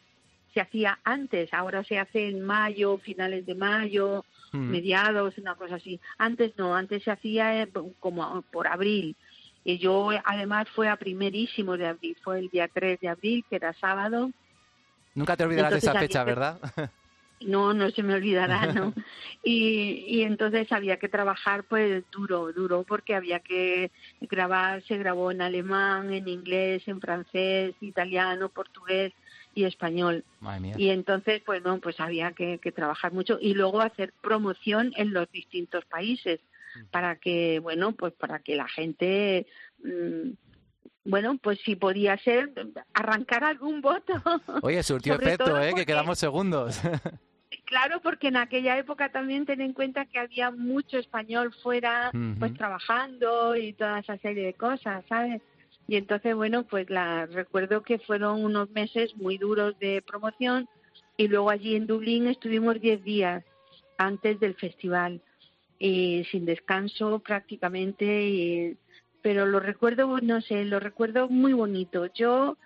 [0.54, 4.70] se hacía antes, ahora se hace en mayo, finales de mayo, Mm.
[4.72, 6.00] mediados, una cosa así.
[6.18, 7.70] Antes no, antes se hacía eh,
[8.00, 9.16] como por abril.
[9.64, 13.56] Y yo además fue a primerísimo de abril, fue el día 3 de abril, que
[13.56, 14.32] era sábado.
[15.14, 16.60] Nunca te olvidarás de esa fecha, ¿verdad?
[17.46, 18.94] No, no se me olvidará, ¿no?
[19.44, 23.92] Y, y entonces había que trabajar pues duro, duro, porque había que
[24.22, 29.14] grabar, se grabó en alemán, en inglés, en francés, italiano, portugués
[29.54, 30.24] y español.
[30.40, 30.76] Madre mía.
[30.78, 35.14] Y entonces, pues no, pues había que, que trabajar mucho y luego hacer promoción en
[35.14, 36.40] los distintos países
[36.90, 39.46] para que, bueno, pues para que la gente,
[39.84, 40.32] mm,
[41.06, 42.52] bueno, pues si podía ser,
[42.94, 44.14] arrancar algún voto.
[44.62, 45.74] Oye, surtió efecto, ¿eh?
[45.76, 46.80] Que quedamos segundos.
[47.66, 52.54] Claro, porque en aquella época también ten en cuenta que había mucho español fuera, pues
[52.54, 55.42] trabajando y toda esa serie de cosas, ¿sabes?
[55.88, 60.68] Y entonces, bueno, pues la recuerdo que fueron unos meses muy duros de promoción
[61.18, 63.44] y luego allí en Dublín estuvimos 10 días
[63.98, 65.22] antes del festival
[65.78, 68.78] y sin descanso prácticamente y-
[69.22, 72.58] pero lo recuerdo no sé lo recuerdo muy bonito yo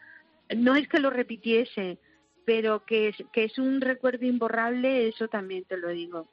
[0.56, 1.98] no es que lo repitiese
[2.46, 6.28] pero que es, que es un recuerdo imborrable eso también te lo digo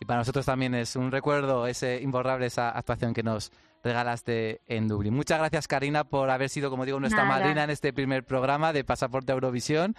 [0.00, 3.50] Y para nosotros también es un recuerdo ese imborrable, esa actuación que nos
[3.82, 5.14] regalaste en Dublín.
[5.14, 7.38] Muchas gracias, Karina, por haber sido, como digo, nuestra Nada.
[7.38, 9.94] madrina en este primer programa de Pasaporte a Eurovisión.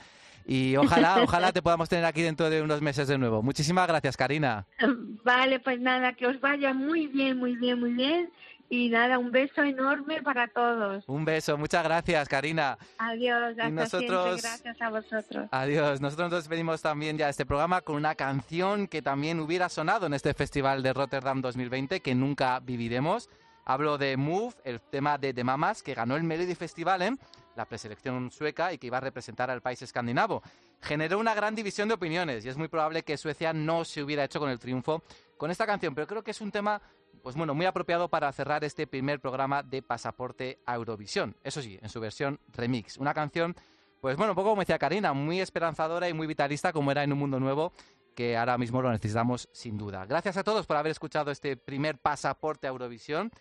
[0.46, 3.42] Y ojalá, ojalá te podamos tener aquí dentro de unos meses de nuevo.
[3.42, 4.66] Muchísimas gracias, Karina.
[5.24, 8.30] vale pues nada que os vaya muy bien muy bien muy bien
[8.70, 12.78] y nada un beso enorme para todos Un beso, muchas gracias, Karina.
[12.98, 16.02] adiós hasta nosotros- siempre gracias a vosotros Adiós.
[16.02, 20.06] Nosotros nos despedimos también ya de este programa con una canción que también hubiera sonado
[20.08, 23.30] en este Festival de Rotterdam 2020, que nunca viviremos.
[23.66, 27.20] Hablo de Move, el tema de The Mamas, que ganó el Melody Festival en
[27.56, 30.42] la preselección sueca y que iba a representar al país escandinavo.
[30.82, 34.24] Generó una gran división de opiniones y es muy probable que Suecia no se hubiera
[34.24, 35.04] hecho con el triunfo
[35.38, 36.82] con esta canción, pero creo que es un tema
[37.24, 41.36] pues bueno, muy apropiado para cerrar este primer programa de Pasaporte a Eurovisión.
[41.44, 42.98] Eso sí, en su versión remix.
[42.98, 43.56] Una canción
[44.02, 47.12] pues bueno, un poco como decía Karina, muy esperanzadora y muy vitalista como era en
[47.12, 47.74] un mundo nuevo
[48.16, 50.06] que ahora mismo lo necesitamos sin duda.
[50.06, 53.32] Gracias a todos por haber escuchado este primer pasaporte a Eurovisión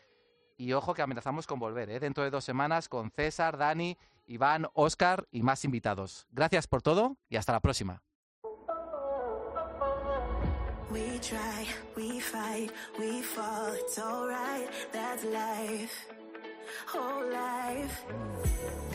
[0.59, 2.01] y ojo que amenazamos con volver ¿eh?
[2.01, 6.27] dentro de dos semanas con César, Dani, Iván, Oscar y más invitados.
[6.31, 8.06] Gracias por todo y hasta la próxima.
[10.91, 16.07] We try, we fight, we fall, it's alright, that's life,
[16.87, 18.05] whole life.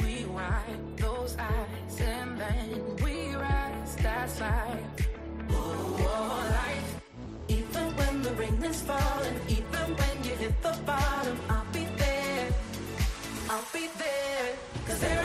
[0.01, 3.95] We wipe those eyes and then we rise.
[4.01, 5.09] That's life.
[5.49, 7.01] Oh, life.
[7.49, 12.47] Even when the rain is falling, even when you hit the bottom, I'll be there,
[13.49, 14.55] I'll be there.
[14.87, 15.23] Cause there